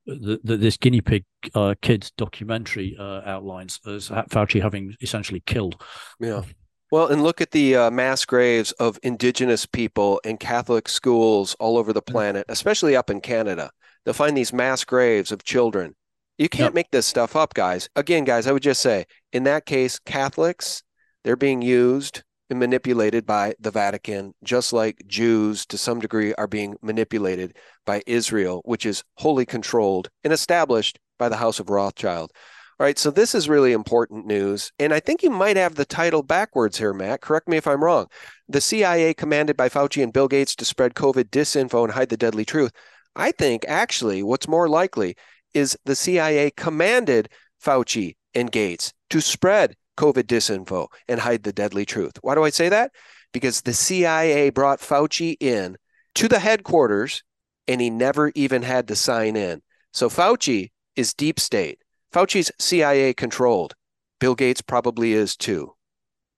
that 0.09 0.39
this 0.45 0.77
guinea 0.77 1.01
pig 1.01 1.25
uh, 1.53 1.75
kids 1.81 2.11
documentary 2.11 2.95
uh, 2.97 3.19
outlines 3.25 3.81
as 3.85 4.07
Fauci 4.07 4.61
having 4.61 4.95
essentially 5.01 5.43
killed. 5.45 5.83
Yeah, 6.17 6.43
well, 6.91 7.07
and 7.07 7.23
look 7.23 7.41
at 7.41 7.51
the 7.51 7.75
uh, 7.75 7.91
mass 7.91 8.25
graves 8.25 8.71
of 8.73 8.99
indigenous 9.03 9.65
people 9.65 10.19
in 10.23 10.37
Catholic 10.37 10.87
schools 10.87 11.55
all 11.59 11.77
over 11.77 11.93
the 11.93 12.01
mm. 12.01 12.11
planet, 12.11 12.45
especially 12.49 12.95
up 12.95 13.09
in 13.09 13.21
Canada. 13.21 13.71
They'll 14.05 14.13
find 14.13 14.37
these 14.37 14.53
mass 14.53 14.83
graves 14.85 15.31
of 15.31 15.43
children. 15.43 15.95
You 16.37 16.49
can't 16.49 16.67
yep. 16.67 16.73
make 16.75 16.91
this 16.91 17.07
stuff 17.07 17.35
up, 17.35 17.53
guys. 17.53 17.89
Again, 17.95 18.23
guys, 18.23 18.47
I 18.47 18.51
would 18.51 18.63
just 18.63 18.81
say 18.81 19.05
in 19.33 19.43
that 19.43 19.65
case, 19.65 19.99
Catholics, 19.99 20.83
they're 21.23 21.35
being 21.35 21.61
used 21.61 22.23
and 22.49 22.59
manipulated 22.59 23.25
by 23.25 23.55
the 23.59 23.71
Vatican, 23.71 24.33
just 24.43 24.71
like 24.71 25.03
Jews 25.07 25.65
to 25.65 25.77
some 25.77 25.99
degree 25.99 26.33
are 26.35 26.47
being 26.47 26.77
manipulated 26.81 27.57
by 27.85 28.01
Israel, 28.07 28.61
which 28.63 28.85
is 28.85 29.03
wholly 29.15 29.45
controlled 29.45 30.09
and 30.23 30.31
established 30.31 30.99
by 31.19 31.27
the 31.27 31.37
House 31.37 31.59
of 31.59 31.69
Rothschild. 31.69 32.31
All 32.79 32.85
right, 32.85 32.99
so 32.99 33.09
this 33.09 33.33
is 33.33 33.49
really 33.49 33.73
important 33.73 34.27
news. 34.27 34.71
And 34.77 34.93
I 34.93 34.99
think 34.99 35.23
you 35.23 35.31
might 35.31 35.57
have 35.57 35.73
the 35.73 35.85
title 35.85 36.21
backwards 36.21 36.77
here, 36.77 36.93
Matt. 36.93 37.21
Correct 37.21 37.47
me 37.47 37.57
if 37.57 37.65
I'm 37.65 37.83
wrong. 37.83 38.05
The 38.47 38.61
CIA 38.61 39.15
commanded 39.15 39.57
by 39.57 39.67
Fauci 39.67 40.03
and 40.03 40.13
Bill 40.13 40.27
Gates 40.27 40.55
to 40.57 40.65
spread 40.65 40.93
COVID 40.93 41.31
disinfo 41.31 41.85
and 41.85 41.93
hide 41.93 42.09
the 42.09 42.17
deadly 42.17 42.45
truth. 42.45 42.71
I 43.15 43.31
think 43.31 43.65
actually 43.67 44.21
what's 44.21 44.47
more 44.47 44.69
likely 44.69 45.15
is 45.55 45.75
the 45.85 45.95
CIA 45.95 46.51
commanded 46.51 47.29
Fauci 47.65 48.15
and 48.35 48.51
Gates 48.51 48.93
to 49.09 49.21
spread 49.21 49.75
COVID 49.97 50.25
disinfo 50.25 50.87
and 51.07 51.19
hide 51.19 51.41
the 51.41 51.53
deadly 51.53 51.83
truth. 51.83 52.13
Why 52.21 52.35
do 52.35 52.43
I 52.43 52.51
say 52.51 52.69
that? 52.69 52.91
Because 53.33 53.61
the 53.61 53.73
CIA 53.73 54.51
brought 54.51 54.81
Fauci 54.81 55.35
in 55.39 55.77
to 56.13 56.27
the 56.27 56.37
headquarters 56.37 57.23
and 57.67 57.81
he 57.81 57.89
never 57.89 58.31
even 58.35 58.61
had 58.61 58.87
to 58.89 58.95
sign 58.95 59.35
in. 59.35 59.63
So 59.93 60.09
Fauci 60.09 60.69
is 60.95 61.15
deep 61.15 61.39
state. 61.39 61.79
Fauci's 62.13 62.51
CIA 62.59 63.13
controlled. 63.13 63.75
Bill 64.19 64.35
Gates 64.35 64.61
probably 64.61 65.13
is 65.13 65.35
too. 65.35 65.73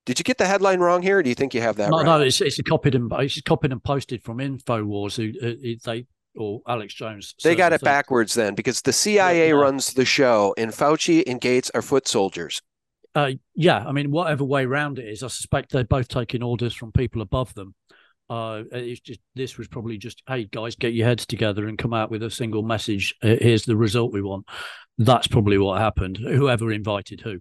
Did 0.06 0.20
you 0.20 0.24
get 0.24 0.38
the 0.38 0.48
headline 0.48 0.80
wrong 0.80 1.02
here? 1.02 1.22
do 1.22 1.30
you 1.30 1.36
think 1.36 1.54
you 1.54 1.62
have 1.62 1.76
that? 1.76 1.92
No, 1.92 1.98
right? 1.98 2.06
no, 2.06 2.22
it's 2.22 2.42
it's 2.42 2.60
copied 2.62 2.96
and 2.96 3.12
it's 3.20 3.40
copied 3.42 3.72
and 3.72 3.84
posted 3.84 4.24
from 4.24 4.40
Infowars. 4.40 5.18
Who 5.18 5.34
uh, 5.48 5.78
they 5.86 6.08
or 6.36 6.62
Alex 6.68 6.94
Jones? 6.96 7.36
They 7.44 7.56
got 7.56 7.74
it 7.74 7.82
backwards 7.82 8.34
then 8.34 8.56
because 8.56 8.82
the 8.82 8.94
CIA 8.94 9.50
yeah, 9.50 9.54
runs 9.54 9.94
the 9.94 10.06
show, 10.06 10.56
and 10.58 10.72
Fauci 10.72 11.24
and 11.28 11.40
Gates 11.40 11.70
are 11.76 11.82
foot 11.82 12.08
soldiers. 12.08 12.62
Uh, 13.16 13.32
yeah, 13.56 13.84
I 13.86 13.92
mean, 13.92 14.12
whatever 14.12 14.44
way 14.44 14.66
around 14.66 15.00
it 15.00 15.08
is, 15.08 15.24
I 15.24 15.28
suspect 15.28 15.72
they're 15.72 15.84
both 15.84 16.08
taking 16.08 16.44
orders 16.44 16.74
from 16.74 16.92
people 16.92 17.22
above 17.22 17.54
them. 17.54 17.76
Uh, 18.30 18.64
it's 18.72 19.02
just 19.02 19.20
this 19.36 19.58
was 19.58 19.68
probably 19.68 19.98
just, 19.98 20.22
hey 20.28 20.46
guys, 20.46 20.76
get 20.76 20.94
your 20.94 21.08
heads 21.08 21.26
together 21.26 21.68
and 21.68 21.78
come 21.78 21.94
out 21.94 22.12
with 22.12 22.24
a 22.24 22.30
single 22.30 22.64
message. 22.64 23.16
Here's 23.22 23.66
the 23.66 23.76
result 23.76 24.14
we 24.14 24.22
want. 24.22 24.46
That's 24.98 25.28
probably 25.28 25.58
what 25.58 25.82
happened. 25.82 26.18
Whoever 26.18 26.72
invited 26.72 27.22
who. 27.22 27.40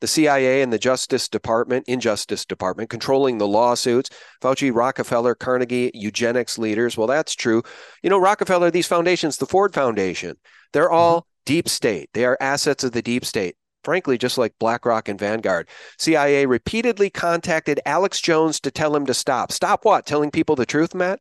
The 0.00 0.06
CIA 0.06 0.60
and 0.60 0.70
the 0.70 0.78
Justice 0.78 1.26
Department, 1.26 1.88
Injustice 1.88 2.44
Department, 2.44 2.90
controlling 2.90 3.38
the 3.38 3.48
lawsuits. 3.48 4.10
Fauci, 4.42 4.74
Rockefeller, 4.74 5.34
Carnegie, 5.34 5.90
eugenics 5.94 6.58
leaders. 6.58 6.98
Well, 6.98 7.06
that's 7.06 7.34
true. 7.34 7.62
You 8.02 8.10
know, 8.10 8.18
Rockefeller, 8.18 8.70
these 8.70 8.86
foundations, 8.86 9.38
the 9.38 9.46
Ford 9.46 9.72
Foundation, 9.72 10.36
they're 10.74 10.90
all 10.90 11.20
mm-hmm. 11.20 11.28
deep 11.46 11.68
state. 11.68 12.10
They 12.12 12.26
are 12.26 12.36
assets 12.42 12.84
of 12.84 12.92
the 12.92 13.00
deep 13.00 13.24
state 13.24 13.56
frankly, 13.86 14.18
just 14.18 14.36
like 14.36 14.58
BlackRock 14.58 15.08
and 15.08 15.18
Vanguard. 15.18 15.68
CIA 15.96 16.44
repeatedly 16.44 17.08
contacted 17.08 17.80
Alex 17.86 18.20
Jones 18.20 18.58
to 18.60 18.70
tell 18.72 18.94
him 18.94 19.06
to 19.06 19.14
stop. 19.14 19.52
Stop 19.52 19.84
what? 19.84 20.04
Telling 20.04 20.32
people 20.32 20.56
the 20.56 20.66
truth, 20.66 20.92
Matt? 20.92 21.20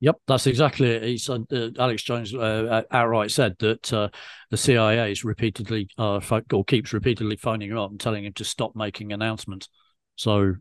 Yep, 0.00 0.16
that's 0.28 0.46
exactly 0.46 0.90
it. 0.90 1.02
He 1.02 1.16
said, 1.16 1.46
uh, 1.50 1.70
Alex 1.78 2.02
Jones 2.02 2.34
uh, 2.34 2.82
outright 2.90 3.30
said 3.30 3.56
that 3.60 3.90
uh, 3.90 4.10
the 4.50 4.58
CIA 4.58 5.10
is 5.10 5.24
repeatedly, 5.24 5.88
uh, 5.96 6.20
or 6.52 6.64
keeps 6.66 6.92
repeatedly 6.92 7.36
phoning 7.36 7.70
him 7.70 7.78
up 7.78 7.90
and 7.90 7.98
telling 7.98 8.26
him 8.26 8.34
to 8.34 8.44
stop 8.44 8.76
making 8.76 9.12
announcements. 9.12 9.70
So 10.16 10.56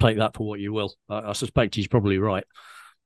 take 0.00 0.18
that 0.18 0.34
for 0.34 0.44
what 0.44 0.58
you 0.58 0.72
will. 0.72 0.92
I, 1.08 1.30
I 1.30 1.32
suspect 1.34 1.76
he's 1.76 1.86
probably 1.86 2.18
right. 2.18 2.44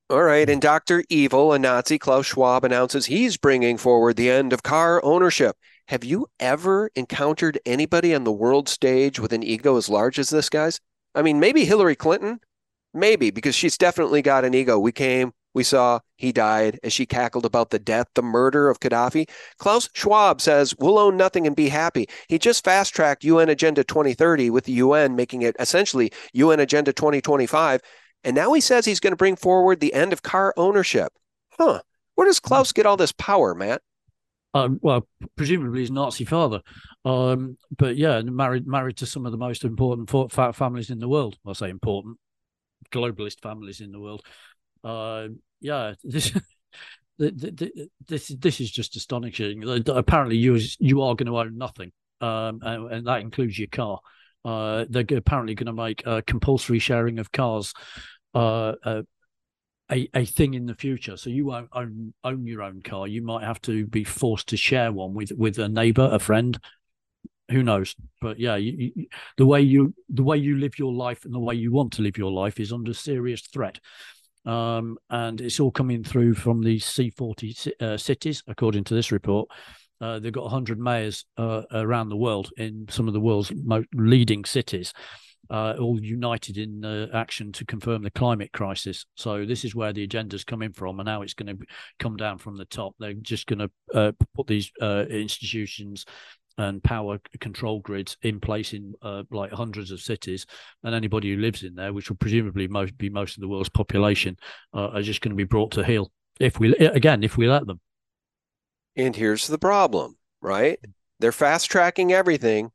All 0.09 0.23
right. 0.23 0.49
And 0.49 0.63
Dr. 0.63 1.05
Evil, 1.11 1.53
a 1.53 1.59
Nazi, 1.59 1.99
Klaus 1.99 2.25
Schwab, 2.25 2.65
announces 2.65 3.05
he's 3.05 3.37
bringing 3.37 3.77
forward 3.77 4.17
the 4.17 4.31
end 4.31 4.55
of 4.55 4.63
car 4.63 5.05
ownership. 5.05 5.55
Have 5.89 6.05
you 6.05 6.27
ever 6.39 6.91
encountered 6.97 7.59
anybody 7.65 8.15
on 8.15 8.25
the 8.25 8.33
world 8.33 8.69
stage 8.69 9.19
with 9.19 9.33
an 9.33 9.43
ego 9.43 9.79
as 9.79 9.89
large 9.89 10.19
as 10.19 10.29
this 10.29 10.51
guy's? 10.51 10.81
I 11.15 11.23
mean, 11.23 11.41
maybe 11.41 11.65
Hillary 11.65 11.97
Clinton, 11.97 12.41
maybe, 12.93 13.31
because 13.31 13.55
she's 13.55 13.79
definitely 13.79 14.21
got 14.21 14.45
an 14.45 14.53
ego. 14.53 14.79
We 14.79 14.93
came, 14.93 15.33
we 15.55 15.65
saw 15.65 16.01
he 16.17 16.31
died 16.31 16.79
as 16.83 16.93
she 16.93 17.07
cackled 17.07 17.47
about 17.47 17.71
the 17.71 17.79
death, 17.79 18.07
the 18.15 18.23
murder 18.23 18.69
of 18.69 18.81
Gaddafi. 18.81 19.31
Klaus 19.57 19.89
Schwab 19.95 20.43
says, 20.43 20.75
We'll 20.79 20.99
own 20.99 21.17
nothing 21.17 21.47
and 21.47 21.57
be 21.57 21.71
happy. 21.71 22.07
He 22.29 22.39
just 22.39 22.65
fast 22.65 22.95
tracked 22.95 23.25
UN 23.25 23.49
Agenda 23.49 23.83
2030 23.83 24.51
with 24.51 24.65
the 24.65 24.73
UN, 24.73 25.17
making 25.17 25.41
it 25.41 25.57
essentially 25.59 26.13
UN 26.35 26.61
Agenda 26.61 26.93
2025. 26.93 27.81
And 28.25 28.37
now 28.37 28.53
he 28.53 28.61
says 28.61 28.85
he's 28.85 29.01
going 29.01 29.13
to 29.13 29.17
bring 29.17 29.37
forward 29.37 29.81
the 29.81 29.95
end 29.95 30.13
of 30.13 30.21
car 30.21 30.53
ownership. 30.59 31.15
Huh. 31.59 31.81
Where 32.15 32.27
does 32.27 32.41
hmm. 32.41 32.47
Klaus 32.47 32.73
get 32.73 32.85
all 32.85 32.99
this 32.99 33.13
power, 33.13 33.55
Matt? 33.55 33.81
Um, 34.55 34.79
well, 34.83 35.07
presumably 35.37 35.81
his 35.81 35.91
Nazi 35.91 36.25
father, 36.25 36.63
um, 37.05 37.59
but 37.77 37.97
yeah, 37.97 38.23
married 38.23 38.67
married 38.67 38.97
to 38.99 39.07
some 39.07 39.27
of 39.27 39.33
the 39.33 39.39
most 39.39 39.63
important 39.65 40.09
families 40.55 40.91
in 40.91 40.99
the 40.99 41.09
world. 41.09 41.37
I 41.47 41.53
say 41.53 41.69
important, 41.69 42.19
globalist 42.91 43.43
families 43.43 43.81
in 43.81 43.93
the 43.93 44.01
world. 44.01 44.25
Uh, 44.83 45.29
yeah, 45.61 45.95
this. 46.05 46.33
this 47.19 48.29
this 48.29 48.61
is 48.61 48.71
just 48.71 48.95
astonishing. 48.95 49.65
Apparently, 49.89 50.37
you 50.37 50.59
you 50.79 51.03
are 51.03 51.17
going 51.17 51.27
to 51.27 51.37
own 51.37 51.59
nothing, 51.59 51.91
um, 52.21 52.61
and, 52.63 52.93
and, 52.93 53.07
that 53.09 53.23
includes 53.23 53.59
your 53.59 53.67
car. 53.67 53.99
Uh, 54.45 54.85
they're 54.89 55.05
apparently 55.11 55.57
going 55.57 55.67
to 55.67 55.73
make 55.73 56.05
compulsory 56.29 56.79
sharing 56.79 57.19
of 57.19 57.33
cars 57.33 57.75
uh, 58.35 58.75
uh, 58.85 59.03
a 59.91 60.09
a 60.15 60.25
thing 60.25 60.55
in 60.55 60.67
the 60.67 60.75
future. 60.75 61.17
So 61.17 61.31
you 61.31 61.47
won't 61.47 61.69
own 61.73 62.15
own 62.25 62.47
your 62.47 62.63
own 62.63 62.83
car. 62.83 63.07
You 63.07 63.23
might 63.23 63.45
have 63.45 63.61
to 63.63 63.87
be 63.87 64.05
forced 64.05 64.49
to 64.49 64.57
share 64.57 64.93
one 64.93 65.15
with 65.15 65.33
with 65.33 65.59
a 65.59 65.69
neighbor, 65.69 66.09
a 66.11 66.19
friend, 66.19 66.59
who 67.51 67.63
knows 67.63 67.97
but 68.21 68.39
yeah 68.39 68.57
you, 68.57 68.93
you, 68.95 69.07
the 69.39 69.47
way 69.47 69.59
you 69.59 69.95
the 70.11 70.23
way 70.23 70.37
you 70.37 70.59
live 70.59 70.79
your 70.79 70.93
life 70.93 71.25
and 71.25 71.33
the 71.33 71.39
way 71.39 71.55
you 71.55 71.73
want 71.73 71.91
to 71.91 72.03
live 72.03 72.19
your 72.19 72.31
life 72.31 72.61
is 72.61 72.75
under 72.75 72.93
serious 72.93 73.41
threat 73.41 73.81
um, 74.49 74.97
and 75.11 75.41
it's 75.43 75.61
all 75.61 75.71
coming 75.71 76.03
through 76.03 76.35
from 76.35 76.63
these 76.63 76.85
C40 76.85 77.83
uh, 77.83 77.99
cities, 77.99 78.43
according 78.47 78.85
to 78.85 78.95
this 78.95 79.13
report. 79.13 79.51
Uh, 80.01 80.19
they've 80.19 80.33
got 80.33 80.45
100 80.45 80.79
mayors 80.79 81.27
uh, 81.37 81.63
around 81.73 82.09
the 82.09 82.17
world 82.17 82.51
in 82.57 82.87
some 82.89 83.09
of 83.09 83.15
the 83.15 83.21
world's 83.21 83.53
leading 83.93 84.45
cities, 84.47 84.95
uh, 85.51 85.75
all 85.79 86.03
united 86.03 86.59
in 86.59 86.85
uh, 86.85 87.09
action 87.15 87.53
to 87.53 87.65
confirm 87.65 88.03
the 88.03 88.11
climate 88.11 88.53
crisis. 88.53 89.07
So 89.15 89.45
this 89.45 89.65
is 89.65 89.75
where 89.75 89.93
the 89.93 90.03
agenda's 90.03 90.45
coming 90.45 90.73
from, 90.73 91.01
and 91.01 91.07
now 91.07 91.23
it's 91.23 91.35
going 91.35 91.57
to 91.57 91.65
come 91.99 92.17
down 92.17 92.39
from 92.39 92.57
the 92.57 92.67
top. 92.67 92.95
They're 92.99 93.15
just 93.15 93.47
going 93.47 93.61
to 93.61 93.71
uh, 93.95 94.13
put 94.35 94.47
these 94.47 94.71
institutions 94.81 96.05
and 96.59 96.83
power 96.83 97.21
control 97.41 97.81
grids 97.81 98.17
in 98.23 98.41
place 98.41 98.73
in 98.73 98.93
uh, 99.01 99.23
like 99.31 99.53
hundreds 99.53 99.91
of 99.91 100.01
cities, 100.01 100.45
and 100.83 100.95
anybody 100.95 101.33
who 101.33 101.41
lives 101.41 101.63
in 101.63 101.75
there, 101.75 101.93
which 101.93 102.11
will 102.11 102.17
presumably 102.17 102.67
most, 102.69 102.99
be 102.99 103.09
most 103.09 103.37
of 103.37 103.41
the 103.41 103.49
world's 103.49 103.69
population, 103.69 104.37
uh, 104.75 104.89
are 104.89 105.03
just 105.03 105.21
going 105.21 105.31
to 105.31 105.37
be 105.37 105.45
brought 105.45 105.71
to 105.73 105.85
heel 105.85 106.11
if 106.41 106.59
we 106.61 106.75
again 106.77 107.23
if 107.23 107.37
we 107.37 107.49
let 107.49 107.67
them. 107.67 107.81
And 108.97 109.15
here's 109.15 109.47
the 109.47 109.59
problem, 109.59 110.17
right? 110.43 110.79
They're 111.21 111.33
fast 111.33 111.71
tracking 111.71 112.13
everything 112.13 112.71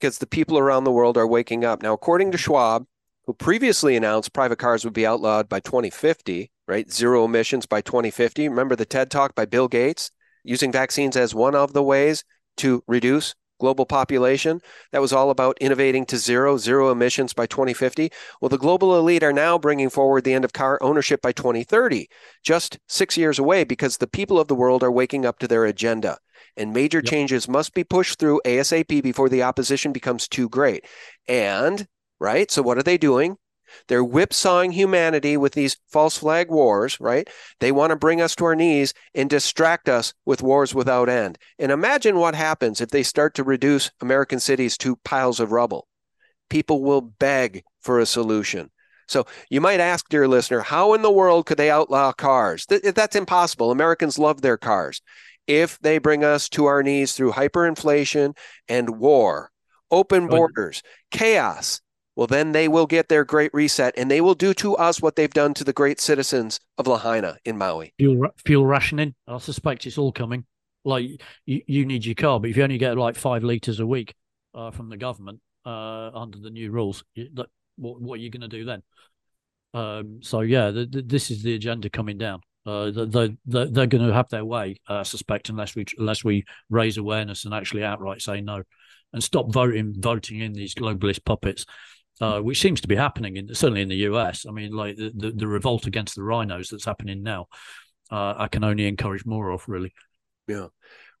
because 0.00 0.18
the 0.18 0.26
people 0.26 0.58
around 0.58 0.84
the 0.84 0.92
world 0.92 1.16
are 1.16 1.26
waking 1.26 1.64
up. 1.64 1.82
Now, 1.82 1.92
according 1.92 2.32
to 2.32 2.38
Schwab, 2.38 2.86
who 3.26 3.34
previously 3.34 3.96
announced 3.96 4.32
private 4.32 4.58
cars 4.58 4.84
would 4.84 4.94
be 4.94 5.06
outlawed 5.06 5.48
by 5.48 5.60
2050, 5.60 6.50
right? 6.66 6.90
Zero 6.90 7.24
emissions 7.24 7.66
by 7.66 7.80
2050. 7.80 8.48
Remember 8.48 8.76
the 8.76 8.86
TED 8.86 9.10
talk 9.10 9.34
by 9.34 9.44
Bill 9.44 9.68
Gates 9.68 10.10
using 10.44 10.72
vaccines 10.72 11.16
as 11.16 11.34
one 11.34 11.54
of 11.54 11.72
the 11.72 11.82
ways 11.82 12.24
to 12.58 12.82
reduce 12.86 13.34
global 13.58 13.84
population 13.84 14.60
that 14.92 15.00
was 15.00 15.12
all 15.12 15.30
about 15.30 15.58
innovating 15.60 16.06
to 16.06 16.16
zero, 16.16 16.56
zero 16.56 16.90
emissions 16.90 17.34
by 17.34 17.46
2050. 17.46 18.10
Well, 18.40 18.48
the 18.48 18.56
global 18.56 18.96
elite 18.96 19.22
are 19.22 19.32
now 19.32 19.58
bringing 19.58 19.90
forward 19.90 20.24
the 20.24 20.32
end 20.32 20.44
of 20.44 20.52
car 20.52 20.78
ownership 20.80 21.20
by 21.20 21.32
2030, 21.32 22.08
just 22.42 22.78
six 22.86 23.16
years 23.16 23.38
away, 23.38 23.64
because 23.64 23.96
the 23.96 24.06
people 24.06 24.38
of 24.38 24.48
the 24.48 24.54
world 24.54 24.82
are 24.82 24.92
waking 24.92 25.26
up 25.26 25.38
to 25.40 25.48
their 25.48 25.64
agenda. 25.64 26.18
And 26.58 26.72
major 26.72 26.98
yep. 26.98 27.06
changes 27.06 27.48
must 27.48 27.72
be 27.72 27.84
pushed 27.84 28.18
through 28.18 28.42
ASAP 28.44 29.02
before 29.02 29.28
the 29.28 29.44
opposition 29.44 29.92
becomes 29.92 30.28
too 30.28 30.48
great. 30.48 30.84
And, 31.26 31.86
right, 32.20 32.50
so 32.50 32.60
what 32.60 32.76
are 32.76 32.82
they 32.82 32.98
doing? 32.98 33.38
They're 33.86 34.04
whipsawing 34.04 34.72
humanity 34.72 35.36
with 35.36 35.52
these 35.52 35.76
false 35.88 36.18
flag 36.18 36.50
wars, 36.50 36.98
right? 37.00 37.28
They 37.60 37.70
want 37.70 37.90
to 37.90 37.96
bring 37.96 38.20
us 38.20 38.34
to 38.36 38.44
our 38.46 38.56
knees 38.56 38.94
and 39.14 39.30
distract 39.30 39.88
us 39.88 40.14
with 40.24 40.42
wars 40.42 40.74
without 40.74 41.08
end. 41.08 41.38
And 41.58 41.70
imagine 41.70 42.16
what 42.16 42.34
happens 42.34 42.80
if 42.80 42.90
they 42.90 43.02
start 43.02 43.34
to 43.34 43.44
reduce 43.44 43.90
American 44.00 44.40
cities 44.40 44.76
to 44.78 44.96
piles 44.96 45.38
of 45.38 45.52
rubble. 45.52 45.86
People 46.48 46.82
will 46.82 47.02
beg 47.02 47.62
for 47.80 48.00
a 48.00 48.06
solution. 48.06 48.70
So 49.06 49.26
you 49.48 49.60
might 49.60 49.80
ask, 49.80 50.08
dear 50.08 50.28
listener, 50.28 50.60
how 50.60 50.94
in 50.94 51.02
the 51.02 51.10
world 51.10 51.46
could 51.46 51.58
they 51.58 51.70
outlaw 51.70 52.12
cars? 52.12 52.66
Th- 52.66 52.82
that's 52.94 53.16
impossible. 53.16 53.70
Americans 53.70 54.18
love 54.18 54.42
their 54.42 54.58
cars. 54.58 55.00
If 55.48 55.78
they 55.80 55.98
bring 55.98 56.22
us 56.22 56.48
to 56.50 56.66
our 56.66 56.82
knees 56.82 57.14
through 57.14 57.32
hyperinflation 57.32 58.36
and 58.68 59.00
war, 59.00 59.50
open 59.90 60.28
borders, 60.28 60.82
chaos, 61.10 61.80
well, 62.14 62.26
then 62.26 62.52
they 62.52 62.68
will 62.68 62.86
get 62.86 63.08
their 63.08 63.24
great 63.24 63.54
reset 63.54 63.94
and 63.96 64.10
they 64.10 64.20
will 64.20 64.34
do 64.34 64.52
to 64.54 64.76
us 64.76 65.00
what 65.00 65.16
they've 65.16 65.32
done 65.32 65.54
to 65.54 65.64
the 65.64 65.72
great 65.72 66.00
citizens 66.00 66.60
of 66.76 66.86
Lahaina 66.86 67.38
in 67.44 67.56
Maui. 67.56 67.94
Fuel, 67.98 68.28
fuel 68.44 68.66
rationing. 68.66 69.14
I 69.26 69.38
suspect 69.38 69.86
it's 69.86 69.96
all 69.96 70.12
coming. 70.12 70.44
Like 70.84 71.22
you, 71.46 71.62
you 71.66 71.86
need 71.86 72.04
your 72.04 72.14
car, 72.14 72.38
but 72.38 72.50
if 72.50 72.56
you 72.56 72.62
only 72.62 72.76
get 72.76 72.98
like 72.98 73.16
five 73.16 73.42
litres 73.42 73.80
a 73.80 73.86
week 73.86 74.14
uh, 74.54 74.70
from 74.70 74.90
the 74.90 74.96
government 74.96 75.40
uh, 75.64 76.10
under 76.12 76.38
the 76.38 76.50
new 76.50 76.70
rules, 76.70 77.04
you, 77.14 77.28
that, 77.34 77.46
what, 77.76 78.00
what 78.00 78.14
are 78.14 78.22
you 78.22 78.30
going 78.30 78.42
to 78.42 78.48
do 78.48 78.64
then? 78.64 78.82
Um, 79.74 80.18
so, 80.20 80.40
yeah, 80.40 80.70
the, 80.72 80.86
the, 80.86 81.02
this 81.02 81.30
is 81.30 81.42
the 81.42 81.54
agenda 81.54 81.88
coming 81.88 82.18
down. 82.18 82.40
Uh, 82.68 82.90
they, 82.90 83.36
they, 83.46 83.64
they're 83.66 83.86
going 83.86 84.06
to 84.06 84.12
have 84.12 84.28
their 84.28 84.44
way, 84.44 84.76
uh, 84.88 84.96
I 84.96 85.02
suspect, 85.04 85.48
unless 85.48 85.74
we 85.74 85.86
unless 85.96 86.22
we 86.22 86.44
raise 86.68 86.98
awareness 86.98 87.44
and 87.44 87.54
actually 87.54 87.84
outright 87.84 88.20
say 88.20 88.40
no, 88.40 88.62
and 89.12 89.22
stop 89.22 89.52
voting 89.52 89.94
voting 89.96 90.40
in 90.40 90.52
these 90.52 90.74
globalist 90.74 91.24
puppets 91.24 91.64
uh, 92.20 92.40
which 92.40 92.60
seems 92.60 92.80
to 92.80 92.88
be 92.88 92.96
happening 92.96 93.36
in 93.36 93.54
certainly 93.54 93.82
in 93.82 93.88
the 93.88 94.06
US. 94.10 94.46
I 94.46 94.52
mean, 94.52 94.72
like 94.72 94.96
the, 94.96 95.12
the, 95.14 95.30
the 95.30 95.46
revolt 95.46 95.86
against 95.86 96.14
the 96.14 96.22
RINOs 96.22 96.70
that's 96.70 96.84
happening 96.84 97.22
now, 97.22 97.46
uh, 98.10 98.34
I 98.36 98.48
can 98.48 98.64
only 98.64 98.86
encourage 98.86 99.24
more 99.24 99.50
of, 99.50 99.68
really. 99.68 99.92
Yeah. 100.46 100.68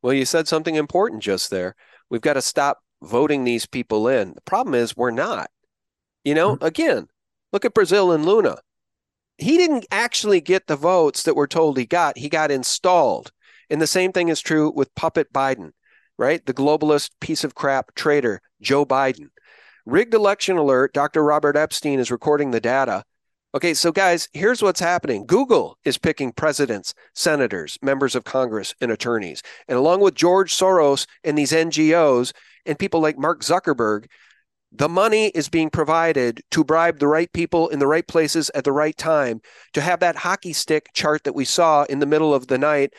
Well, 0.02 0.12
you 0.12 0.24
said 0.24 0.48
something 0.48 0.74
important 0.74 1.22
just 1.22 1.50
there. 1.50 1.74
We've 2.10 2.20
got 2.20 2.34
to 2.34 2.42
stop 2.42 2.78
voting 3.02 3.44
these 3.44 3.66
people 3.66 4.08
in. 4.08 4.34
The 4.34 4.40
problem 4.42 4.74
is 4.74 4.96
we're 4.96 5.10
not. 5.10 5.50
You 6.24 6.34
know, 6.34 6.56
mm-hmm. 6.56 6.64
again, 6.64 7.08
look 7.52 7.64
at 7.64 7.74
Brazil 7.74 8.12
and 8.12 8.24
Lula. 8.24 8.58
He 9.38 9.56
didn't 9.56 9.86
actually 9.90 10.40
get 10.40 10.66
the 10.66 10.76
votes 10.76 11.22
that 11.22 11.36
we're 11.36 11.46
told 11.46 11.78
he 11.78 11.86
got. 11.86 12.18
He 12.18 12.28
got 12.28 12.50
installed. 12.50 13.32
And 13.70 13.80
the 13.80 13.86
same 13.86 14.12
thing 14.12 14.28
is 14.28 14.40
true 14.40 14.72
with 14.74 14.94
puppet 14.94 15.32
Biden, 15.32 15.72
right? 16.18 16.44
The 16.44 16.54
globalist 16.54 17.10
piece 17.20 17.44
of 17.44 17.54
crap 17.54 17.94
traitor, 17.94 18.40
Joe 18.60 18.84
Biden. 18.84 19.28
Rigged 19.86 20.14
election 20.14 20.56
alert. 20.56 20.92
Dr. 20.92 21.22
Robert 21.22 21.56
Epstein 21.56 21.98
is 21.98 22.10
recording 22.10 22.50
the 22.50 22.60
data. 22.60 23.04
Okay, 23.54 23.72
so 23.72 23.90
guys, 23.90 24.28
here's 24.34 24.60
what's 24.60 24.80
happening 24.80 25.24
Google 25.24 25.78
is 25.84 25.96
picking 25.96 26.32
presidents, 26.32 26.92
senators, 27.14 27.78
members 27.80 28.14
of 28.14 28.24
Congress, 28.24 28.74
and 28.80 28.90
attorneys. 28.90 29.42
And 29.68 29.78
along 29.78 30.00
with 30.00 30.14
George 30.14 30.54
Soros 30.54 31.06
and 31.24 31.38
these 31.38 31.52
NGOs 31.52 32.32
and 32.66 32.78
people 32.78 33.00
like 33.00 33.18
Mark 33.18 33.40
Zuckerberg, 33.40 34.06
the 34.70 34.88
money 34.88 35.28
is 35.28 35.48
being 35.48 35.70
provided 35.70 36.42
to 36.50 36.62
bribe 36.62 36.98
the 36.98 37.08
right 37.08 37.32
people 37.32 37.68
in 37.68 37.78
the 37.78 37.86
right 37.86 38.06
places 38.06 38.50
at 38.54 38.64
the 38.64 38.72
right 38.72 38.96
time 38.96 39.40
to 39.72 39.80
have 39.80 40.00
that 40.00 40.16
hockey 40.16 40.52
stick 40.52 40.90
chart 40.92 41.24
that 41.24 41.34
we 41.34 41.44
saw 41.44 41.84
in 41.84 42.00
the 42.00 42.06
middle 42.06 42.34
of 42.34 42.48
the 42.48 42.58
night 42.58 42.92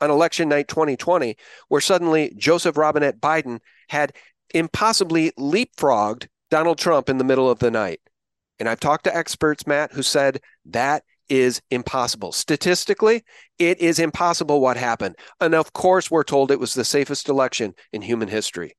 on 0.00 0.10
election 0.10 0.48
night 0.48 0.68
2020, 0.68 1.36
where 1.68 1.80
suddenly 1.80 2.32
Joseph 2.36 2.76
Robinette 2.76 3.20
Biden 3.20 3.60
had 3.88 4.12
impossibly 4.52 5.32
leapfrogged 5.32 6.26
Donald 6.50 6.78
Trump 6.78 7.08
in 7.08 7.18
the 7.18 7.24
middle 7.24 7.50
of 7.50 7.60
the 7.60 7.70
night. 7.70 8.00
And 8.58 8.68
I've 8.68 8.80
talked 8.80 9.04
to 9.04 9.16
experts, 9.16 9.66
Matt, 9.66 9.92
who 9.92 10.02
said 10.02 10.40
that 10.66 11.02
is 11.28 11.60
impossible. 11.70 12.32
Statistically, 12.32 13.24
it 13.58 13.80
is 13.80 13.98
impossible 13.98 14.60
what 14.60 14.76
happened. 14.76 15.16
And 15.40 15.54
of 15.54 15.72
course, 15.72 16.10
we're 16.10 16.24
told 16.24 16.50
it 16.50 16.60
was 16.60 16.74
the 16.74 16.84
safest 16.84 17.28
election 17.28 17.74
in 17.92 18.02
human 18.02 18.28
history. 18.28 18.76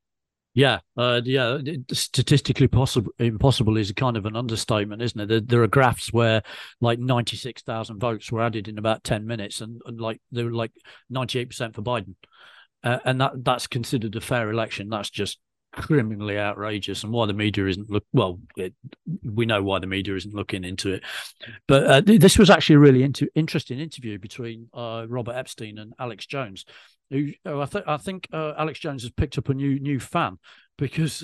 Yeah, 0.57 0.79
uh, 0.97 1.21
yeah. 1.23 1.59
Statistically 1.91 2.67
possible, 2.67 3.11
impossible 3.19 3.77
is 3.77 3.91
kind 3.91 4.17
of 4.17 4.25
an 4.25 4.35
understatement, 4.35 5.03
isn't 5.03 5.21
it? 5.21 5.27
There, 5.27 5.39
there 5.39 5.61
are 5.61 5.67
graphs 5.67 6.11
where 6.11 6.41
like 6.81 6.97
ninety 6.97 7.37
six 7.37 7.61
thousand 7.61 7.99
votes 7.99 8.31
were 8.31 8.41
added 8.41 8.67
in 8.67 8.79
about 8.79 9.03
ten 9.03 9.27
minutes, 9.27 9.61
and, 9.61 9.79
and 9.85 10.01
like 10.01 10.19
they 10.31 10.43
were 10.43 10.51
like 10.51 10.71
ninety 11.11 11.37
eight 11.37 11.49
percent 11.49 11.75
for 11.75 11.83
Biden, 11.83 12.15
uh, 12.83 12.97
and 13.05 13.21
that 13.21 13.33
that's 13.45 13.67
considered 13.67 14.15
a 14.15 14.19
fair 14.19 14.49
election. 14.49 14.89
That's 14.89 15.11
just 15.11 15.37
criminally 15.77 16.37
outrageous, 16.37 17.03
and 17.03 17.13
why 17.13 17.25
the 17.25 17.33
media 17.33 17.67
isn't 17.67 17.89
look 17.89 18.05
well. 18.11 18.39
It, 18.55 18.73
we 19.23 19.45
know 19.45 19.63
why 19.63 19.79
the 19.79 19.87
media 19.87 20.15
isn't 20.15 20.33
looking 20.33 20.63
into 20.63 20.93
it, 20.93 21.03
but 21.67 21.83
uh, 21.85 22.01
this 22.01 22.37
was 22.37 22.49
actually 22.49 22.75
a 22.75 22.79
really 22.79 23.03
into, 23.03 23.27
interesting 23.35 23.79
interview 23.79 24.19
between 24.19 24.67
uh, 24.73 25.05
Robert 25.07 25.35
Epstein 25.35 25.77
and 25.77 25.93
Alex 25.99 26.25
Jones 26.25 26.65
who 27.09 27.31
I, 27.45 27.65
th- 27.65 27.85
I 27.87 27.97
think 27.97 28.27
uh, 28.33 28.53
Alex 28.57 28.79
Jones 28.79 29.03
has 29.03 29.11
picked 29.11 29.37
up 29.37 29.49
a 29.49 29.53
new 29.53 29.79
new 29.79 29.99
fan 29.99 30.37
because 30.77 31.23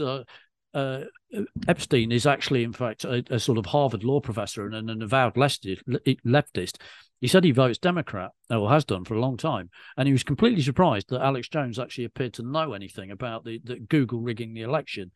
uh, 0.73 1.01
uh, 1.35 1.41
Epstein 1.67 2.11
is 2.11 2.25
actually, 2.25 2.63
in 2.63 2.73
fact, 2.73 3.03
a, 3.03 3.23
a, 3.29 3.39
sort 3.39 3.57
of 3.57 3.67
Harvard 3.67 4.03
law 4.03 4.19
professor 4.19 4.65
and 4.65 4.89
an 4.89 5.01
avowed 5.01 5.35
leftist. 5.35 6.75
He 7.21 7.27
said 7.27 7.43
he 7.43 7.51
votes 7.51 7.77
Democrat, 7.77 8.31
or 8.49 8.69
has 8.69 8.83
done 8.83 9.05
for 9.05 9.13
a 9.13 9.19
long 9.19 9.37
time, 9.37 9.69
and 9.95 10.07
he 10.07 10.11
was 10.11 10.23
completely 10.23 10.61
surprised 10.61 11.09
that 11.09 11.21
Alex 11.21 11.47
Jones 11.47 11.79
actually 11.79 12.05
appeared 12.05 12.33
to 12.33 12.43
know 12.43 12.73
anything 12.73 13.11
about 13.11 13.45
the, 13.45 13.61
the 13.63 13.79
Google 13.79 14.19
rigging 14.19 14.53
the 14.53 14.61
election. 14.61 15.11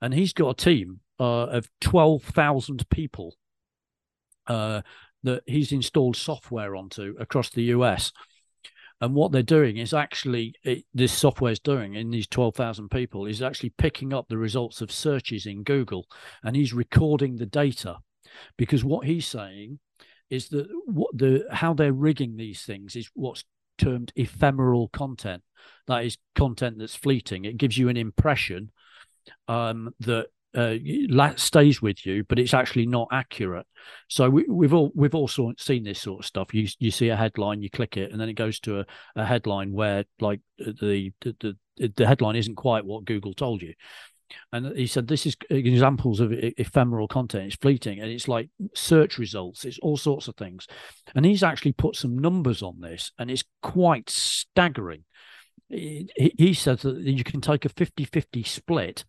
And 0.00 0.14
he's 0.14 0.32
got 0.32 0.50
a 0.50 0.64
team 0.64 1.00
uh, 1.20 1.46
of 1.46 1.68
twelve 1.80 2.24
thousand 2.24 2.88
people 2.90 3.36
uh, 4.48 4.82
that 5.22 5.42
he's 5.46 5.70
installed 5.70 6.16
software 6.16 6.74
onto 6.74 7.14
across 7.20 7.50
the 7.50 7.64
US 7.64 8.12
and 9.00 9.14
what 9.14 9.30
they're 9.30 9.42
doing 9.42 9.76
is 9.76 9.94
actually 9.94 10.54
it, 10.64 10.84
this 10.92 11.12
software 11.12 11.52
is 11.52 11.60
doing 11.60 11.94
in 11.94 12.10
these 12.10 12.26
12,000 12.26 12.88
people 12.88 13.26
is 13.26 13.42
actually 13.42 13.70
picking 13.70 14.12
up 14.12 14.28
the 14.28 14.38
results 14.38 14.80
of 14.80 14.90
searches 14.90 15.46
in 15.46 15.62
Google 15.62 16.06
and 16.42 16.56
he's 16.56 16.72
recording 16.72 17.36
the 17.36 17.46
data. 17.46 17.98
Because 18.56 18.84
what 18.84 19.06
he's 19.06 19.26
saying 19.26 19.78
is 20.30 20.48
that 20.48 20.66
what 20.86 21.16
the 21.16 21.46
how 21.50 21.72
they're 21.74 21.92
rigging 21.92 22.36
these 22.36 22.62
things 22.62 22.94
is 22.96 23.10
what's 23.14 23.44
termed 23.78 24.12
ephemeral 24.16 24.88
content. 24.88 25.42
That 25.86 26.04
is 26.04 26.18
content 26.34 26.78
that's 26.78 26.94
fleeting. 26.94 27.44
It 27.44 27.56
gives 27.56 27.78
you 27.78 27.88
an 27.88 27.96
impression 27.96 28.70
um, 29.46 29.94
that 30.00 30.26
uh, 30.54 30.76
stays 31.36 31.82
with 31.82 32.06
you, 32.06 32.24
but 32.24 32.38
it's 32.38 32.54
actually 32.54 32.86
not 32.86 33.08
accurate. 33.12 33.66
So 34.08 34.30
we, 34.30 34.44
have 34.64 34.74
all 34.74 34.92
we've 34.94 35.14
also 35.14 35.52
seen 35.58 35.84
this 35.84 36.00
sort 36.00 36.20
of 36.20 36.26
stuff. 36.26 36.54
You 36.54 36.68
you 36.78 36.90
see 36.90 37.08
a 37.08 37.16
headline, 37.16 37.62
you 37.62 37.70
click 37.70 37.96
it, 37.96 38.12
and 38.12 38.20
then 38.20 38.28
it 38.28 38.34
goes 38.34 38.58
to 38.60 38.80
a, 38.80 38.86
a 39.16 39.24
headline 39.24 39.72
where 39.72 40.04
like 40.20 40.40
the, 40.58 41.12
the 41.20 41.56
the 41.76 41.92
the 41.96 42.06
headline 42.06 42.36
isn't 42.36 42.56
quite 42.56 42.84
what 42.84 43.04
Google 43.04 43.34
told 43.34 43.62
you. 43.62 43.74
And 44.52 44.76
he 44.76 44.86
said 44.86 45.06
this 45.06 45.26
is 45.26 45.36
examples 45.48 46.20
of 46.20 46.32
ephemeral 46.32 47.08
content. 47.08 47.46
It's 47.46 47.56
fleeting, 47.56 48.00
and 48.00 48.10
it's 48.10 48.28
like 48.28 48.48
search 48.74 49.18
results. 49.18 49.64
It's 49.64 49.78
all 49.80 49.96
sorts 49.96 50.28
of 50.28 50.36
things. 50.36 50.66
And 51.14 51.24
he's 51.24 51.42
actually 51.42 51.72
put 51.72 51.96
some 51.96 52.18
numbers 52.18 52.62
on 52.62 52.80
this, 52.80 53.12
and 53.18 53.30
it's 53.30 53.44
quite 53.62 54.10
staggering. 54.10 55.04
He, 55.68 56.10
he 56.16 56.54
says 56.54 56.82
that 56.82 56.96
you 56.98 57.24
can 57.24 57.42
take 57.42 57.66
a 57.66 57.68
50-50 57.68 58.46
split 58.46 59.04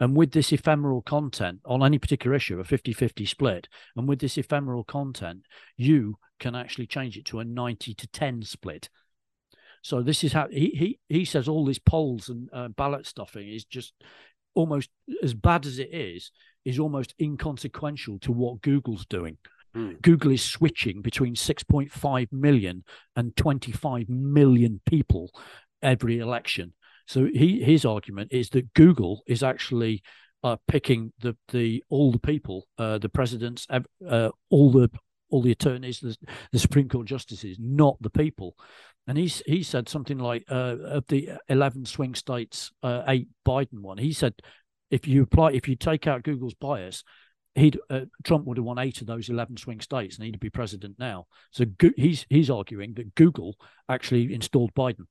and 0.00 0.16
with 0.16 0.32
this 0.32 0.52
ephemeral 0.52 1.02
content 1.02 1.60
on 1.64 1.82
any 1.82 1.98
particular 1.98 2.36
issue, 2.36 2.60
a 2.60 2.64
50 2.64 2.92
50 2.92 3.24
split, 3.26 3.68
and 3.96 4.08
with 4.08 4.20
this 4.20 4.36
ephemeral 4.36 4.84
content, 4.84 5.42
you 5.76 6.18
can 6.38 6.54
actually 6.54 6.86
change 6.86 7.16
it 7.16 7.24
to 7.26 7.40
a 7.40 7.44
90 7.44 7.94
to 7.94 8.06
10 8.06 8.42
split. 8.42 8.88
So 9.82 10.02
this 10.02 10.24
is 10.24 10.32
how 10.32 10.48
he 10.48 10.98
he, 11.08 11.14
he 11.14 11.24
says 11.24 11.48
all 11.48 11.64
this 11.64 11.78
polls 11.78 12.28
and 12.28 12.48
uh, 12.52 12.68
ballot 12.68 13.06
stuffing 13.06 13.48
is 13.48 13.64
just 13.64 13.94
almost 14.54 14.90
as 15.22 15.34
bad 15.34 15.66
as 15.66 15.78
it 15.78 15.92
is, 15.92 16.30
is 16.64 16.78
almost 16.78 17.14
inconsequential 17.20 18.18
to 18.20 18.32
what 18.32 18.62
Google's 18.62 19.06
doing. 19.06 19.38
Mm. 19.76 20.00
Google 20.02 20.32
is 20.32 20.42
switching 20.42 21.02
between 21.02 21.34
6.5 21.34 22.32
million 22.32 22.82
and 23.14 23.36
25 23.36 24.08
million 24.08 24.80
people 24.86 25.30
every 25.82 26.18
election. 26.18 26.72
So 27.06 27.26
he 27.32 27.62
his 27.62 27.84
argument 27.84 28.32
is 28.32 28.50
that 28.50 28.72
Google 28.74 29.22
is 29.26 29.42
actually 29.42 30.02
uh, 30.42 30.56
picking 30.68 31.12
the 31.20 31.36
the 31.48 31.82
all 31.88 32.12
the 32.12 32.18
people, 32.18 32.66
uh, 32.78 32.98
the 32.98 33.08
presidents, 33.08 33.66
uh, 33.70 34.30
all 34.50 34.70
the 34.70 34.90
all 35.28 35.42
the 35.42 35.52
attorneys, 35.52 36.00
the, 36.00 36.16
the, 36.52 36.58
Supreme 36.58 36.88
Court 36.88 37.06
justices, 37.06 37.56
not 37.60 37.96
the 38.00 38.10
people. 38.10 38.54
And 39.08 39.18
he's 39.18 39.42
he 39.46 39.62
said 39.62 39.88
something 39.88 40.18
like 40.18 40.44
uh, 40.50 40.76
of 40.82 41.06
the 41.08 41.30
eleven 41.48 41.84
swing 41.84 42.14
states, 42.14 42.70
uh, 42.82 43.02
eight 43.08 43.28
Biden 43.46 43.80
won. 43.80 43.98
He 43.98 44.12
said 44.12 44.34
if 44.90 45.06
you 45.06 45.22
apply 45.22 45.52
if 45.52 45.68
you 45.68 45.76
take 45.76 46.06
out 46.06 46.22
Google's 46.22 46.54
bias, 46.54 47.04
he'd 47.54 47.78
uh, 47.88 48.02
Trump 48.24 48.46
would 48.46 48.56
have 48.56 48.64
won 48.64 48.78
eight 48.78 49.00
of 49.00 49.06
those 49.06 49.28
eleven 49.28 49.56
swing 49.56 49.80
states, 49.80 50.16
and 50.16 50.24
he'd 50.24 50.40
be 50.40 50.50
president 50.50 50.96
now. 50.98 51.26
So 51.50 51.64
go- 51.64 51.90
he's 51.96 52.26
he's 52.28 52.50
arguing 52.50 52.94
that 52.94 53.14
Google 53.14 53.56
actually 53.88 54.34
installed 54.34 54.74
Biden. 54.74 55.06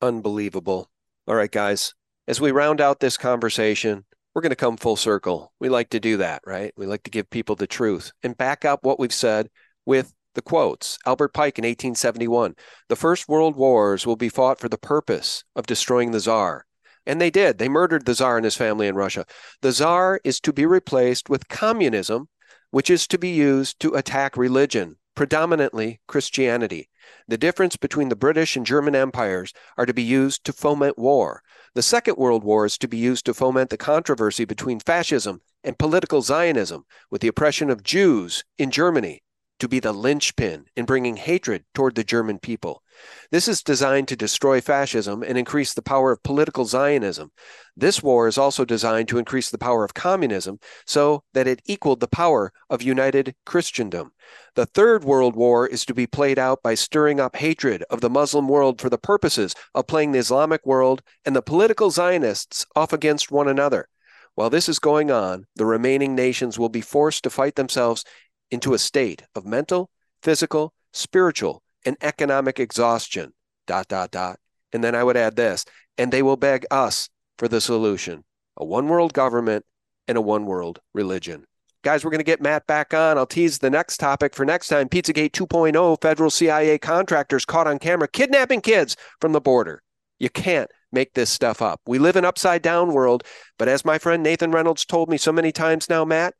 Unbelievable. 0.00 0.90
All 1.28 1.34
right, 1.34 1.50
guys, 1.50 1.92
as 2.28 2.40
we 2.40 2.52
round 2.52 2.80
out 2.80 3.00
this 3.00 3.16
conversation, 3.16 4.04
we're 4.32 4.42
going 4.42 4.50
to 4.50 4.54
come 4.54 4.76
full 4.76 4.94
circle. 4.94 5.52
We 5.58 5.68
like 5.68 5.90
to 5.90 5.98
do 5.98 6.18
that, 6.18 6.40
right? 6.46 6.72
We 6.76 6.86
like 6.86 7.02
to 7.02 7.10
give 7.10 7.28
people 7.30 7.56
the 7.56 7.66
truth 7.66 8.12
and 8.22 8.36
back 8.36 8.64
up 8.64 8.84
what 8.84 9.00
we've 9.00 9.12
said 9.12 9.50
with 9.84 10.14
the 10.36 10.42
quotes. 10.42 10.98
Albert 11.04 11.34
Pike 11.34 11.58
in 11.58 11.64
1871 11.64 12.54
The 12.88 12.94
first 12.94 13.28
world 13.28 13.56
wars 13.56 14.06
will 14.06 14.14
be 14.14 14.28
fought 14.28 14.60
for 14.60 14.68
the 14.68 14.78
purpose 14.78 15.42
of 15.56 15.66
destroying 15.66 16.12
the 16.12 16.20
czar. 16.20 16.64
And 17.04 17.20
they 17.20 17.30
did. 17.30 17.58
They 17.58 17.68
murdered 17.68 18.06
the 18.06 18.14
czar 18.14 18.36
and 18.36 18.44
his 18.44 18.54
family 18.54 18.86
in 18.86 18.94
Russia. 18.94 19.26
The 19.62 19.72
czar 19.72 20.20
is 20.22 20.38
to 20.42 20.52
be 20.52 20.64
replaced 20.64 21.28
with 21.28 21.48
communism, 21.48 22.28
which 22.70 22.88
is 22.88 23.08
to 23.08 23.18
be 23.18 23.30
used 23.30 23.80
to 23.80 23.94
attack 23.94 24.36
religion, 24.36 24.98
predominantly 25.16 26.00
Christianity. 26.06 26.88
The 27.28 27.38
difference 27.38 27.76
between 27.76 28.08
the 28.08 28.16
British 28.16 28.56
and 28.56 28.64
German 28.64 28.94
empires 28.94 29.52
are 29.76 29.86
to 29.86 29.94
be 29.94 30.02
used 30.02 30.44
to 30.44 30.52
foment 30.52 30.98
war. 30.98 31.42
The 31.74 31.82
Second 31.82 32.16
World 32.16 32.44
War 32.44 32.64
is 32.64 32.78
to 32.78 32.88
be 32.88 32.96
used 32.96 33.26
to 33.26 33.34
foment 33.34 33.70
the 33.70 33.76
controversy 33.76 34.44
between 34.44 34.80
fascism 34.80 35.40
and 35.62 35.78
political 35.78 36.22
Zionism, 36.22 36.84
with 37.10 37.20
the 37.20 37.28
oppression 37.28 37.70
of 37.70 37.82
Jews 37.82 38.44
in 38.58 38.70
Germany 38.70 39.22
to 39.58 39.68
be 39.68 39.80
the 39.80 39.92
linchpin 39.92 40.66
in 40.76 40.84
bringing 40.84 41.16
hatred 41.16 41.64
toward 41.74 41.94
the 41.94 42.04
German 42.04 42.38
people. 42.38 42.82
This 43.30 43.48
is 43.48 43.62
designed 43.62 44.08
to 44.08 44.16
destroy 44.16 44.60
fascism 44.60 45.22
and 45.22 45.36
increase 45.36 45.74
the 45.74 45.82
power 45.82 46.12
of 46.12 46.22
political 46.22 46.64
Zionism. 46.64 47.30
This 47.76 48.02
war 48.02 48.28
is 48.28 48.38
also 48.38 48.64
designed 48.64 49.08
to 49.08 49.18
increase 49.18 49.50
the 49.50 49.58
power 49.58 49.84
of 49.84 49.94
communism 49.94 50.58
so 50.86 51.22
that 51.34 51.46
it 51.46 51.62
equaled 51.66 52.00
the 52.00 52.08
power 52.08 52.52
of 52.70 52.82
united 52.82 53.34
Christendom. 53.44 54.12
The 54.54 54.66
Third 54.66 55.04
World 55.04 55.36
War 55.36 55.66
is 55.66 55.84
to 55.86 55.94
be 55.94 56.06
played 56.06 56.38
out 56.38 56.62
by 56.62 56.74
stirring 56.74 57.20
up 57.20 57.36
hatred 57.36 57.84
of 57.90 58.00
the 58.00 58.10
Muslim 58.10 58.48
world 58.48 58.80
for 58.80 58.88
the 58.88 58.98
purposes 58.98 59.54
of 59.74 59.86
playing 59.86 60.12
the 60.12 60.18
Islamic 60.18 60.64
world 60.64 61.02
and 61.24 61.36
the 61.36 61.42
political 61.42 61.90
Zionists 61.90 62.66
off 62.74 62.92
against 62.92 63.30
one 63.30 63.48
another. 63.48 63.88
While 64.36 64.50
this 64.50 64.68
is 64.68 64.78
going 64.78 65.10
on, 65.10 65.46
the 65.56 65.64
remaining 65.64 66.14
nations 66.14 66.58
will 66.58 66.68
be 66.68 66.82
forced 66.82 67.24
to 67.24 67.30
fight 67.30 67.54
themselves 67.54 68.04
into 68.50 68.74
a 68.74 68.78
state 68.78 69.22
of 69.34 69.46
mental, 69.46 69.90
physical, 70.22 70.72
spiritual, 70.92 71.62
and 71.84 71.96
economic 72.00 72.58
exhaustion. 72.58 73.32
Dot, 73.66 73.88
dot, 73.88 74.10
dot. 74.10 74.38
And 74.72 74.82
then 74.82 74.94
I 74.94 75.04
would 75.04 75.16
add 75.16 75.36
this, 75.36 75.64
and 75.98 76.12
they 76.12 76.22
will 76.22 76.36
beg 76.36 76.66
us 76.70 77.08
for 77.38 77.48
the 77.48 77.60
solution 77.60 78.24
a 78.58 78.64
one 78.64 78.88
world 78.88 79.12
government 79.12 79.64
and 80.08 80.16
a 80.16 80.20
one 80.20 80.46
world 80.46 80.80
religion. 80.94 81.44
Guys, 81.82 82.04
we're 82.04 82.10
going 82.10 82.18
to 82.18 82.24
get 82.24 82.40
Matt 82.40 82.66
back 82.66 82.94
on. 82.94 83.16
I'll 83.16 83.26
tease 83.26 83.58
the 83.58 83.70
next 83.70 83.98
topic 83.98 84.34
for 84.34 84.44
next 84.44 84.68
time 84.68 84.88
Pizzagate 84.88 85.30
2.0 85.30 86.00
federal 86.00 86.30
CIA 86.30 86.78
contractors 86.78 87.44
caught 87.44 87.66
on 87.66 87.78
camera 87.78 88.08
kidnapping 88.08 88.60
kids 88.60 88.96
from 89.20 89.32
the 89.32 89.40
border. 89.40 89.82
You 90.18 90.30
can't 90.30 90.70
make 90.90 91.14
this 91.14 91.30
stuff 91.30 91.60
up. 91.60 91.80
We 91.86 91.98
live 91.98 92.16
in 92.16 92.24
upside 92.24 92.62
down 92.62 92.92
world, 92.92 93.22
but 93.58 93.68
as 93.68 93.84
my 93.84 93.98
friend 93.98 94.22
Nathan 94.22 94.50
Reynolds 94.50 94.84
told 94.84 95.08
me 95.08 95.16
so 95.16 95.30
many 95.30 95.52
times 95.52 95.88
now, 95.88 96.04
Matt, 96.04 96.34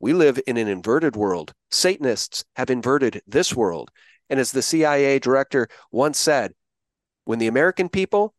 we 0.00 0.12
live 0.12 0.40
in 0.46 0.56
an 0.56 0.68
inverted 0.68 1.16
world. 1.16 1.52
Satanists 1.70 2.44
have 2.56 2.70
inverted 2.70 3.22
this 3.26 3.54
world. 3.54 3.90
And 4.30 4.38
as 4.38 4.52
the 4.52 4.62
CIA 4.62 5.18
director 5.18 5.68
once 5.90 6.18
said, 6.18 6.52
when 7.24 7.38
the 7.38 7.46
American 7.46 7.88
people 7.88 8.34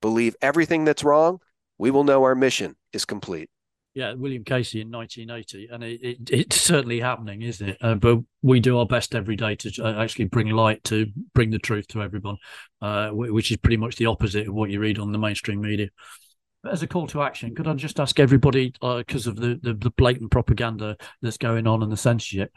believe 0.00 0.36
everything 0.40 0.84
that's 0.84 1.04
wrong, 1.04 1.40
we 1.78 1.90
will 1.90 2.04
know 2.04 2.22
our 2.24 2.34
mission 2.34 2.76
is 2.92 3.04
complete. 3.04 3.50
Yeah, 3.92 4.14
William 4.14 4.44
Casey 4.44 4.82
in 4.82 4.90
1980, 4.90 5.68
and 5.72 5.82
it, 5.82 6.00
it, 6.00 6.30
it's 6.30 6.60
certainly 6.60 7.00
happening, 7.00 7.42
isn't 7.42 7.70
it? 7.70 7.76
Uh, 7.80 7.96
but 7.96 8.20
we 8.40 8.60
do 8.60 8.78
our 8.78 8.86
best 8.86 9.16
every 9.16 9.34
day 9.34 9.56
to 9.56 9.82
uh, 9.84 10.00
actually 10.00 10.26
bring 10.26 10.48
light 10.50 10.84
to 10.84 11.06
bring 11.34 11.50
the 11.50 11.58
truth 11.58 11.88
to 11.88 12.02
everyone, 12.02 12.36
uh, 12.80 13.10
which 13.10 13.50
is 13.50 13.56
pretty 13.56 13.76
much 13.76 13.96
the 13.96 14.06
opposite 14.06 14.46
of 14.46 14.54
what 14.54 14.70
you 14.70 14.78
read 14.78 15.00
on 15.00 15.10
the 15.10 15.18
mainstream 15.18 15.60
media 15.60 15.88
as 16.70 16.82
a 16.82 16.86
call 16.86 17.06
to 17.08 17.22
action, 17.22 17.54
could 17.54 17.66
I 17.66 17.74
just 17.74 18.00
ask 18.00 18.18
everybody, 18.20 18.72
because 18.80 19.26
uh, 19.26 19.30
of 19.30 19.36
the, 19.36 19.58
the, 19.62 19.74
the 19.74 19.90
blatant 19.90 20.30
propaganda 20.30 20.96
that's 21.22 21.38
going 21.38 21.66
on 21.66 21.82
and 21.82 21.90
the 21.90 21.96
censorship, 21.96 22.52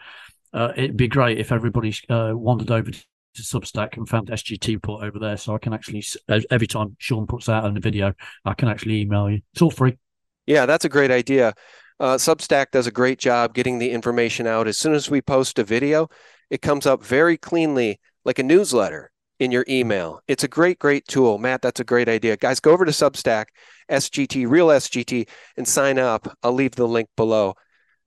uh, 0.54 0.74
it'd 0.76 0.98
be 0.98 1.08
great 1.08 1.40
if 1.40 1.52
everybody 1.52 1.94
uh, 2.10 2.32
wandered 2.34 2.72
over 2.72 2.92
to 2.92 3.42
Substack 3.42 3.98
and 3.98 4.08
found 4.08 4.28
SGT 4.28 4.76
report 4.76 5.04
over 5.04 5.18
there, 5.20 5.38
so 5.38 5.56
I 5.56 5.58
can 5.58 5.74
actually 5.74 6.04
every 6.52 6.68
time 6.68 6.96
Sean 7.00 7.26
puts 7.26 7.50
out 7.50 7.66
a 7.66 7.80
video, 7.80 8.14
I 8.46 8.54
can 8.54 8.68
actually 8.68 9.02
email 9.02 9.30
you. 9.30 9.42
It's 9.54 9.62
all 9.62 9.72
free. 9.72 9.98
Yeah, 10.46 10.66
that's 10.66 10.86
a 10.86 10.90
great 10.90 11.10
idea. 11.10 11.54
Uh, 12.00 12.16
Substack 12.16 12.72
does 12.72 12.86
a 12.86 12.92
great 12.92 13.18
job 13.18 13.54
getting 13.54 13.80
the 13.80 13.92
information 13.92 14.46
out. 14.46 14.68
As 14.68 14.78
soon 14.78 14.94
as 14.94 15.10
we 15.10 15.22
post 15.22 15.58
a 15.58 15.64
video, 15.64 16.10
it 16.50 16.62
comes 16.62 16.86
up 16.86 17.04
very 17.04 17.38
cleanly, 17.38 18.00
like 18.26 18.40
a 18.40 18.44
newsletter 18.44 19.12
in 19.40 19.52
your 19.52 19.66
email. 19.68 20.22
It's 20.28 20.44
a 20.44 20.48
great, 20.48 20.80
great 20.80 21.08
tool. 21.08 21.38
Matt, 21.38 21.62
that's 21.62 21.80
a 21.80 21.86
great 21.86 22.10
idea. 22.10 22.38
Guys, 22.38 22.60
go 22.60 22.72
over 22.72 22.86
to 22.86 22.92
Substack, 22.92 23.46
SGT, 23.90 24.50
Real 24.50 24.68
SGT, 24.68 25.28
and 25.58 25.68
sign 25.68 26.00
up. 26.00 26.38
I'll 26.44 26.54
leave 26.54 26.76
the 26.76 26.88
link 26.88 27.10
below. 27.16 27.56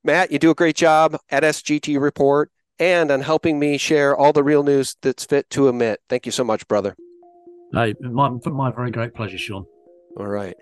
Matt, 0.04 0.30
you 0.30 0.38
do 0.38 0.50
a 0.50 0.54
great 0.54 0.76
job 0.76 1.18
at 1.30 1.42
SGT 1.42 2.00
Report 2.00 2.50
and 2.78 3.10
on 3.10 3.22
helping 3.22 3.58
me 3.58 3.78
share 3.78 4.16
all 4.16 4.32
the 4.32 4.44
real 4.44 4.62
news 4.62 4.96
that's 5.02 5.24
fit 5.24 5.48
to 5.50 5.68
emit. 5.68 6.00
Thank 6.08 6.26
you 6.26 6.32
so 6.32 6.44
much, 6.44 6.68
brother. 6.68 6.94
Hey, 7.72 7.94
my, 8.00 8.30
my 8.46 8.70
very 8.70 8.90
great 8.90 9.14
pleasure, 9.14 9.38
Sean. 9.38 9.66
All 10.16 10.28
right. 10.28 10.54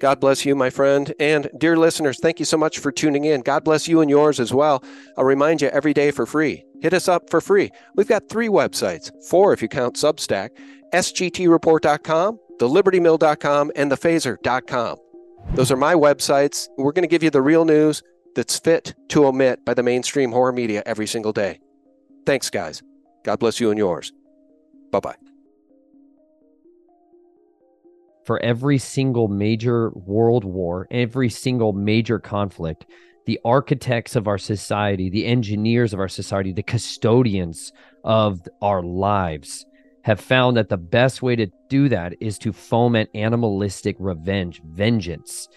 God 0.00 0.20
bless 0.20 0.44
you, 0.44 0.54
my 0.56 0.70
friend. 0.70 1.12
And 1.20 1.48
dear 1.58 1.76
listeners, 1.76 2.18
thank 2.20 2.38
you 2.38 2.44
so 2.44 2.56
much 2.56 2.78
for 2.78 2.90
tuning 2.90 3.24
in. 3.24 3.40
God 3.40 3.64
bless 3.64 3.86
you 3.86 4.00
and 4.00 4.10
yours 4.10 4.40
as 4.40 4.52
well. 4.52 4.82
I'll 5.16 5.24
remind 5.24 5.62
you 5.62 5.68
every 5.68 5.94
day 5.94 6.10
for 6.10 6.26
free. 6.26 6.64
Hit 6.80 6.92
us 6.92 7.08
up 7.08 7.30
for 7.30 7.40
free. 7.40 7.70
We've 7.94 8.08
got 8.08 8.28
three 8.28 8.48
websites, 8.48 9.10
four 9.28 9.52
if 9.52 9.62
you 9.62 9.68
count 9.68 9.94
Substack 9.94 10.50
sgtreport.com, 10.92 12.38
thelibertymill.com, 12.58 13.72
and 13.76 13.90
thephaser.com. 13.90 14.96
Those 15.54 15.70
are 15.70 15.76
my 15.76 15.94
websites. 15.94 16.68
We're 16.78 16.92
going 16.92 17.02
to 17.02 17.08
give 17.08 17.22
you 17.22 17.30
the 17.30 17.42
real 17.42 17.64
news 17.64 18.02
that's 18.34 18.58
fit 18.58 18.94
to 19.08 19.26
omit 19.26 19.64
by 19.64 19.74
the 19.74 19.82
mainstream 19.82 20.32
horror 20.32 20.52
media 20.52 20.82
every 20.86 21.06
single 21.06 21.32
day. 21.32 21.60
Thanks, 22.24 22.48
guys. 22.50 22.82
God 23.24 23.38
bless 23.38 23.60
you 23.60 23.70
and 23.70 23.78
yours. 23.78 24.12
Bye 24.90 25.00
bye. 25.00 25.16
For 28.24 28.40
every 28.40 28.78
single 28.78 29.28
major 29.28 29.90
world 29.90 30.44
war, 30.44 30.86
every 30.90 31.28
single 31.28 31.72
major 31.72 32.18
conflict, 32.20 32.86
the 33.26 33.40
architects 33.44 34.16
of 34.16 34.28
our 34.28 34.38
society, 34.38 35.10
the 35.10 35.26
engineers 35.26 35.92
of 35.92 36.00
our 36.00 36.08
society, 36.08 36.52
the 36.52 36.62
custodians 36.62 37.72
of 38.04 38.40
our 38.60 38.82
lives 38.82 39.66
have 40.02 40.20
found 40.20 40.56
that 40.56 40.68
the 40.68 40.76
best 40.76 41.22
way 41.22 41.36
to 41.36 41.46
do 41.68 41.88
that 41.88 42.14
is 42.20 42.38
to 42.38 42.52
foment 42.52 43.10
animalistic 43.14 43.96
revenge, 43.98 44.60
vengeance 44.64 45.48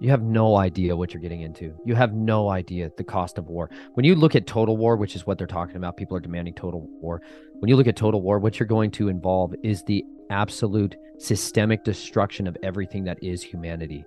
you 0.00 0.10
have 0.10 0.22
no 0.22 0.56
idea 0.56 0.96
what 0.96 1.14
you're 1.14 1.22
getting 1.22 1.42
into. 1.42 1.74
You 1.84 1.94
have 1.94 2.12
no 2.12 2.50
idea 2.50 2.90
the 2.96 3.04
cost 3.04 3.38
of 3.38 3.46
war. 3.46 3.70
When 3.94 4.04
you 4.04 4.14
look 4.14 4.34
at 4.34 4.46
total 4.46 4.76
war, 4.76 4.96
which 4.96 5.14
is 5.14 5.26
what 5.26 5.38
they're 5.38 5.46
talking 5.46 5.76
about, 5.76 5.96
people 5.96 6.16
are 6.16 6.20
demanding 6.20 6.54
total 6.54 6.86
war. 7.00 7.22
When 7.60 7.68
you 7.68 7.76
look 7.76 7.86
at 7.86 7.96
total 7.96 8.20
war, 8.20 8.38
what 8.38 8.58
you're 8.58 8.66
going 8.66 8.90
to 8.92 9.08
involve 9.08 9.54
is 9.62 9.82
the 9.84 10.04
absolute 10.30 10.96
systemic 11.18 11.84
destruction 11.84 12.46
of 12.46 12.56
everything 12.62 13.04
that 13.04 13.22
is 13.22 13.42
humanity. 13.42 14.04